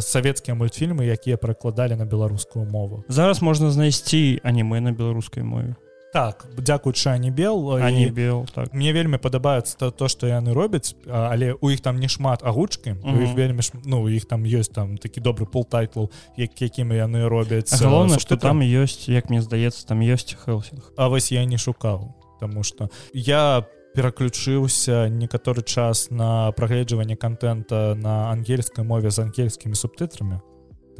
савецкія 0.00 0.54
мультфільмы 0.54 1.06
якія 1.06 1.36
пракладалі 1.36 1.96
на 1.96 2.04
беларускую 2.04 2.64
мову. 2.64 3.04
Зараз 3.08 3.42
можна 3.42 3.70
знайсці 3.70 4.40
аніме 4.42 4.80
на 4.80 4.92
беларускай 4.92 5.42
мове 5.42 5.76
так 6.12 6.46
дзякуючы 6.58 7.10
анібел 7.10 7.78
ані 7.78 8.10
бел 8.10 8.46
так. 8.54 8.74
мне 8.74 8.92
вельмі 8.92 9.18
падабаецца 9.18 9.78
то, 9.78 9.90
то 9.90 10.08
што 10.08 10.26
яны 10.26 10.52
робяць 10.52 10.94
але 11.06 11.54
у 11.60 11.70
іх 11.70 11.80
там 11.80 12.00
не 12.00 12.08
шмат 12.08 12.42
агучкі 12.42 12.90
mm 12.90 13.02
-hmm. 13.02 13.22
іх 13.22 13.34
вельмі 13.34 13.62
ш... 13.62 13.72
ну 13.84 14.08
іх 14.08 14.24
там 14.24 14.44
ёсць 14.44 14.72
там 14.72 14.98
такі 14.98 15.20
добры 15.20 15.46
пол 15.46 15.66
тайтлаў 15.66 16.10
як 16.36 16.62
якімі 16.62 16.94
яны 16.94 17.28
робяць 17.28 17.82
галоўна 17.82 18.18
што 18.18 18.36
там 18.36 18.60
ёсць 18.60 19.08
як 19.08 19.30
мне 19.30 19.42
здаецца 19.42 19.86
там 19.86 20.00
ёсць 20.00 20.34
хелсинг. 20.34 20.92
А 20.96 21.08
вось 21.08 21.32
я 21.32 21.44
не 21.44 21.58
шукаў 21.58 22.14
тому 22.40 22.62
что 22.62 22.90
я 23.12 23.64
пераключыўся 23.94 25.08
некаторы 25.08 25.62
час 25.62 26.10
на 26.10 26.52
прагледжванне 26.52 27.16
контента 27.16 27.94
на 27.94 28.30
ангельскай 28.30 28.84
мове 28.84 29.10
з 29.10 29.18
ангельскімі 29.18 29.74
субтытрамі 29.74 30.40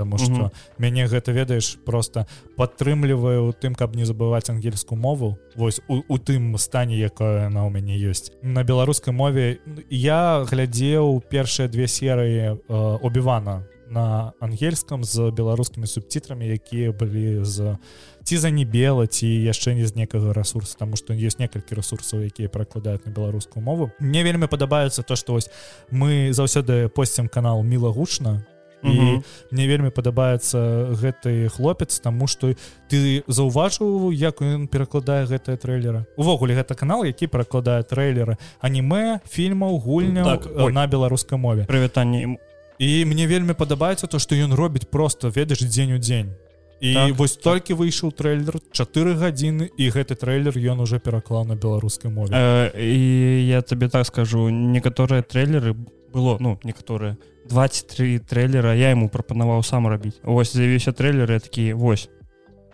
Таму 0.01 0.17
што 0.17 0.33
mm 0.33 0.49
-hmm. 0.49 0.51
мяне 0.79 1.05
гэта 1.05 1.33
ведаеш 1.33 1.77
просто 1.85 2.27
падтрымлівае 2.57 3.37
ў 3.37 3.53
тым 3.53 3.75
каб 3.75 3.97
не 3.97 4.05
забываць 4.05 4.49
ангельскую 4.49 5.01
мову. 5.01 5.37
Вось 5.57 5.81
у, 5.89 6.01
у 6.09 6.17
тым 6.17 6.57
стане 6.59 6.97
якое 6.97 7.45
яна 7.45 7.69
ў 7.69 7.71
мяне 7.71 8.01
ёсць 8.11 8.33
на 8.43 8.65
беларускай 8.65 9.13
мове 9.13 9.59
я 9.91 10.45
глядзеў 10.49 11.21
першыя 11.29 11.69
две 11.69 11.87
серыі 11.89 12.57
э, 12.57 12.99
обівана 13.03 13.65
на 13.91 14.33
ангельском 14.41 15.05
з 15.05 15.31
беларускімі 15.35 15.87
субцітрамі 15.87 16.47
якія 16.47 16.93
былі 16.93 17.45
з 17.45 17.77
ці 18.23 18.37
за 18.39 18.51
не 18.55 18.65
бела 18.65 19.07
ці 19.11 19.27
яшчэ 19.27 19.75
не 19.75 19.87
з 19.87 19.99
некага 19.99 20.33
ресурсу 20.33 20.79
тому 20.79 20.97
что 20.97 21.13
есть 21.13 21.43
некалькі 21.43 21.75
ресурсаў 21.75 22.23
якія 22.23 22.49
пракладаюць 22.49 23.05
на 23.05 23.13
беларускую 23.13 23.65
мову. 23.65 23.91
Мне 23.99 24.23
вельмі 24.23 24.47
падабаецца 24.47 25.03
то 25.03 25.17
что 25.17 25.35
вось 25.35 25.51
мы 25.91 26.31
заўсёды 26.33 26.89
посцім 26.89 27.29
канал 27.29 27.63
міла 27.63 27.91
гучна 27.91 28.47
і 28.83 28.89
mm 28.89 28.99
-hmm. 28.99 29.23
мне 29.51 29.67
вельмі 29.67 29.91
падабаецца 29.91 30.59
гэты 30.93 31.49
хлопец 31.49 31.99
тому 31.99 32.27
что 32.27 32.55
ты 32.93 33.23
заўважыў 33.29 34.13
як 34.13 34.41
ён 34.43 34.69
перакладае 34.69 35.27
гэтыя 35.27 35.57
трэйлеры 35.57 36.05
увогуле 36.17 36.55
гэта 36.55 36.75
канал 36.75 37.05
які 37.05 37.27
перакладае 37.27 37.83
трэйлеры 37.83 38.37
аніме 38.61 39.21
фільмаў 39.29 39.79
гульня 39.79 40.25
так, 40.25 40.73
на 40.73 40.87
беларускай 40.87 41.39
мове. 41.39 41.67
Прывітанне 41.69 42.37
і 42.79 43.05
мне 43.05 43.27
вельмі 43.27 43.53
падабаецца 43.53 44.07
то 44.07 44.19
что 44.19 44.35
ён 44.35 44.55
робіць 44.55 44.89
просто 44.91 45.29
ведаеш 45.29 45.61
дзень 45.61 45.93
у 45.93 45.99
дзень. 45.99 46.33
І 46.81 46.95
так, 46.95 47.19
вось 47.19 47.37
так. 47.37 47.43
толькі 47.43 47.75
выйшаў 47.75 48.13
трэйлер 48.17 48.57
4 48.73 49.13
гадзіны 49.21 49.69
і 49.77 49.91
гэты 49.93 50.17
трэйлер 50.17 50.57
ён 50.57 50.81
уже 50.81 50.99
пераклаў 50.99 51.45
на 51.45 51.55
беларускай 51.55 52.11
мове. 52.11 52.33
Э, 52.33 52.73
і 52.73 53.47
я 53.49 53.61
табе 53.61 53.89
так 53.89 54.07
скажу 54.07 54.49
некаторыя 54.49 55.21
трэйлеры 55.21 55.77
было 56.13 56.37
ну 56.41 56.59
некаторыя 56.65 57.17
23 57.49 58.19
трэйлера 58.21 58.75
я 58.75 58.91
ему 58.91 59.09
прапанаваў 59.09 59.63
сам 59.63 59.87
рабіць 59.89 60.19
ось 60.25 60.53
з'явіўся 60.53 60.93
трэйлеры 60.93 61.41
такі 61.41 61.73
вось 61.73 62.09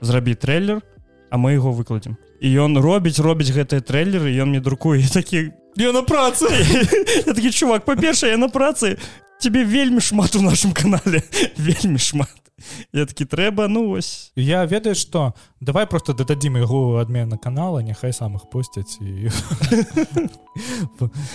зрабі 0.01 0.35
трэйлер 0.35 0.83
а 1.31 1.37
мы 1.37 1.53
его 1.53 1.73
выкладзем 1.73 2.17
і 2.41 2.49
ён 2.65 2.79
робіць 2.81 3.21
робіць 3.21 3.53
гэтыя 3.53 3.81
трэйлеры 3.81 4.33
ён 4.43 4.51
мне 4.53 4.61
друкуе 4.61 5.05
такі 5.13 5.53
я 5.77 5.93
на 5.93 6.03
працы 6.03 6.49
такі 7.37 7.51
чувак 7.51 7.85
па-першае 7.85 8.33
я 8.33 8.41
на 8.41 8.49
працы 8.49 8.97
тебе 9.41 9.65
вельмі 9.65 10.01
шмат 10.01 10.37
у 10.37 10.43
нашым 10.43 10.73
канале 10.73 11.23
вельмі 11.57 11.99
шмат 11.99 12.46
я 12.93 13.05
такі 13.05 13.25
трэба 13.25 13.69
ну 13.69 13.89
вось 13.89 14.33
я 14.37 14.65
ведаю 14.65 14.95
что 14.95 15.35
давай 15.61 15.87
просто 15.87 16.13
дададзім 16.13 16.57
яго 16.57 16.97
адмена 16.97 17.37
канала 17.37 17.81
няхай 17.81 18.13
самых 18.17 18.49
пусцяць 18.51 18.97
і 19.01 19.29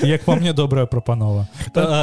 як 0.07 0.25
по 0.25 0.35
мне 0.35 0.53
добрая 0.53 0.85
прапанова 0.85 1.47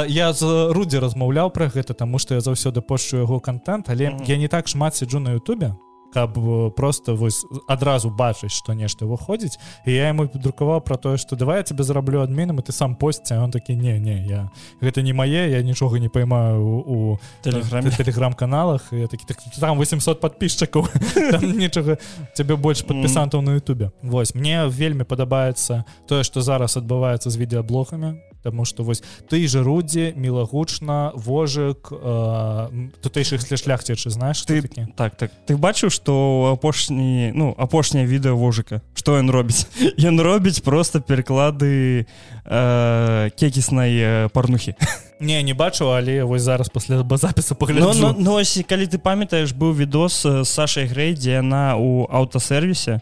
я 0.07 0.31
з 0.33 0.71
рудзі 0.71 0.99
размаўляў 1.03 1.51
пра 1.51 1.67
гэта 1.67 1.93
таму 1.93 2.19
што 2.19 2.35
я 2.35 2.41
заўсёды 2.41 2.81
пошчу 2.81 3.17
яго 3.17 3.39
контент 3.39 3.89
але 3.89 4.15
я 4.27 4.37
не 4.37 4.47
так 4.47 4.67
шмат 4.67 4.95
сиджу 4.95 5.19
на 5.19 5.35
Ютубе 5.35 5.75
каб 6.13 6.37
просто 6.75 7.15
вось 7.15 7.45
адразу 7.67 8.09
бачыць 8.09 8.51
что 8.51 8.73
нешта 8.73 9.05
выходзіць. 9.05 9.59
І 9.85 9.93
я 9.93 10.09
ему 10.09 10.25
друкаваў 10.25 10.81
про 10.81 10.97
тое 10.97 11.17
что 11.17 11.35
давай 11.35 11.57
я 11.57 11.63
тебе 11.63 11.83
зараблю 11.83 12.21
адменам 12.21 12.59
и 12.59 12.61
ты 12.61 12.71
сам 12.71 12.95
посці 12.95 13.33
он 13.35 13.51
такі 13.51 13.75
не 13.75 13.99
не 13.99 14.25
я 14.25 14.49
гэта 14.81 15.01
не 15.01 15.13
мае 15.13 15.51
я 15.51 15.61
нічога 15.61 15.99
не 15.99 16.09
поймаю 16.09 16.63
у 16.63 17.19
телеграме 17.41 17.91
телеграм-каналах 17.91 18.89
я 18.91 19.07
такі 19.07 19.25
так, 19.25 19.37
там 19.59 19.79
800 19.79 20.19
подписчиков 20.19 20.89
нічога 21.41 21.97
тебе 22.35 22.55
больш 22.55 22.81
подпісантаў 22.81 23.41
на 23.41 23.53
Ютубе. 23.53 23.91
Вось 24.01 24.35
мне 24.35 24.67
вельмі 24.67 25.03
падабаецца 25.03 25.83
тое 26.07 26.23
что 26.23 26.41
зараз 26.41 26.77
адбываецца 26.77 27.29
з 27.29 27.37
відеаблогамі 27.37 28.28
Таму 28.41 28.63
што 28.63 28.83
вось 28.83 29.03
ты 29.27 29.43
же 29.47 29.63
рудзі 29.63 30.13
мілагучна 30.15 31.11
вожык 31.11 31.91
э, 31.91 32.89
тутэйшых 33.03 33.43
шляхцічы 33.43 34.09
знаеш 34.09 34.47
ты 34.47 34.61
такі? 34.63 34.87
так 34.95 35.19
так. 35.19 35.31
Ты 35.43 35.57
бачыў 35.59 35.91
што 35.91 36.55
апошні 36.55 37.35
ну 37.35 37.51
апошняе 37.57 38.07
відэо 38.07 38.39
вожыка? 38.39 38.79
Што 38.95 39.19
ён 39.19 39.27
робіць? 39.27 39.67
Ён 39.99 40.23
робіць 40.23 40.63
просто 40.63 41.01
пераклады 41.01 42.07
э, 42.45 43.29
кекіснай 43.35 43.91
э, 43.99 44.29
парнухі. 44.31 44.75
Не 45.19 45.43
не 45.43 45.53
бачу 45.53 45.91
але 45.91 46.23
вось 46.23 46.41
зараз 46.41 46.69
пасля 46.69 47.03
запіса 47.03 47.55
ну, 47.59 47.91
ну, 47.93 48.15
ну, 48.17 48.63
калі 48.63 48.87
ты 48.87 48.97
памятаеш 48.97 49.51
быў 49.51 49.75
відос 49.75 50.25
Сашай 50.47 50.87
грэй 50.87 51.11
дзе 51.13 51.43
яна 51.43 51.75
у 51.75 52.07
аўтасервісе 52.07 53.01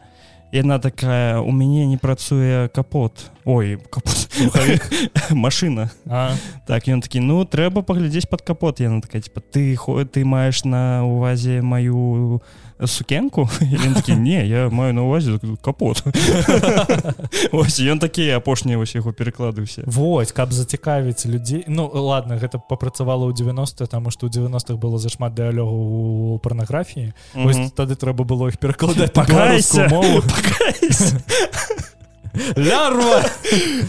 яна 0.52 0.80
такая 0.80 1.40
у 1.40 1.52
мяне 1.52 1.86
не 1.86 1.98
працуе 1.98 2.70
капот. 2.70 3.32
Ой 3.46 3.80
капот. 3.90 4.30
Машина. 5.32 5.90
Так 6.68 6.88
ён 6.88 7.02
такі 7.02 7.20
ну 7.20 7.44
трэба 7.46 7.82
паглядзець 7.82 8.30
под 8.30 8.42
капот 8.42 8.80
яна 8.80 9.02
такая 9.02 9.22
типа 9.22 9.42
ты 9.42 9.76
хо 9.76 10.04
ты 10.06 10.26
маеш 10.26 10.64
на 10.64 11.04
увазе 11.06 11.62
маю 11.62 12.42
сукенку? 12.86 13.50
Такі, 13.96 14.16
не 14.16 14.48
я 14.48 14.70
маю 14.70 14.94
на 14.94 15.04
увазе 15.04 15.40
капот 15.62 16.04
ось 17.52 17.80
ён 17.80 18.00
такія 18.00 18.38
апошнія 18.38 18.78
вось 18.78 18.96
яго 18.96 19.14
перакладыўся 19.14 19.84
Вось 19.86 20.32
каб 20.32 20.54
зацікавіць 20.54 21.26
людзей 21.26 21.64
Ну 21.68 21.90
ладно 21.94 22.38
гэта 22.38 22.60
папрацавала 22.60 23.26
ў 23.26 23.34
90 23.34 23.88
таму 23.88 24.12
што 24.12 24.28
ў 24.28 24.50
90-х 24.50 24.78
было 24.78 24.98
зашмат 24.98 25.34
дыялёгу 25.34 26.36
у 26.36 26.40
парнаграфіі 26.40 27.14
-hmm. 27.36 27.72
тады 27.74 27.96
трэба 27.96 28.24
было 28.24 28.48
іх 28.50 28.58
перакладаць 28.58 29.12
пакайся 29.12 29.88
мову. 29.88 30.24
Лярва! 32.56 33.24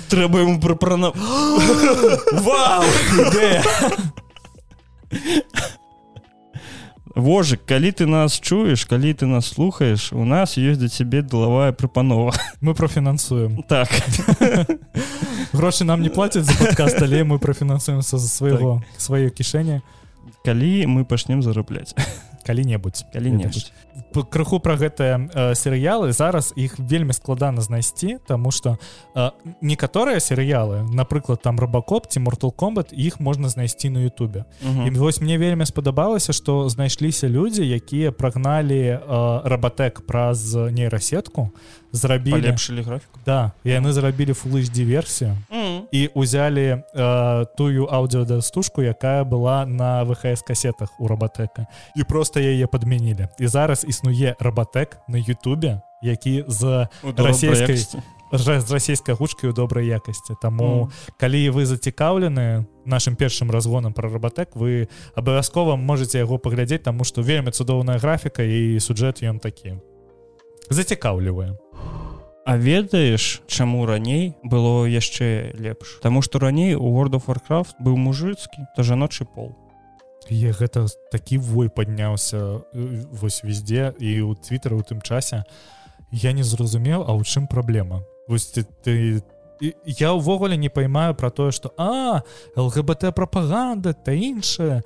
Трэба 0.09 0.41
ему 0.41 0.61
прапрана 0.61 1.13
Вау! 2.33 2.85
Вожык 7.19 7.67
калі 7.67 7.91
ты 7.91 8.07
нас 8.07 8.39
чуеш 8.39 8.87
калі 8.87 9.11
ты 9.11 9.27
нас 9.27 9.51
слухаеш 9.51 10.13
у 10.15 10.23
нас 10.23 10.55
ёсць 10.55 10.79
да 10.79 10.87
цябе 10.87 11.27
делавая 11.27 11.75
прапанова 11.75 12.31
мы 12.63 12.75
профінансуем 12.79 13.59
так. 13.67 13.91
Грошы 15.53 15.83
нам 15.83 16.03
не 16.03 16.15
плацяць 16.15 16.47
за 16.47 16.55
падкаст 16.55 17.03
але 17.03 17.25
мы 17.27 17.43
профінансуемся 17.43 18.19
за 18.19 18.29
свайго 18.29 18.79
так. 18.87 19.03
сваё 19.03 19.35
кішэне 19.35 19.83
калі 20.47 20.87
мы 20.87 21.03
пачнем 21.05 21.43
зарабляць 21.43 21.91
калі-небудзь 22.47 23.03
калі-небудзь 23.11 23.73
крыху 24.13 24.59
про 24.61 24.77
гэтыя 24.77 25.19
э, 25.19 25.55
серыялы. 25.55 26.13
Зараз 26.13 26.53
іх 26.57 26.79
вельмі 26.79 27.13
складана 27.13 27.61
знайсці 27.61 28.19
тому 28.27 28.51
что 28.51 28.79
э, 29.15 29.31
некаторыя 29.61 30.21
серыялы 30.21 30.83
напрыклад 30.93 31.43
там 31.43 31.59
рыбакоп 31.61 32.07
ці 32.09 32.21
мортал 32.21 32.53
комбат 32.53 32.93
іх 32.93 33.21
можна 33.21 33.49
знайсці 33.49 33.91
на 33.91 34.01
Ютубе. 34.01 34.45
І 34.63 34.91
вось 34.91 35.21
мне 35.21 35.39
вельмі 35.39 35.67
спадабалася 35.67 36.33
что 36.33 36.69
знайшліся 36.69 37.29
людзі 37.29 37.69
якія 37.69 38.13
прагналі 38.13 38.99
э, 38.99 38.99
рабатэк 39.45 40.07
праз 40.07 40.55
нейрасетку 40.55 41.51
зрабілі 41.93 42.53
лепшылі 42.53 42.83
графіку? 42.83 43.21
Да 43.27 43.53
яны 43.65 43.93
зрабілі 43.93 44.33
фулыч 44.33 44.69
діверсію 44.69 45.37
і 45.93 46.11
узялі 46.15 46.85
э, 46.95 47.47
тую 47.57 47.89
аўдыодастужку 47.89 48.83
якая 48.83 49.25
была 49.25 49.67
на 49.67 50.05
вхс 50.05 50.43
касетах 50.43 50.89
у 50.99 51.09
рабатэка 51.09 51.67
і 51.97 52.05
просто 52.05 52.41
яе 52.41 52.67
подмянілі 52.67 53.29
і 53.39 53.47
зараз 53.47 53.85
існуе 53.99 54.37
рабатэк 54.39 55.03
на 55.09 55.19
Ютубе 55.19 55.83
які 56.03 56.45
з 56.47 56.89
расійскай 57.03 57.77
з 58.33 58.71
расійскай 58.71 59.15
гучкай 59.15 59.51
у 59.51 59.53
добрай 59.53 59.87
якасці 59.87 60.37
Таму 60.43 60.87
mm. 60.87 60.91
калі 61.19 61.51
вы 61.51 61.67
зацікаўлены 61.67 62.67
нашим 62.85 63.17
першым 63.17 63.51
разгонам 63.51 63.93
про 63.93 64.07
рабатэк 64.07 64.55
вы 64.55 64.89
абавязкова 65.17 65.77
можете 65.77 66.19
яго 66.19 66.39
паглядзець 66.39 66.87
таму 66.87 67.05
што 67.05 67.23
вельмі 67.23 67.51
цудоўная 67.51 67.99
графіка 67.99 68.47
і 68.47 68.79
суджэт 68.79 69.27
ён 69.27 69.43
такі 69.43 69.83
зацікаўлівае 70.71 71.59
А 72.49 72.57
ведаеш 72.57 73.43
чаму 73.47 73.85
раней 73.85 74.33
было 74.43 74.89
яшчэ 74.89 75.53
лепш? 75.53 76.01
Таму 76.01 76.23
што 76.23 76.39
раней 76.39 76.77
у 76.77 76.89
world 76.97 77.13
of 77.13 77.29
warcraft 77.29 77.77
быў 77.77 77.99
мужыцкі 78.01 78.71
то 78.77 78.81
жаночы 78.81 79.27
пол 79.27 79.68
Я 80.29 80.53
гэта 80.53 80.87
такі 81.13 81.39
вой 81.39 81.71
падняўся 81.71 82.61
вось 82.73 83.43
везде 83.45 83.95
і 83.99 84.29
ў 84.29 84.35
твиттера 84.37 84.77
у 84.77 84.83
тым 84.83 85.01
часе. 85.01 85.45
Я 86.11 86.33
не 86.33 86.43
зразумеў 86.43 87.07
а 87.07 87.15
ў 87.15 87.25
чым 87.25 87.47
праблема? 87.47 88.03
Вось 88.29 88.51
ты, 88.53 88.67
ты 88.85 89.23
я 89.61 90.13
ўвогуле 90.13 90.57
не 90.57 90.69
паймаю 90.69 91.15
про 91.15 91.31
тое 91.31 91.51
что 91.51 91.73
а 91.77 92.23
лгбт 92.57 93.15
пропаганда 93.15 93.93
та 93.93 94.13
іншая 94.13 94.83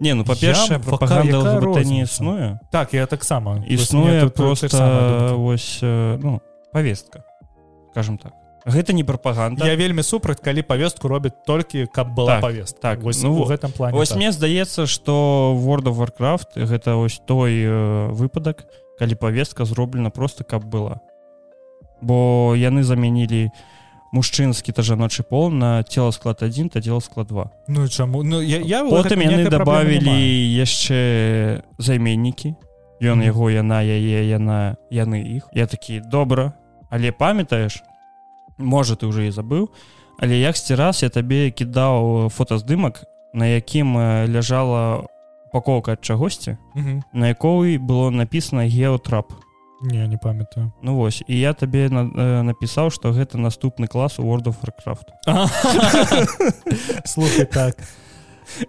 не 0.00 0.14
ну 0.14 0.24
па-першае 0.24 0.78
пропаганда 0.78 1.80
не 1.84 2.02
існуе. 2.02 2.60
Так 2.72 2.94
я 2.94 3.06
таксама. 3.06 3.64
Існуе 3.68 4.28
просто 4.28 5.36
вось 5.36 5.78
ну 5.82 6.40
повестка 6.72 7.24
скажем 7.92 8.18
так 8.18 8.39
гэта 8.66 8.92
не 8.92 9.04
прапаганда. 9.04 9.66
Я 9.66 9.76
вельмі 9.76 10.02
супраць 10.02 10.40
калі 10.40 10.62
повестку 10.62 11.08
робіць 11.08 11.32
толькі 11.46 11.86
каб 11.86 12.14
была 12.14 12.26
Так, 12.38 12.40
повестка 12.42 12.80
так, 12.80 13.02
вось 13.02 13.22
ну, 13.22 13.34
у 13.34 13.44
гэтым 13.44 13.72
плане 13.72 13.96
Вось 13.96 14.08
так. 14.10 14.18
мне 14.18 14.32
здаецца 14.32 14.86
что 14.86 15.56
world 15.56 15.84
of 15.88 15.96
warcraft 15.96 16.56
гэта 16.56 16.96
ось 16.96 17.20
той 17.26 17.52
э, 17.64 18.08
выпадак 18.12 18.64
калі 18.98 19.14
повестка 19.14 19.64
зроблена 19.64 20.10
просто 20.10 20.44
каб 20.44 20.64
была. 20.64 21.00
Бо 22.00 22.54
яны 22.56 22.82
замянілі 22.82 23.50
мужчынскі 24.12 24.72
та 24.72 24.82
жаночы 24.82 25.22
пол 25.22 25.50
на 25.50 25.82
тело 25.82 26.10
склад 26.12 26.42
1 26.42 26.68
та 26.68 26.80
дело 26.80 27.00
склад 27.00 27.26
2 27.28 27.50
Ну 27.68 27.88
чаму? 27.88 28.22
Ну 28.22 28.40
я, 28.42 28.58
я 28.58 28.82
потым 28.84 29.20
яны 29.22 29.48
добавілі 29.50 30.06
маю. 30.06 30.64
яшчэ 30.64 31.62
займеннікі. 31.78 32.54
Ён 33.00 33.16
Мгм. 33.16 33.22
яго 33.22 33.50
яна 33.50 33.80
яе 33.80 34.28
яна 34.28 34.76
яны 34.90 35.24
іх. 35.24 35.48
Я 35.52 35.66
такі 35.66 36.00
добра 36.00 36.52
але 36.90 37.12
памятаеш 37.12 37.82
можа 38.60 38.96
ты 38.96 39.06
уже 39.06 39.26
і 39.26 39.34
забыў 39.34 39.68
але 40.20 40.36
яксьці 40.38 40.74
раз 40.76 41.02
я 41.02 41.08
табе 41.08 41.50
кідаў 41.50 42.28
фотаздымак 42.28 43.04
на 43.32 43.46
якім 43.46 43.96
э, 43.96 44.26
ляжала 44.28 45.08
упаковка 45.48 45.92
ад 45.92 46.04
чагосьці 46.04 46.58
на 47.12 47.28
якой 47.28 47.78
было 47.78 48.10
написано 48.10 48.68
геотрап 48.68 49.32
не 49.80 50.06
не 50.06 50.18
памятаю. 50.18 50.72
Ну 50.82 50.96
вось 50.96 51.22
і 51.26 51.40
я 51.40 51.52
табе 51.52 51.88
на, 51.88 52.04
э, 52.04 52.42
напісаў 52.42 52.90
што 52.90 53.12
гэта 53.12 53.38
наступны 53.38 53.88
клас 53.88 54.18
у 54.18 54.24
world 54.24 54.44
of 54.44 54.56
warcraft. 54.60 55.08
Слухай 57.04 57.46
так 57.46 57.76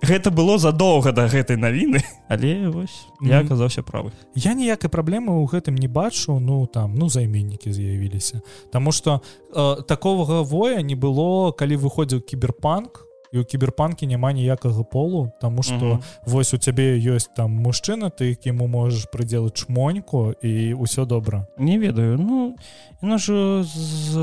гэта 0.01 0.31
было 0.31 0.57
задоўга 0.57 1.11
да 1.11 1.27
гэтай 1.27 1.57
навіны. 1.57 2.01
Але 2.27 2.69
вось 2.69 3.07
я 3.21 3.41
аказаўся 3.41 3.83
правы. 3.83 4.11
Я 4.35 4.53
ніякай 4.53 4.89
праблемы 4.89 5.35
ў 5.35 5.45
гэтым 5.47 5.75
не 5.75 5.87
бачу 5.87 6.39
ну 6.39 6.67
там 6.67 6.95
ну 6.95 7.09
займеннікі 7.09 7.71
з'явіліся. 7.71 8.41
Таму 8.71 8.91
что 8.91 9.21
э, 9.53 9.83
такого 9.83 10.43
воя 10.43 10.81
не 10.81 10.95
было 10.95 11.51
калі 11.51 11.75
выходзіў 11.75 12.21
кіберпанк 12.21 13.10
і 13.31 13.39
у 13.39 13.43
кіберпанке 13.45 14.05
няма 14.05 14.31
ніякага 14.33 14.83
полу 14.83 15.31
тому 15.41 15.63
что 15.63 15.85
Мгм. 15.85 16.03
вось 16.25 16.53
у 16.53 16.57
цябе 16.57 16.99
ёсць 16.99 17.29
там 17.35 17.51
мужчына 17.51 18.11
ты 18.11 18.35
якіму 18.35 18.67
можаш 18.67 19.07
прыдзелаць 19.13 19.53
чмоньку 19.65 20.35
і 20.41 20.73
ўсё 20.75 21.05
добра. 21.05 21.47
Не 21.57 21.77
ведаю 21.77 22.17
ну 22.17 22.55
яно 23.01 23.17
ж 23.17 23.63
з 23.63 24.17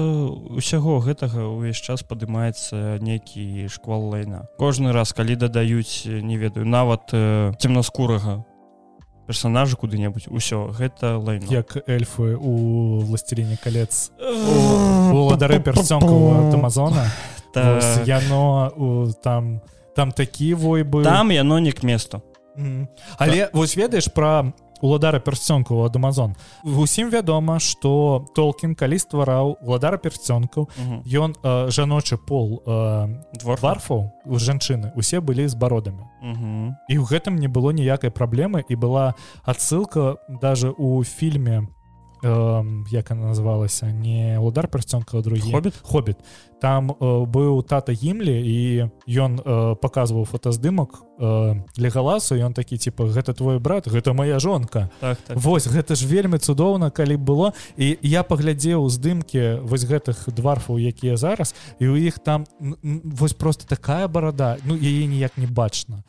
усяго 0.50 1.00
гэтага 1.00 1.48
ўвесь 1.48 1.80
час 1.80 2.02
падымаецца 2.02 2.98
нейкі 3.00 3.68
шквал 3.68 4.09
лайна. 4.12 4.48
Кожны 4.59 4.92
раз 4.92 5.12
калі 5.12 5.36
дадаюць 5.36 6.04
не 6.06 6.36
ведаю 6.36 6.66
нават 6.66 7.11
э, 7.12 7.52
цемнаскурага 7.59 8.44
персонажа 9.26 9.76
куды-небудзь 9.76 10.28
усё 10.28 10.72
гэта 10.72 11.16
лайна 11.20 11.44
як 11.52 11.76
эльфы 11.88 12.36
у 12.36 13.00
власцеліне 13.04 13.59
колец 13.62 14.11
уладары 15.12 15.61
персёнку 15.61 16.48
амазона 16.52 17.11
Та- 17.62 18.02
яно 18.06 18.72
у, 18.76 19.12
там 19.22 19.61
там 19.96 20.12
такі 20.12 20.54
вой 20.54 20.82
быў 20.82 21.02
там 21.04 21.30
яно 21.30 21.59
не 21.59 21.72
к 21.72 21.82
месту 21.86 22.22
Мгм. 22.56 22.88
але 23.18 23.50
вось 23.52 23.76
ведаеш 23.76 24.09
про 24.09 24.52
уладара 24.80 25.18
персцёнку 25.18 25.84
ад 25.86 25.96
амазон 25.96 26.34
усім 26.64 27.11
вядома 27.11 27.59
что 27.59 28.24
толкін 28.34 28.74
калі 28.74 28.98
ствараў 28.98 29.56
уладара 29.62 29.96
персцёнкаў 29.98 30.68
Мгм. 30.78 31.02
ён 31.06 31.34
э, 31.42 31.66
жаночы 31.70 32.16
пол 32.16 32.62
э, 32.66 33.09
двор 33.40 33.59
варфаў 33.61 34.11
у 34.26 34.34
жанчыны 34.38 34.90
усе 34.94 35.20
былі 35.20 35.48
з 35.48 35.54
бародамі 35.54 36.02
Мгм. 36.22 36.76
і 36.88 36.98
ў 36.98 37.04
гэтым 37.11 37.38
не 37.38 37.48
было 37.48 37.72
ніякай 37.72 38.11
праблемы 38.11 38.62
і 38.68 38.76
была 38.76 39.14
адсылка 39.44 40.16
даже 40.28 40.70
у 40.70 41.02
фільме 41.04 41.66
э, 42.23 42.85
як 42.91 43.11
она 43.11 43.33
называлася 43.35 43.93
не 43.93 44.39
удар 44.41 44.69
персцёнка 44.69 45.23
другі 45.23 45.53
Хоббит? 45.53 45.75
хоббит 45.83 46.16
там 46.61 46.91
э, 46.93 47.25
быў 47.27 47.62
тата 47.62 47.93
гімлі 47.93 48.35
і 48.35 48.91
ён 49.07 49.39
э, 49.39 49.77
показываў 49.79 50.25
фотаздымак 50.27 51.03
э, 51.19 51.62
легаласу 51.77 52.35
ён 52.35 52.55
такі 52.55 52.79
типа 52.79 53.07
гэта 53.07 53.35
твой 53.35 53.59
брат 53.59 53.87
гэта 53.87 54.12
моя 54.12 54.39
жонка 54.39 54.91
так, 55.01 55.19
так. 55.27 55.37
Вось 55.37 55.66
гэта 55.66 55.95
ж 55.95 56.07
вельмі 56.07 56.39
цудоўна 56.39 56.91
калі 56.91 57.16
б 57.16 57.23
было. 57.23 57.53
І 57.77 57.99
я 58.03 58.23
паглядзеў 58.23 58.89
здымкі 58.89 59.62
вось 59.62 59.87
гэтых 59.87 60.31
дварфаў 60.31 60.79
якія 60.79 61.16
зараз 61.16 61.55
і 61.79 61.89
у 61.89 61.97
іх 61.97 62.19
там 62.19 62.47
вось 63.05 63.33
просто 63.33 63.66
такая 63.66 64.09
барада. 64.09 64.59
Ну 64.64 64.75
яе 64.75 65.07
ніяк 65.07 65.39
не 65.39 65.47
бачна 65.47 66.03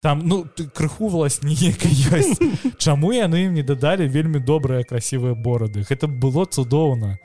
там 0.00 0.22
ну 0.24 0.44
ты 0.44 0.68
крыху 0.68 1.08
власть 1.08 1.42
ніякай 1.42 1.90
ёсць 1.90 2.38
Чаму 2.78 3.10
яны 3.12 3.46
ім 3.46 3.54
не 3.54 3.62
дадалі 3.70 4.06
вельмі 4.06 4.38
добрыя 4.38 4.84
красивыя 4.84 5.34
борады 5.34 5.82
гэта 5.82 6.06
было 6.06 6.46
цудоўна 6.46 7.18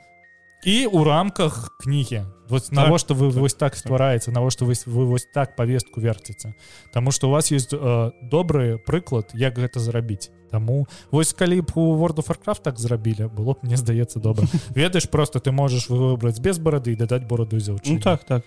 і 0.64 0.86
у 0.86 1.04
рамках 1.04 1.76
кнігі 1.78 2.24
вот 2.48 2.64
Так, 2.64 2.72
навошта 2.72 3.14
вы 3.14 3.30
так, 3.30 3.40
вось 3.40 3.54
так 3.54 3.72
так. 3.72 3.78
ствараеце 3.78 4.32
навошта 4.32 4.64
вы 4.64 4.74
вы 4.86 5.06
вось 5.06 5.26
так 5.32 5.56
повестку 5.56 6.00
верціце 6.00 6.54
Таму 6.92 7.10
что 7.12 7.28
у 7.28 7.30
вас 7.30 7.50
есть 7.50 7.72
э, 7.72 8.10
добры 8.22 8.78
прыклад 8.78 9.30
як 9.34 9.58
гэта 9.58 9.78
зрабіць 9.78 10.30
Таму 10.50 10.86
вось 11.10 11.32
калі 11.32 11.60
б 11.60 11.70
у 11.74 11.94
world 11.94 12.18
of 12.18 12.26
Warcraft 12.26 12.62
так 12.62 12.78
зрабілі 12.78 13.30
было 13.30 13.54
б 13.54 13.58
мне 13.62 13.76
здаецца 13.76 14.18
добра 14.18 14.48
ведаеш 14.74 15.06
просто 15.06 15.38
ты 15.38 15.52
можаш 15.52 15.88
выбраць 15.88 16.40
без 16.40 16.58
барады 16.58 16.92
і 16.92 16.96
дадаць 16.96 17.22
бороду 17.22 17.60
ну 17.86 18.00
так 18.00 18.24
так. 18.24 18.42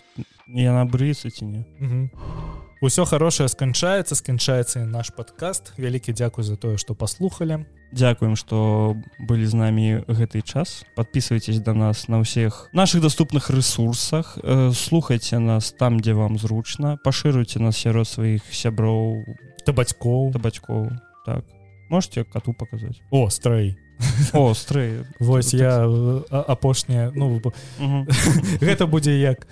Яна 0.47 0.85
брыцца 0.85 1.29
ці 1.29 1.45
не. 1.45 1.65
Мгм. 1.79 2.11
Усё 2.79 3.05
хорошее 3.05 3.49
сканчаецца 3.49 4.13
сканчаецца 4.13 4.85
наш 4.85 5.09
подкаст. 5.09 5.73
Вялікі 5.81 6.13
дзякуй 6.13 6.45
за 6.45 6.61
тое 6.61 6.77
што 6.77 6.93
паслухалі 6.93 7.65
Дякуем 7.91 8.35
что 8.35 8.93
былі 9.17 9.45
з 9.49 9.53
намі 9.57 10.05
гэты 10.05 10.45
час. 10.45 10.85
Подписывайтесь 10.93 11.57
до 11.57 11.73
нас 11.73 12.05
на 12.07 12.21
ўсіх 12.21 12.69
наших 12.73 13.01
доступных 13.01 13.49
ресурсах. 13.49 14.37
Э, 14.43 14.69
слухайте 14.77 15.39
нас 15.39 15.71
там 15.73 15.97
дзе 15.99 16.13
вам 16.13 16.37
зручна 16.37 17.01
пашыруйте 17.01 17.57
нас 17.57 17.81
сярод 17.81 18.05
сваіх 18.05 18.45
сяброў 18.53 19.25
да 19.65 19.73
бацькоў 19.73 20.29
да 20.29 20.39
бацькоў 20.39 20.93
так. 21.25 21.45
Можете 21.89 22.29
коту 22.29 22.53
показаць 22.53 23.01
о 23.09 23.29
стрэй 23.33 23.73
о 24.33 24.53
стрэй 24.53 25.01
Вось 25.19 25.49
Тут 25.49 25.59
я 25.59 25.81
э, 25.81 26.21
а- 26.29 26.45
апошняе 26.53 27.09
ну 27.15 27.41
гэта 28.61 28.85
будзе 28.85 29.17
як 29.17 29.47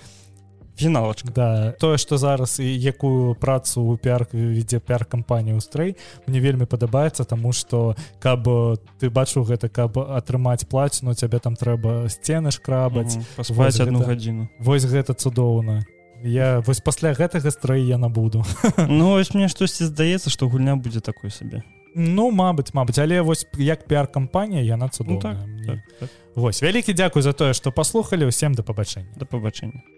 фіналочка 0.76 1.30
да. 1.32 1.71
Тое 1.80 1.97
што 1.97 2.17
зараз 2.17 2.59
і 2.59 2.67
якую 2.67 3.36
працу 3.36 3.82
у 3.82 3.97
пиар 3.97 4.28
вядзе 4.32 4.80
пиар 4.80 5.05
кампанію 5.05 5.61
стрэй 5.61 5.95
мне 6.28 6.39
вельмі 6.39 6.67
падабаецца 6.67 7.23
таму 7.23 7.53
што 7.53 7.95
каб 8.19 8.47
э, 8.47 8.78
ты 8.99 9.09
бачыў 9.09 9.47
гэта 9.47 9.69
каб 9.69 9.97
атрымаць 9.97 10.67
плаціну 10.67 11.15
цябе 11.15 11.39
там 11.39 11.55
трэба 11.55 12.09
сцены 12.11 12.51
шкрабаць. 12.51 13.15
Мгм. 13.15 13.26
паспаць 13.36 13.80
одну 13.80 13.99
гэта- 13.99 14.09
гадзіну. 14.11 14.49
Вось 14.59 14.86
гэта 14.86 15.15
цудоўна. 15.15 15.86
Я 16.23 16.59
вось 16.59 16.80
пасля 16.80 17.13
гэтага 17.13 17.51
стрэй 17.51 17.84
я 17.88 17.97
набуду. 17.97 18.43
Ну 18.78 19.15
вось 19.15 19.34
мне 19.34 19.47
штосьці 19.47 19.86
здаецца 19.86 20.30
што 20.30 20.47
гульня 20.47 20.76
будзе 20.76 20.99
такой 20.99 21.32
сабе. 21.32 21.63
Ну 21.95 22.32
мабыць 22.32 22.76
мабыць 22.76 22.99
але 22.99 23.21
вось 23.21 23.47
як 23.55 23.88
пиар 23.88 24.07
кампанія 24.07 24.61
яна 24.61 24.86
ну 24.86 24.91
так, 24.91 24.95
цудоўная 24.95 25.47
так, 25.65 25.80
так. 25.99 26.09
Вось 26.36 26.61
вялікі 26.61 26.91
дзякуй 26.93 27.21
за 27.21 27.32
тое 27.32 27.53
што 27.53 27.71
паслухалі 27.71 28.28
ўсім 28.28 28.51
да 28.55 28.63
пабачэння. 28.63 29.15
Да 29.15 29.26
пабачэння 29.26 29.95